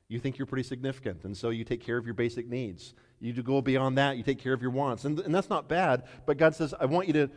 You 0.09 0.21
think 0.21 0.39
you're 0.39 0.47
pretty 0.47 0.63
significant, 0.69 1.25
and 1.25 1.35
so 1.35 1.51
you 1.51 1.65
take 1.65 1.81
care 1.81 1.97
of 1.97 2.05
your 2.05 2.15
basic 2.15 2.47
needs. 2.47 2.93
You 3.19 3.33
go 3.33 3.63
beyond 3.63 3.97
that, 3.99 4.19
you 4.19 4.23
take 4.23 4.39
care 4.39 4.53
of 4.53 4.61
your 4.61 4.71
wants. 4.71 5.05
And, 5.05 5.19
and 5.21 5.35
that's 5.35 5.49
not 5.49 5.69
bad, 5.69 6.05
but 6.27 6.37
God 6.37 6.55
says, 6.55 6.75
I 6.79 6.85
want 6.85 7.07
you 7.07 7.15
to 7.15 7.31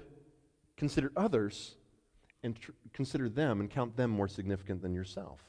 consider 0.77 1.11
others 1.15 1.75
and 2.43 2.59
tr- 2.59 2.71
consider 2.93 3.29
them 3.29 3.59
and 3.59 3.69
count 3.69 3.95
them 3.95 4.11
more 4.11 4.27
significant 4.27 4.81
than 4.81 4.93
yourself. 4.93 5.41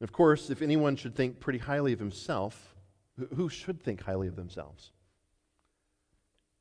And 0.00 0.08
of 0.08 0.12
course, 0.12 0.50
if 0.50 0.62
anyone 0.62 0.96
should 0.96 1.14
think 1.14 1.38
pretty 1.38 1.60
highly 1.60 1.92
of 1.92 1.98
himself, 1.98 2.74
who 3.36 3.48
should 3.48 3.82
think 3.82 4.02
highly 4.02 4.26
of 4.26 4.36
themselves? 4.36 4.92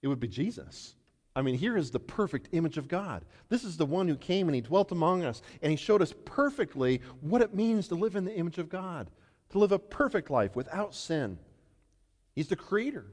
it 0.01 0.07
would 0.07 0.19
be 0.19 0.27
Jesus. 0.27 0.95
I 1.35 1.41
mean, 1.41 1.55
here 1.55 1.77
is 1.77 1.91
the 1.91 1.99
perfect 1.99 2.49
image 2.51 2.77
of 2.77 2.87
God. 2.87 3.23
This 3.49 3.63
is 3.63 3.77
the 3.77 3.85
one 3.85 4.07
who 4.07 4.17
came 4.17 4.47
and 4.47 4.55
he 4.55 4.61
dwelt 4.61 4.91
among 4.91 5.23
us, 5.23 5.41
and 5.61 5.71
he 5.71 5.77
showed 5.77 6.01
us 6.01 6.13
perfectly 6.25 7.01
what 7.21 7.41
it 7.41 7.55
means 7.55 7.87
to 7.87 7.95
live 7.95 8.15
in 8.15 8.25
the 8.25 8.35
image 8.35 8.57
of 8.57 8.69
God, 8.69 9.09
to 9.51 9.59
live 9.59 9.71
a 9.71 9.79
perfect 9.79 10.29
life 10.29 10.55
without 10.55 10.93
sin. 10.93 11.37
He's 12.35 12.47
the 12.47 12.55
creator, 12.55 13.05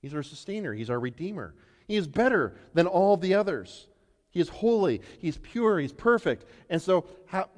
he's 0.00 0.14
our 0.14 0.22
sustainer, 0.22 0.72
he's 0.72 0.90
our 0.90 1.00
redeemer. 1.00 1.54
He 1.92 1.98
is 1.98 2.08
better 2.08 2.54
than 2.72 2.86
all 2.86 3.18
the 3.18 3.34
others. 3.34 3.86
He 4.30 4.40
is 4.40 4.48
holy, 4.48 5.02
he's 5.18 5.36
pure, 5.36 5.78
he's 5.78 5.92
perfect. 5.92 6.46
And 6.70 6.80
so, 6.80 7.04
how, 7.26 7.50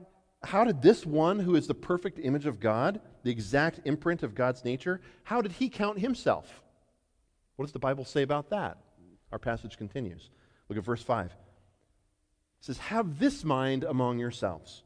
how 0.43 0.65
did 0.65 0.83
this 0.83 1.07
one, 1.07 1.39
who 1.39 1.55
is 1.55 1.69
the 1.69 1.75
perfect 1.75 2.19
image 2.19 2.45
of 2.45 2.59
God, 2.59 3.01
the 3.23 3.31
exact 3.31 3.83
imprint 3.85 4.25
of 4.25 4.35
God's 4.35 4.65
nature, 4.65 5.01
how 5.23 5.41
did 5.41 5.53
he 5.53 5.69
count 5.69 6.01
himself? 6.01 6.65
What 7.55 7.67
does 7.67 7.73
the 7.73 7.79
Bible 7.79 8.05
say 8.05 8.23
about 8.23 8.51
that? 8.51 8.79
Our 9.31 9.39
passage 9.39 9.77
continues. 9.77 10.31
Look 10.69 10.79
at 10.79 10.85
verse 10.85 11.05
5. 11.05 11.27
It 11.27 11.37
says, 12.59 12.79
Have 12.79 13.21
this 13.21 13.45
mind 13.45 13.85
among 13.85 14.19
yourselves, 14.19 14.83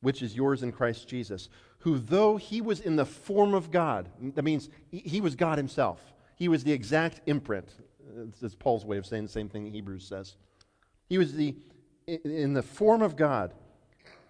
which 0.00 0.22
is 0.22 0.34
yours 0.34 0.64
in 0.64 0.72
Christ 0.72 1.06
Jesus, 1.06 1.48
who, 1.78 2.00
though 2.00 2.36
he 2.36 2.60
was 2.60 2.80
in 2.80 2.96
the 2.96 3.06
form 3.06 3.54
of 3.54 3.70
God, 3.70 4.08
that 4.34 4.42
means 4.42 4.68
he 4.90 5.20
was 5.20 5.36
God 5.36 5.56
himself, 5.56 6.00
he 6.34 6.48
was 6.48 6.64
the 6.64 6.72
exact 6.72 7.20
imprint. 7.26 7.68
That's 8.40 8.54
Paul's 8.54 8.84
way 8.84 8.98
of 8.98 9.06
saying 9.06 9.24
the 9.24 9.28
same 9.28 9.48
thing 9.48 9.64
that 9.64 9.72
Hebrews 9.72 10.06
says. 10.06 10.36
He 11.08 11.18
was 11.18 11.34
the, 11.34 11.56
in 12.06 12.54
the 12.54 12.62
form 12.62 13.02
of 13.02 13.16
God. 13.16 13.54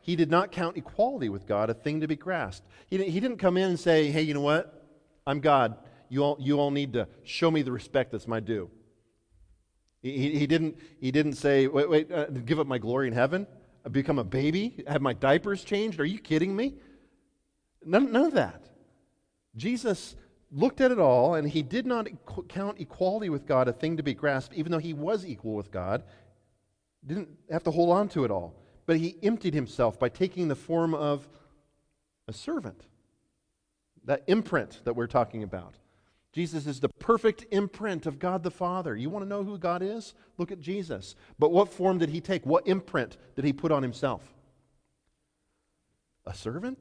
He 0.00 0.16
did 0.16 0.30
not 0.30 0.50
count 0.50 0.76
equality 0.76 1.28
with 1.28 1.46
God 1.46 1.70
a 1.70 1.74
thing 1.74 2.00
to 2.00 2.08
be 2.08 2.16
grasped. 2.16 2.66
He 2.88 2.98
didn't, 2.98 3.12
he 3.12 3.20
didn't 3.20 3.38
come 3.38 3.56
in 3.56 3.70
and 3.70 3.78
say, 3.78 4.10
Hey, 4.10 4.22
you 4.22 4.34
know 4.34 4.40
what? 4.40 4.84
I'm 5.26 5.40
God 5.40 5.76
you 6.12 6.22
all, 6.22 6.36
you 6.38 6.60
all 6.60 6.70
need 6.70 6.92
to 6.92 7.08
show 7.22 7.50
me 7.50 7.62
the 7.62 7.72
respect 7.72 8.12
that's 8.12 8.28
my 8.28 8.38
due. 8.38 8.70
He, 10.02 10.38
he, 10.38 10.46
didn't, 10.46 10.76
he 11.00 11.10
didn't 11.10 11.34
say, 11.34 11.68
wait, 11.68 11.88
wait, 11.88 12.12
uh, 12.12 12.26
give 12.26 12.60
up 12.60 12.66
my 12.66 12.76
glory 12.76 13.08
in 13.08 13.14
heaven, 13.14 13.46
become 13.90 14.18
a 14.18 14.24
baby, 14.24 14.84
have 14.86 15.00
my 15.00 15.14
diapers 15.14 15.64
changed. 15.64 15.98
Are 16.00 16.04
you 16.04 16.18
kidding 16.18 16.54
me? 16.54 16.74
None, 17.82 18.12
none 18.12 18.26
of 18.26 18.34
that. 18.34 18.68
Jesus 19.56 20.14
looked 20.52 20.80
at 20.80 20.90
it 20.90 20.98
all, 20.98 21.34
and 21.34 21.48
he 21.48 21.62
did 21.62 21.86
not 21.86 22.08
count 22.48 22.78
equality 22.78 23.30
with 23.30 23.46
God 23.46 23.68
a 23.68 23.72
thing 23.72 23.96
to 23.96 24.02
be 24.02 24.14
grasped, 24.14 24.54
even 24.54 24.70
though 24.70 24.78
he 24.78 24.92
was 24.92 25.24
equal 25.24 25.54
with 25.54 25.70
God. 25.70 26.04
Didn't 27.04 27.30
have 27.50 27.64
to 27.64 27.70
hold 27.70 27.90
on 27.90 28.08
to 28.10 28.24
it 28.24 28.30
all. 28.30 28.54
But 28.86 28.98
he 28.98 29.16
emptied 29.22 29.54
himself 29.54 29.98
by 29.98 30.08
taking 30.08 30.48
the 30.48 30.54
form 30.54 30.94
of 30.94 31.28
a 32.28 32.32
servant. 32.32 32.86
That 34.04 34.24
imprint 34.26 34.80
that 34.84 34.94
we're 34.94 35.06
talking 35.06 35.42
about. 35.42 35.74
Jesus 36.32 36.66
is 36.66 36.80
the 36.80 36.88
perfect 36.88 37.44
imprint 37.50 38.06
of 38.06 38.18
God 38.18 38.42
the 38.42 38.50
Father. 38.50 38.96
You 38.96 39.10
want 39.10 39.24
to 39.24 39.28
know 39.28 39.44
who 39.44 39.58
God 39.58 39.82
is? 39.82 40.14
Look 40.38 40.50
at 40.50 40.60
Jesus. 40.60 41.14
But 41.38 41.52
what 41.52 41.72
form 41.72 41.98
did 41.98 42.08
he 42.08 42.20
take? 42.20 42.46
What 42.46 42.66
imprint 42.66 43.16
did 43.36 43.44
he 43.44 43.52
put 43.52 43.70
on 43.70 43.82
himself? 43.82 44.22
A 46.24 46.34
servant? 46.34 46.80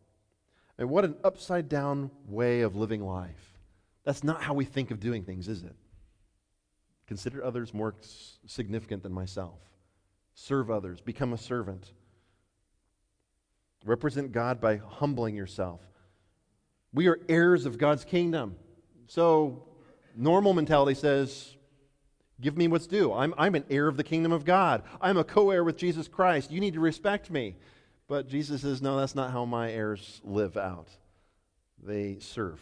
And 0.81 0.89
what 0.89 1.05
an 1.05 1.15
upside 1.23 1.69
down 1.69 2.09
way 2.25 2.61
of 2.61 2.75
living 2.75 3.05
life. 3.05 3.53
That's 4.03 4.23
not 4.23 4.41
how 4.41 4.55
we 4.55 4.65
think 4.65 4.89
of 4.89 4.99
doing 4.99 5.23
things, 5.23 5.47
is 5.47 5.61
it? 5.61 5.75
Consider 7.05 7.43
others 7.43 7.71
more 7.71 7.93
significant 8.47 9.03
than 9.03 9.13
myself. 9.13 9.59
Serve 10.33 10.71
others, 10.71 10.99
become 10.99 11.33
a 11.33 11.37
servant. 11.37 11.93
Represent 13.85 14.31
God 14.31 14.59
by 14.59 14.77
humbling 14.77 15.35
yourself 15.35 15.81
we 16.93 17.07
are 17.07 17.19
heirs 17.29 17.65
of 17.65 17.77
God's 17.77 18.03
kingdom. 18.03 18.55
So, 19.07 19.63
normal 20.15 20.53
mentality 20.53 20.95
says, 20.95 21.55
Give 22.39 22.57
me 22.57 22.67
what's 22.67 22.87
due. 22.87 23.13
I'm, 23.13 23.35
I'm 23.37 23.53
an 23.53 23.65
heir 23.69 23.87
of 23.87 23.97
the 23.97 24.03
kingdom 24.03 24.31
of 24.31 24.45
God. 24.45 24.81
I'm 24.99 25.17
a 25.17 25.23
co 25.23 25.51
heir 25.51 25.63
with 25.63 25.77
Jesus 25.77 26.07
Christ. 26.07 26.49
You 26.49 26.59
need 26.59 26.73
to 26.73 26.79
respect 26.79 27.29
me. 27.29 27.55
But 28.11 28.27
Jesus 28.27 28.63
says, 28.63 28.81
No, 28.81 28.97
that's 28.97 29.15
not 29.15 29.31
how 29.31 29.45
my 29.45 29.71
heirs 29.71 30.19
live 30.25 30.57
out. 30.57 30.89
They 31.81 32.17
serve, 32.19 32.59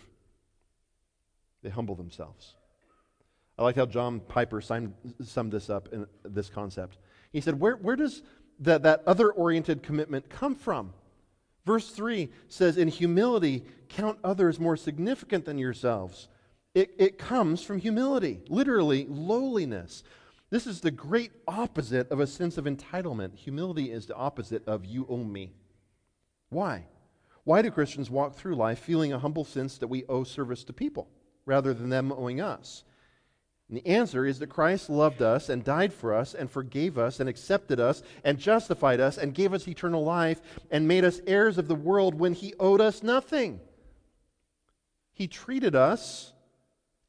they 1.64 1.72
humble 1.72 1.96
themselves. 1.96 2.54
I 3.58 3.64
like 3.64 3.76
how 3.76 3.88
John 3.88 4.20
Piper 4.20 4.62
summed 4.62 4.94
this 5.52 5.72
up 5.72 5.90
in 5.92 6.06
this 6.24 6.52
concept. 6.52 7.00
He 7.34 7.42
said, 7.42 7.60
Where, 7.60 7.78
where 7.78 7.96
does 7.96 8.22
that, 8.60 8.84
that 8.84 9.02
other 9.08 9.32
oriented 9.32 9.82
commitment 9.82 10.30
come 10.30 10.54
from? 10.54 10.94
Verse 11.66 11.90
3 11.90 12.30
says, 12.48 12.78
In 12.78 12.88
humility, 12.88 13.66
count 13.88 14.20
others 14.24 14.60
more 14.60 14.78
significant 14.78 15.46
than 15.46 15.58
yourselves. 15.58 16.28
It, 16.76 16.94
it 17.00 17.18
comes 17.18 17.64
from 17.64 17.80
humility, 17.80 18.44
literally, 18.50 19.08
lowliness. 19.10 20.04
This 20.50 20.66
is 20.66 20.82
the 20.82 20.92
great 20.92 21.32
opposite 21.48 22.10
of 22.10 22.20
a 22.20 22.28
sense 22.28 22.58
of 22.58 22.66
entitlement. 22.66 23.36
Humility 23.36 23.92
is 23.92 24.08
the 24.08 24.16
opposite 24.16 24.68
of 24.68 24.86
you 24.86 25.06
owe 25.08 25.24
me. 25.24 25.54
Why? 26.50 26.86
Why 27.44 27.62
do 27.62 27.70
Christians 27.72 28.10
walk 28.10 28.36
through 28.36 28.56
life 28.56 28.80
feeling 28.80 29.14
a 29.14 29.20
humble 29.20 29.46
sense 29.46 29.78
that 29.78 29.88
we 29.88 30.06
owe 30.10 30.24
service 30.24 30.64
to 30.66 30.74
people 30.74 31.08
rather 31.46 31.74
than 31.74 31.90
them 31.90 32.12
owing 32.12 32.42
us? 32.42 32.84
And 33.70 33.78
the 33.78 33.88
answer 33.88 34.26
is 34.26 34.40
that 34.40 34.48
Christ 34.48 34.90
loved 34.90 35.22
us 35.22 35.48
and 35.48 35.64
died 35.64 35.94
for 35.94 36.16
us 36.16 36.34
and 36.34 36.50
forgave 36.50 36.98
us 36.98 37.20
and 37.20 37.30
accepted 37.30 37.80
us 37.80 38.02
and 38.24 38.40
justified 38.40 39.00
us 39.00 39.20
and 39.20 39.36
gave 39.36 39.54
us 39.54 39.68
eternal 39.68 40.04
life 40.04 40.42
and 40.72 40.88
made 40.88 41.06
us 41.06 41.22
heirs 41.28 41.60
of 41.60 41.68
the 41.68 41.76
world 41.76 42.16
when 42.16 42.34
he 42.34 42.56
owed 42.60 42.82
us 42.82 43.04
nothing. 43.04 43.60
He 45.14 45.28
treated 45.28 45.76
us 45.76 46.34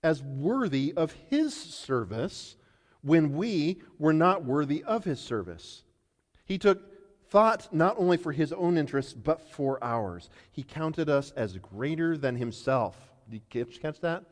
as 0.03 0.23
worthy 0.23 0.93
of 0.95 1.13
his 1.31 1.55
service 1.55 2.57
when 3.03 3.37
we 3.37 3.81
were 3.99 4.13
not 4.13 4.45
worthy 4.45 4.83
of 4.85 5.05
his 5.05 5.21
service. 5.21 5.83
He 6.45 6.59
took 6.59 6.81
thought 7.29 7.73
not 7.73 7.95
only 7.97 8.17
for 8.17 8.33
his 8.33 8.53
own 8.53 8.77
interests, 8.77 9.13
but 9.13 9.41
for 9.41 9.83
ours. 9.83 10.29
He 10.51 10.63
counted 10.63 11.09
us 11.09 11.31
as 11.37 11.57
greater 11.59 12.17
than 12.17 12.37
himself. 12.37 12.97
Did 13.29 13.43
you 13.53 13.65
catch 13.81 14.01
that? 14.01 14.25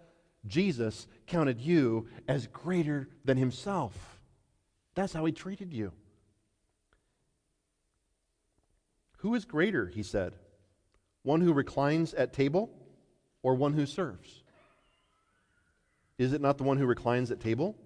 Jesus 0.47 1.07
counted 1.27 1.61
you 1.61 2.09
as 2.27 2.47
greater 2.49 3.09
than 3.25 3.37
himself. 3.37 4.21
That's 4.95 5.13
how 5.13 5.25
he 5.25 5.33
treated 5.33 5.73
you. 5.73 5.93
Who 9.19 9.35
is 9.35 9.45
greater, 9.45 9.87
he 9.87 10.03
said? 10.03 10.33
One 11.23 11.41
who 11.41 11.53
reclines 11.53 12.15
at 12.15 12.33
table 12.33 12.71
or 13.43 13.55
one 13.55 13.75
who 13.75 13.87
serves? 13.87 14.43
Is 16.19 16.33
it 16.33 16.41
not 16.41 16.59
the 16.59 16.65
one 16.65 16.79
who 16.79 16.87
reclines 16.87 17.31
at 17.31 17.41
table? 17.41 17.77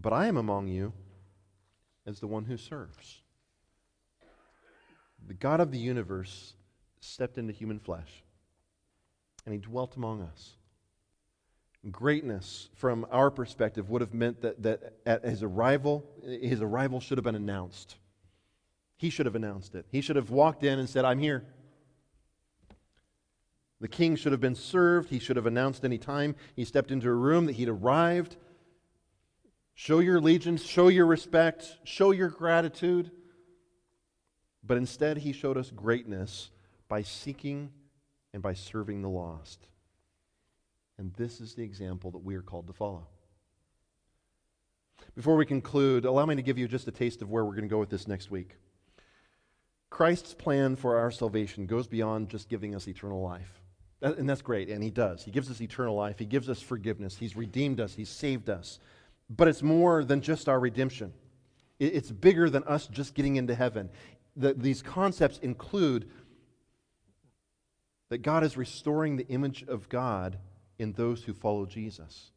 But 0.00 0.12
I 0.12 0.26
am 0.26 0.36
among 0.36 0.68
you 0.68 0.92
as 2.06 2.20
the 2.20 2.26
one 2.26 2.44
who 2.44 2.56
serves. 2.56 3.20
The 5.26 5.34
God 5.34 5.60
of 5.60 5.70
the 5.70 5.78
universe 5.78 6.54
stepped 7.00 7.38
into 7.38 7.52
human 7.52 7.78
flesh 7.78 8.22
and 9.44 9.54
he 9.54 9.60
dwelt 9.60 9.96
among 9.96 10.22
us. 10.22 10.56
Greatness, 11.90 12.68
from 12.74 13.06
our 13.10 13.30
perspective, 13.30 13.88
would 13.88 14.00
have 14.02 14.12
meant 14.12 14.42
that, 14.42 14.62
that 14.62 14.94
at 15.06 15.24
his 15.24 15.42
arrival, 15.42 16.04
his 16.22 16.60
arrival 16.60 17.00
should 17.00 17.16
have 17.16 17.24
been 17.24 17.34
announced. 17.34 17.96
He 18.96 19.08
should 19.08 19.24
have 19.24 19.34
announced 19.34 19.74
it. 19.74 19.86
He 19.90 20.02
should 20.02 20.16
have 20.16 20.30
walked 20.30 20.62
in 20.62 20.78
and 20.78 20.88
said, 20.88 21.06
I'm 21.06 21.18
here. 21.18 21.44
The 23.80 23.88
king 23.88 24.14
should 24.16 24.32
have 24.32 24.42
been 24.42 24.54
served. 24.54 25.08
He 25.08 25.18
should 25.18 25.36
have 25.36 25.46
announced 25.46 25.84
any 25.84 25.96
time 25.96 26.36
he 26.54 26.66
stepped 26.66 26.90
into 26.90 27.08
a 27.08 27.14
room 27.14 27.46
that 27.46 27.54
he'd 27.54 27.70
arrived. 27.70 28.36
Show 29.80 30.00
your 30.00 30.18
allegiance, 30.18 30.62
show 30.62 30.88
your 30.88 31.06
respect, 31.06 31.78
show 31.84 32.10
your 32.10 32.28
gratitude. 32.28 33.10
But 34.62 34.76
instead, 34.76 35.16
he 35.16 35.32
showed 35.32 35.56
us 35.56 35.70
greatness 35.70 36.50
by 36.86 37.00
seeking 37.00 37.70
and 38.34 38.42
by 38.42 38.52
serving 38.52 39.00
the 39.00 39.08
lost. 39.08 39.68
And 40.98 41.14
this 41.14 41.40
is 41.40 41.54
the 41.54 41.62
example 41.62 42.10
that 42.10 42.22
we 42.22 42.34
are 42.34 42.42
called 42.42 42.66
to 42.66 42.74
follow. 42.74 43.06
Before 45.16 45.36
we 45.36 45.46
conclude, 45.46 46.04
allow 46.04 46.26
me 46.26 46.36
to 46.36 46.42
give 46.42 46.58
you 46.58 46.68
just 46.68 46.86
a 46.86 46.92
taste 46.92 47.22
of 47.22 47.30
where 47.30 47.42
we're 47.42 47.52
going 47.52 47.62
to 47.62 47.68
go 47.68 47.80
with 47.80 47.88
this 47.88 48.06
next 48.06 48.30
week. 48.30 48.56
Christ's 49.88 50.34
plan 50.34 50.76
for 50.76 50.98
our 50.98 51.10
salvation 51.10 51.64
goes 51.64 51.86
beyond 51.86 52.28
just 52.28 52.50
giving 52.50 52.74
us 52.74 52.86
eternal 52.86 53.22
life. 53.22 53.62
and 54.02 54.28
that's 54.28 54.42
great, 54.42 54.68
and 54.68 54.84
He 54.84 54.90
does. 54.90 55.24
He 55.24 55.30
gives 55.30 55.50
us 55.50 55.62
eternal 55.62 55.94
life, 55.94 56.18
He 56.18 56.26
gives 56.26 56.50
us 56.50 56.60
forgiveness, 56.60 57.16
He's 57.16 57.34
redeemed 57.34 57.80
us, 57.80 57.94
He's 57.94 58.10
saved 58.10 58.50
us. 58.50 58.78
But 59.30 59.46
it's 59.46 59.62
more 59.62 60.04
than 60.04 60.20
just 60.20 60.48
our 60.48 60.58
redemption, 60.58 61.12
it's 61.78 62.10
bigger 62.10 62.50
than 62.50 62.64
us 62.64 62.86
just 62.88 63.14
getting 63.14 63.36
into 63.36 63.54
heaven. 63.54 63.88
The, 64.36 64.52
these 64.54 64.82
concepts 64.82 65.38
include 65.38 66.10
that 68.10 68.18
God 68.18 68.44
is 68.44 68.56
restoring 68.56 69.16
the 69.16 69.26
image 69.28 69.64
of 69.66 69.88
God 69.88 70.38
in 70.78 70.92
those 70.92 71.24
who 71.24 71.32
follow 71.32 71.64
Jesus. 71.64 72.32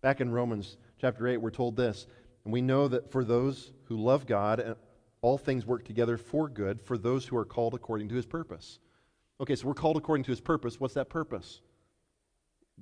Back 0.00 0.20
in 0.20 0.30
Romans 0.30 0.78
chapter 0.98 1.28
8, 1.28 1.36
we're 1.36 1.50
told 1.50 1.76
this, 1.76 2.06
and 2.44 2.52
we 2.52 2.62
know 2.62 2.88
that 2.88 3.12
for 3.12 3.22
those 3.22 3.72
who 3.84 3.96
love 3.96 4.26
God, 4.26 4.60
uh, 4.60 4.74
all 5.20 5.36
things 5.36 5.66
work 5.66 5.84
together 5.84 6.16
for 6.16 6.48
good 6.48 6.80
for 6.80 6.96
those 6.96 7.26
who 7.26 7.36
are 7.36 7.44
called 7.44 7.74
according 7.74 8.08
to 8.08 8.14
his 8.14 8.24
purpose. 8.24 8.78
Okay, 9.40 9.54
so 9.54 9.68
we're 9.68 9.74
called 9.74 9.96
according 9.96 10.24
to 10.24 10.30
his 10.30 10.40
purpose. 10.40 10.80
What's 10.80 10.94
that 10.94 11.10
purpose? 11.10 11.60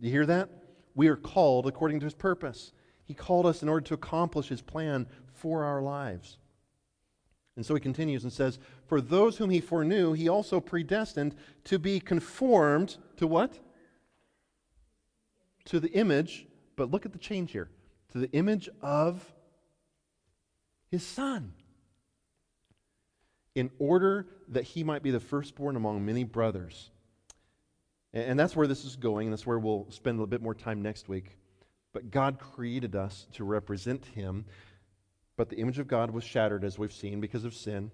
You 0.00 0.10
hear 0.10 0.26
that? 0.26 0.48
We 0.94 1.08
are 1.08 1.16
called 1.16 1.66
according 1.66 2.00
to 2.00 2.06
his 2.06 2.14
purpose. 2.14 2.72
He 3.08 3.14
called 3.14 3.46
us 3.46 3.62
in 3.62 3.68
order 3.68 3.84
to 3.88 3.94
accomplish 3.94 4.46
his 4.48 4.62
plan 4.62 5.08
for 5.34 5.64
our 5.64 5.82
lives. 5.82 6.38
And 7.56 7.66
so 7.66 7.74
he 7.74 7.80
continues 7.80 8.22
and 8.22 8.32
says, 8.32 8.60
For 8.86 9.00
those 9.00 9.36
whom 9.36 9.50
he 9.50 9.60
foreknew, 9.60 10.12
he 10.12 10.28
also 10.28 10.60
predestined 10.60 11.34
to 11.64 11.80
be 11.80 11.98
conformed 11.98 12.98
to 13.16 13.26
what? 13.26 13.58
to 15.68 15.78
the 15.78 15.92
image, 15.92 16.46
but 16.76 16.90
look 16.90 17.04
at 17.04 17.12
the 17.12 17.18
change 17.18 17.52
here 17.52 17.68
to 18.12 18.18
the 18.18 18.30
image 18.32 18.70
of 18.80 19.22
his 20.90 21.04
son, 21.04 21.52
in 23.54 23.70
order 23.78 24.26
that 24.48 24.62
he 24.62 24.82
might 24.82 25.02
be 25.02 25.10
the 25.10 25.20
firstborn 25.20 25.76
among 25.76 26.06
many 26.06 26.24
brothers. 26.24 26.90
And 28.14 28.40
that's 28.40 28.56
where 28.56 28.66
this 28.66 28.86
is 28.86 28.96
going. 28.96 29.26
And 29.26 29.32
that's 29.34 29.46
where 29.46 29.58
we'll 29.58 29.86
spend 29.90 30.14
a 30.14 30.16
little 30.16 30.30
bit 30.30 30.40
more 30.40 30.54
time 30.54 30.80
next 30.80 31.06
week. 31.06 31.36
But 31.92 32.10
God 32.10 32.38
created 32.38 32.94
us 32.94 33.26
to 33.32 33.44
represent 33.44 34.04
him. 34.06 34.44
But 35.36 35.48
the 35.48 35.56
image 35.56 35.78
of 35.78 35.88
God 35.88 36.10
was 36.10 36.24
shattered, 36.24 36.64
as 36.64 36.78
we've 36.78 36.92
seen, 36.92 37.20
because 37.20 37.44
of 37.44 37.54
sin. 37.54 37.90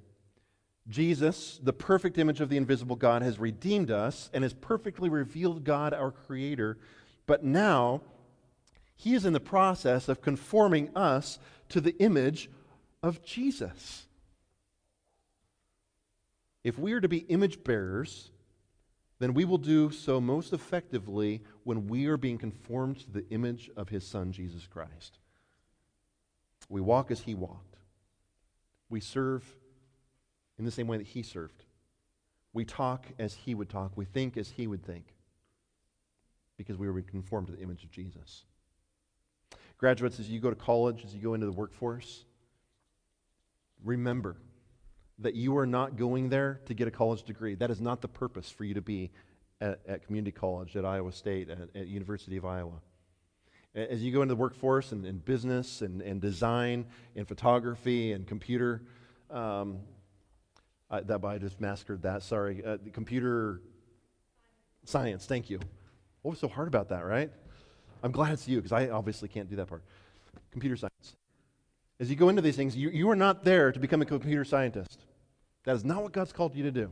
Jesus, 0.89 1.59
the 1.63 1.73
perfect 1.73 2.19
image 2.19 2.41
of 2.41 2.49
the 2.49 2.57
invisible 2.57 2.97
God, 2.97 3.23
has 3.23 3.39
redeemed 3.39 3.91
us 3.91 4.31
and 4.35 4.43
has 4.43 4.53
perfectly 4.53 5.09
revealed 5.09 5.65
God, 5.65 5.95
our 5.95 6.11
Creator, 6.11 6.79
but 7.27 7.43
now, 7.43 8.03
he 8.97 9.15
is 9.15 9.25
in 9.25 9.33
the 9.33 9.41
process 9.41 10.09
of 10.09 10.21
conforming 10.21 10.95
us 10.95 11.39
to 11.71 11.81
the 11.81 11.97
image 11.99 12.51
of 13.03 13.25
Jesus. 13.25 14.07
If 16.63 16.79
we 16.79 16.93
are 16.93 17.01
to 17.01 17.09
be 17.09 17.19
image 17.19 17.65
bearers, 17.65 18.31
then 19.25 19.33
we 19.33 19.47
will 19.47 19.57
do 19.57 19.91
so 19.91 20.21
most 20.21 20.53
effectively 20.53 21.41
when 21.63 21.89
we 21.89 22.05
are 22.05 22.19
being 22.19 22.37
conformed 22.37 22.99
to 22.99 23.11
the 23.11 23.27
image 23.31 23.71
of 23.75 23.89
his 23.89 24.07
Son, 24.07 24.31
Jesus 24.33 24.67
Christ. 24.67 25.19
We 26.69 26.83
walk 26.83 27.11
as 27.11 27.21
he 27.21 27.35
walked. 27.35 27.79
We 28.91 29.01
serve 29.01 29.43
in 30.59 30.67
the 30.67 30.71
same 30.71 30.87
way 30.87 30.99
that 30.99 31.07
he 31.07 31.23
served. 31.23 31.65
We 32.53 32.67
talk 32.67 33.07
as 33.19 33.33
he 33.33 33.55
would 33.55 33.71
talk. 33.71 33.93
We 33.97 34.05
think 34.05 34.37
as 34.37 34.51
he 34.51 34.67
would 34.67 34.85
think. 34.85 35.15
Because 36.59 36.77
we 36.77 36.91
were 36.91 37.01
conformed 37.01 37.47
to 37.47 37.55
the 37.55 37.63
image 37.63 37.83
of 37.83 37.91
Jesus. 37.91 38.45
Graduates, 39.79 40.21
as 40.21 40.29
you 40.29 40.39
go 40.39 40.51
to 40.51 40.57
college, 40.57 41.03
as 41.03 41.15
you 41.15 41.21
go 41.23 41.33
into 41.33 41.47
the 41.47 41.53
workforce, 41.53 42.27
remember 43.83 44.37
that 45.19 45.35
you 45.35 45.57
are 45.57 45.67
not 45.67 45.97
going 45.97 46.29
there 46.29 46.61
to 46.67 46.75
get 46.75 46.89
a 46.89 46.91
college 46.91 47.23
degree. 47.23 47.55
That 47.55 47.71
is 47.71 47.81
not 47.81 48.01
the 48.01 48.09
purpose 48.09 48.51
for 48.51 48.65
you 48.65 48.75
to 48.75 48.83
be 48.83 49.11
at, 49.61 49.81
at 49.87 50.07
community 50.07 50.33
college, 50.33 50.77
at 50.77 50.85
Iowa 50.85 51.13
State, 51.13 51.49
at, 51.49 51.59
at, 51.75 51.87
University 51.87 52.37
of 52.37 52.45
Iowa. 52.45 52.81
As 53.75 54.03
you 54.03 54.13
go 54.13 54.23
into 54.23 54.35
the 54.35 54.41
workforce 54.41 54.93
and, 54.93 55.05
and 55.05 55.25
business 55.25 55.83
and, 55.83 56.01
and 56.01 56.21
design 56.21 56.87
and 57.17 57.27
photography 57.27 58.13
and 58.13 58.27
computer, 58.27 58.83
um, 59.31 59.79
I, 60.91 61.01
that 61.01 61.25
I 61.25 61.39
just 61.39 61.61
mastered 61.61 62.03
that. 62.03 62.23
Sorry, 62.23 62.65
uh, 62.65 62.79
computer 62.93 63.61
science. 64.85 65.27
Thank 65.27 65.51
you. 65.51 65.59
What 66.23 66.33
was 66.33 66.41
so 66.41 66.49
hard 66.49 66.69
about 66.69 66.89
that, 66.91 67.05
right? 67.05 67.31
I'm 68.03 68.13
glad 68.13 68.33
it's 68.33 68.47
you 68.47 68.59
because 68.59 68.73
I 68.73 68.91
obviously 68.91 69.29
can't 69.29 69.49
do 69.49 69.57
that 69.57 69.67
part. 69.67 69.83
Computer 70.53 70.77
science. 70.77 71.17
As 72.01 72.11
you 72.11 72.17
go 72.17 72.29
into 72.29 72.43
these 72.43 72.57
things, 72.57 72.77
you, 72.77 72.91
you 72.91 73.09
are 73.11 73.17
not 73.17 73.45
there 73.45 73.71
to 73.71 73.79
become 73.79 74.03
a 74.03 74.07
computer 74.07 74.45
scientist. 74.45 75.05
That 75.65 75.77
is 75.77 75.85
not 75.85 76.03
what 76.03 76.13
God's 76.13 76.33
called 76.33 76.55
you 76.55 76.65
to 76.65 76.71
do. 76.71 76.91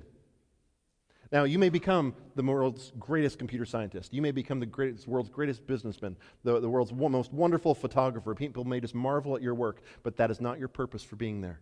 Now, 1.33 1.45
you 1.45 1.59
may 1.59 1.71
become 1.71 2.15
the 2.37 2.43
world's 2.43 2.93
greatest 2.99 3.39
computer 3.39 3.65
scientist. 3.65 4.13
You 4.13 4.21
may 4.21 4.33
become 4.33 4.61
the 4.61 4.67
greatest, 4.67 5.09
world's 5.09 5.31
greatest 5.31 5.67
businessman, 5.67 6.17
the, 6.45 6.61
the 6.61 6.69
world's 6.69 6.93
most 6.93 7.33
wonderful 7.33 7.75
photographer. 7.75 8.35
People 8.35 8.65
may 8.65 8.81
just 8.81 8.95
marvel 8.95 9.35
at 9.35 9.41
your 9.41 9.55
work, 9.55 9.81
but 10.03 10.19
that 10.19 10.31
is 10.31 10.43
not 10.43 10.59
your 10.59 10.69
purpose 10.69 11.03
for 11.03 11.17
being 11.17 11.41
there. 11.41 11.61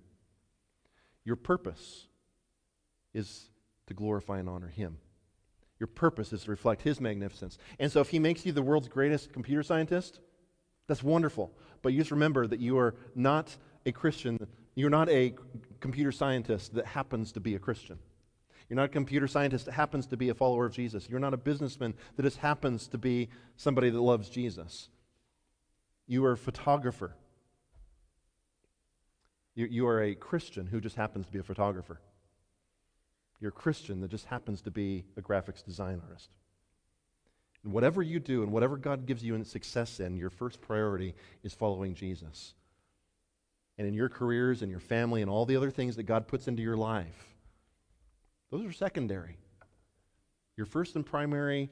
Your 1.25 1.37
purpose 1.37 2.09
is 3.15 3.49
to 3.87 3.95
glorify 3.95 4.41
and 4.41 4.49
honor 4.49 4.69
Him. 4.69 4.99
Your 5.79 5.87
purpose 5.87 6.33
is 6.33 6.45
to 6.45 6.51
reflect 6.51 6.83
His 6.83 7.01
magnificence. 7.01 7.57
And 7.79 7.93
so, 7.93 8.01
if 8.01 8.09
He 8.09 8.19
makes 8.19 8.45
you 8.45 8.51
the 8.51 8.63
world's 8.63 8.89
greatest 8.89 9.33
computer 9.33 9.63
scientist, 9.63 10.19
that's 10.91 11.05
wonderful. 11.05 11.53
But 11.83 11.93
you 11.93 12.01
just 12.01 12.11
remember 12.11 12.49
that 12.49 12.59
you 12.59 12.77
are 12.77 12.97
not 13.15 13.57
a 13.87 13.93
Christian. 13.93 14.45
You're 14.75 14.91
not 14.91 15.09
a 15.09 15.35
computer 15.79 16.11
scientist 16.11 16.75
that 16.75 16.85
happens 16.85 17.31
to 17.33 17.41
be 17.41 17.55
a 17.55 17.61
Christian. 17.61 18.01
You're 18.69 18.77
not 18.77 18.87
a 18.87 18.89
computer 18.89 19.29
scientist 19.29 19.67
that 19.67 19.73
happens 19.73 20.09
to 20.09 20.17
be 20.17 20.31
a 20.31 20.35
follower 20.35 20.67
of 20.67 20.73
Jesus. 20.73 21.09
You're 21.09 21.21
not 21.21 21.33
a 21.33 21.37
businessman 21.37 21.95
that 22.17 22.25
just 22.25 22.39
happens 22.39 22.89
to 22.89 22.99
be 22.99 23.29
somebody 23.57 23.89
that 23.89 24.01
loves 24.01 24.29
Jesus. 24.29 24.89
You 26.09 26.25
are 26.25 26.33
a 26.33 26.37
photographer. 26.37 27.15
You, 29.55 29.67
you 29.67 29.87
are 29.87 30.03
a 30.03 30.17
Christian 30.17 30.67
who 30.67 30.81
just 30.81 30.97
happens 30.97 31.27
to 31.27 31.33
be 31.33 31.39
a 31.39 31.45
photographer. 31.45 32.01
You're 33.41 33.51
a 33.51 33.53
Christian 33.53 34.01
that 34.01 34.11
just 34.11 34.27
happens 34.27 34.61
to 34.63 34.73
be 34.73 35.05
a 35.17 35.23
graphics 35.23 35.65
design 35.65 36.03
artist. 36.05 36.31
And 37.65 37.73
whatever 37.73 38.03
you 38.03 38.21
do 38.21 38.43
and 38.43 38.53
whatever 38.53 38.77
God 38.77 39.07
gives 39.07 39.23
you 39.23 39.35
in 39.35 39.45
success 39.45 40.01
in, 40.01 40.17
your 40.17 40.31
first 40.31 40.61
priority 40.61 41.15
is 41.43 41.53
following 41.53 41.95
Jesus. 41.95 42.55
And 43.77 43.87
in 43.87 43.95
your 43.95 44.09
careers 44.09 44.63
and 44.63 44.71
your 44.71 44.81
family 44.81 45.23
and 45.23 45.31
all 45.31 45.47
the 45.47 45.57
other 45.57 45.71
things 45.71 45.97
that 45.97 46.05
God 46.05 46.27
puts 46.27 46.49
into 46.49 46.63
your 46.63 46.77
life, 46.77 47.35
those 48.51 48.65
are 48.65 48.73
secondary. 48.73 49.37
Your 50.57 50.67
first 50.67 50.97
and 50.97 51.05
primary 51.05 51.71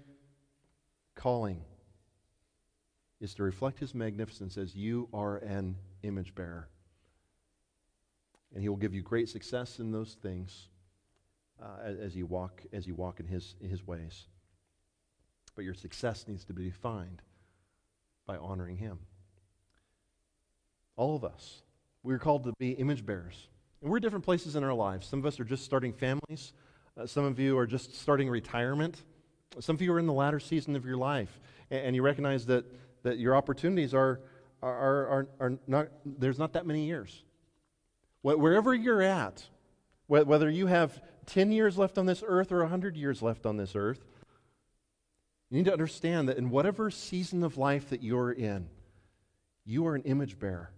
calling 1.14 1.62
is 3.20 3.34
to 3.34 3.42
reflect 3.42 3.78
His 3.78 3.94
magnificence 3.94 4.56
as 4.56 4.76
you 4.76 5.08
are 5.12 5.38
an 5.38 5.76
image 6.02 6.34
bearer. 6.34 6.68
And 8.52 8.62
He 8.62 8.68
will 8.68 8.76
give 8.76 8.94
you 8.94 9.02
great 9.02 9.28
success 9.28 9.78
in 9.78 9.90
those 9.90 10.16
things 10.22 10.68
uh, 11.60 11.82
as, 11.82 11.98
as, 11.98 12.16
you 12.16 12.26
walk, 12.26 12.62
as 12.72 12.86
you 12.86 12.94
walk 12.94 13.20
in 13.20 13.26
his, 13.26 13.56
in 13.60 13.68
his 13.68 13.84
ways 13.86 14.26
but 15.58 15.64
your 15.64 15.74
success 15.74 16.26
needs 16.28 16.44
to 16.44 16.52
be 16.52 16.66
defined 16.66 17.20
by 18.28 18.36
honoring 18.36 18.76
Him. 18.76 19.00
All 20.94 21.16
of 21.16 21.24
us, 21.24 21.62
we're 22.04 22.20
called 22.20 22.44
to 22.44 22.52
be 22.60 22.70
image 22.70 23.04
bearers. 23.04 23.48
And 23.82 23.90
we're 23.90 23.98
different 23.98 24.24
places 24.24 24.54
in 24.54 24.62
our 24.62 24.72
lives. 24.72 25.08
Some 25.08 25.18
of 25.18 25.26
us 25.26 25.40
are 25.40 25.44
just 25.44 25.64
starting 25.64 25.92
families, 25.92 26.52
uh, 26.96 27.08
some 27.08 27.24
of 27.24 27.40
you 27.40 27.58
are 27.58 27.66
just 27.66 27.96
starting 27.96 28.28
retirement. 28.28 29.02
Some 29.58 29.74
of 29.74 29.82
you 29.82 29.92
are 29.94 29.98
in 29.98 30.06
the 30.06 30.12
latter 30.12 30.38
season 30.38 30.76
of 30.76 30.86
your 30.86 30.96
life, 30.96 31.40
and, 31.72 31.86
and 31.86 31.96
you 31.96 32.02
recognize 32.02 32.46
that, 32.46 32.64
that 33.02 33.18
your 33.18 33.34
opportunities 33.34 33.94
are, 33.94 34.20
are, 34.62 35.08
are, 35.08 35.28
are 35.40 35.58
not, 35.66 35.88
there's 36.06 36.38
not 36.38 36.52
that 36.52 36.66
many 36.66 36.84
years. 36.84 37.24
Wherever 38.22 38.72
you're 38.72 39.02
at, 39.02 39.44
whether 40.06 40.48
you 40.48 40.68
have 40.68 41.02
10 41.26 41.50
years 41.50 41.76
left 41.76 41.98
on 41.98 42.06
this 42.06 42.22
earth 42.24 42.52
or 42.52 42.60
100 42.60 42.96
years 42.96 43.22
left 43.22 43.44
on 43.44 43.56
this 43.56 43.74
earth, 43.74 44.04
you 45.50 45.58
need 45.58 45.64
to 45.66 45.72
understand 45.72 46.28
that 46.28 46.36
in 46.36 46.50
whatever 46.50 46.90
season 46.90 47.42
of 47.42 47.56
life 47.56 47.90
that 47.90 48.02
you're 48.02 48.32
in, 48.32 48.68
you 49.64 49.86
are 49.86 49.94
an 49.94 50.02
image 50.02 50.38
bearer. 50.38 50.70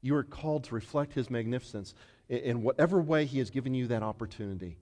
You 0.00 0.14
are 0.16 0.22
called 0.22 0.64
to 0.64 0.74
reflect 0.74 1.12
His 1.12 1.30
magnificence 1.30 1.94
in 2.28 2.62
whatever 2.62 3.00
way 3.00 3.24
He 3.24 3.38
has 3.38 3.50
given 3.50 3.74
you 3.74 3.88
that 3.88 4.02
opportunity. 4.02 4.78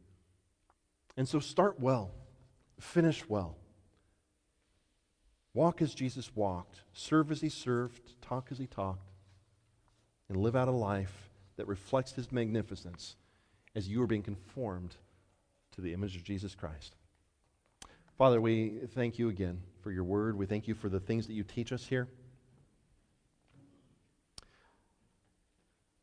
And 1.16 1.28
so 1.28 1.40
start 1.40 1.80
well, 1.80 2.10
finish 2.78 3.28
well. 3.28 3.56
Walk 5.54 5.82
as 5.82 5.94
Jesus 5.94 6.30
walked, 6.36 6.82
serve 6.92 7.32
as 7.32 7.40
He 7.40 7.48
served, 7.48 8.20
talk 8.20 8.48
as 8.50 8.58
He 8.58 8.66
talked, 8.66 9.10
and 10.28 10.36
live 10.36 10.54
out 10.54 10.68
a 10.68 10.72
life 10.72 11.30
that 11.56 11.66
reflects 11.66 12.12
His 12.12 12.30
magnificence 12.30 13.16
as 13.74 13.88
you 13.88 14.02
are 14.02 14.06
being 14.06 14.22
conformed 14.22 14.96
to 15.72 15.80
the 15.80 15.94
image 15.94 16.14
of 16.14 16.24
Jesus 16.24 16.54
Christ. 16.54 16.94
Father, 18.18 18.40
we 18.40 18.80
thank 18.96 19.16
you 19.16 19.28
again 19.28 19.60
for 19.80 19.92
your 19.92 20.02
word. 20.02 20.34
We 20.34 20.44
thank 20.44 20.66
you 20.66 20.74
for 20.74 20.88
the 20.88 20.98
things 20.98 21.28
that 21.28 21.34
you 21.34 21.44
teach 21.44 21.72
us 21.72 21.86
here. 21.86 22.08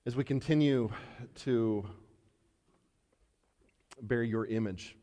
As 0.05 0.15
we 0.15 0.23
continue 0.23 0.89
to 1.39 1.85
bear 4.01 4.23
your 4.23 4.45
image, 4.45 4.95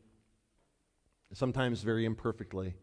sometimes 1.33 1.83
very 1.83 2.05
imperfectly, 2.05 2.73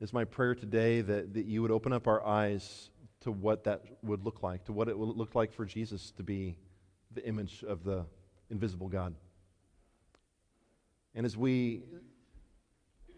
it's 0.00 0.12
my 0.12 0.24
prayer 0.24 0.56
today 0.56 1.00
that, 1.00 1.32
that 1.34 1.46
you 1.46 1.62
would 1.62 1.70
open 1.70 1.92
up 1.92 2.08
our 2.08 2.26
eyes 2.26 2.90
to 3.20 3.30
what 3.30 3.62
that 3.62 3.84
would 4.02 4.24
look 4.24 4.42
like, 4.42 4.64
to 4.64 4.72
what 4.72 4.88
it 4.88 4.98
would 4.98 5.16
look 5.16 5.36
like 5.36 5.52
for 5.52 5.64
Jesus 5.64 6.10
to 6.16 6.24
be 6.24 6.56
the 7.14 7.24
image 7.24 7.62
of 7.62 7.84
the 7.84 8.04
invisible 8.50 8.88
God. 8.88 9.14
And 11.14 11.24
as 11.24 11.36
we 11.36 11.82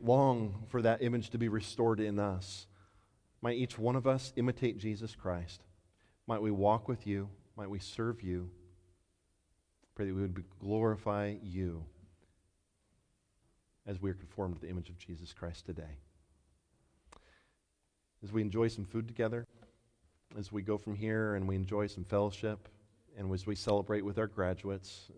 long 0.04 0.64
for 0.68 0.82
that 0.82 1.02
image 1.02 1.30
to 1.30 1.38
be 1.38 1.48
restored 1.48 2.00
in 2.00 2.18
us. 2.18 2.66
Might 3.40 3.56
each 3.56 3.78
one 3.78 3.96
of 3.96 4.06
us 4.06 4.32
imitate 4.36 4.78
Jesus 4.78 5.14
Christ. 5.14 5.62
Might 6.26 6.42
we 6.42 6.50
walk 6.50 6.88
with 6.88 7.06
you. 7.06 7.28
Might 7.56 7.70
we 7.70 7.78
serve 7.78 8.22
you. 8.22 8.50
Pray 9.94 10.06
that 10.06 10.14
we 10.14 10.22
would 10.22 10.44
glorify 10.60 11.34
you 11.42 11.84
as 13.86 14.00
we 14.00 14.10
are 14.10 14.14
conformed 14.14 14.56
to 14.56 14.60
the 14.62 14.70
image 14.70 14.88
of 14.88 14.98
Jesus 14.98 15.32
Christ 15.32 15.66
today. 15.66 15.98
As 18.22 18.32
we 18.32 18.40
enjoy 18.40 18.68
some 18.68 18.86
food 18.86 19.06
together, 19.06 19.46
as 20.38 20.50
we 20.50 20.62
go 20.62 20.78
from 20.78 20.96
here 20.96 21.34
and 21.34 21.46
we 21.46 21.54
enjoy 21.54 21.86
some 21.86 22.04
fellowship, 22.04 22.68
and 23.16 23.32
as 23.32 23.46
we 23.46 23.54
celebrate 23.54 24.04
with 24.04 24.18
our 24.18 24.26
graduates, 24.26 25.10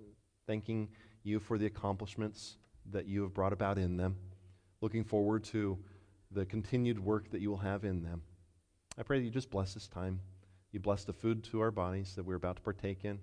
thanking 0.47 0.89
you 1.23 1.39
for 1.39 1.57
the 1.57 1.67
accomplishments 1.67 2.57
that 2.91 3.07
you 3.07 3.23
have 3.23 3.33
brought 3.33 3.53
about 3.53 3.79
in 3.79 3.97
them 3.97 4.17
looking 4.81 5.05
forward 5.05 5.45
to 5.45 5.79
the 6.31 6.45
continued 6.45 6.99
work 6.99 7.31
that 7.31 7.41
you 7.41 7.51
will 7.51 7.57
have 7.59 7.85
in 7.85 8.03
them. 8.03 8.23
I 8.99 9.03
pray 9.03 9.19
that 9.19 9.25
you 9.25 9.31
just 9.31 9.51
bless 9.51 9.75
this 9.75 9.89
time. 9.89 10.21
You 10.73 10.81
bless 10.81 11.05
the 11.05 11.13
food 11.13 11.45
to 11.45 11.61
our 11.61 11.71
bodies 11.71 12.15
that 12.17 12.25
we're 12.25 12.37
about 12.37 12.57
to 12.57 12.63
partake 12.63 13.05
in. 13.05 13.19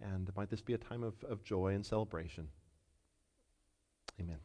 And 0.00 0.30
might 0.36 0.50
this 0.50 0.60
be 0.60 0.74
a 0.74 0.78
time 0.78 1.02
of, 1.02 1.14
of 1.24 1.42
joy 1.44 1.74
and 1.74 1.84
celebration. 1.84 2.48
Amen. 4.20 4.38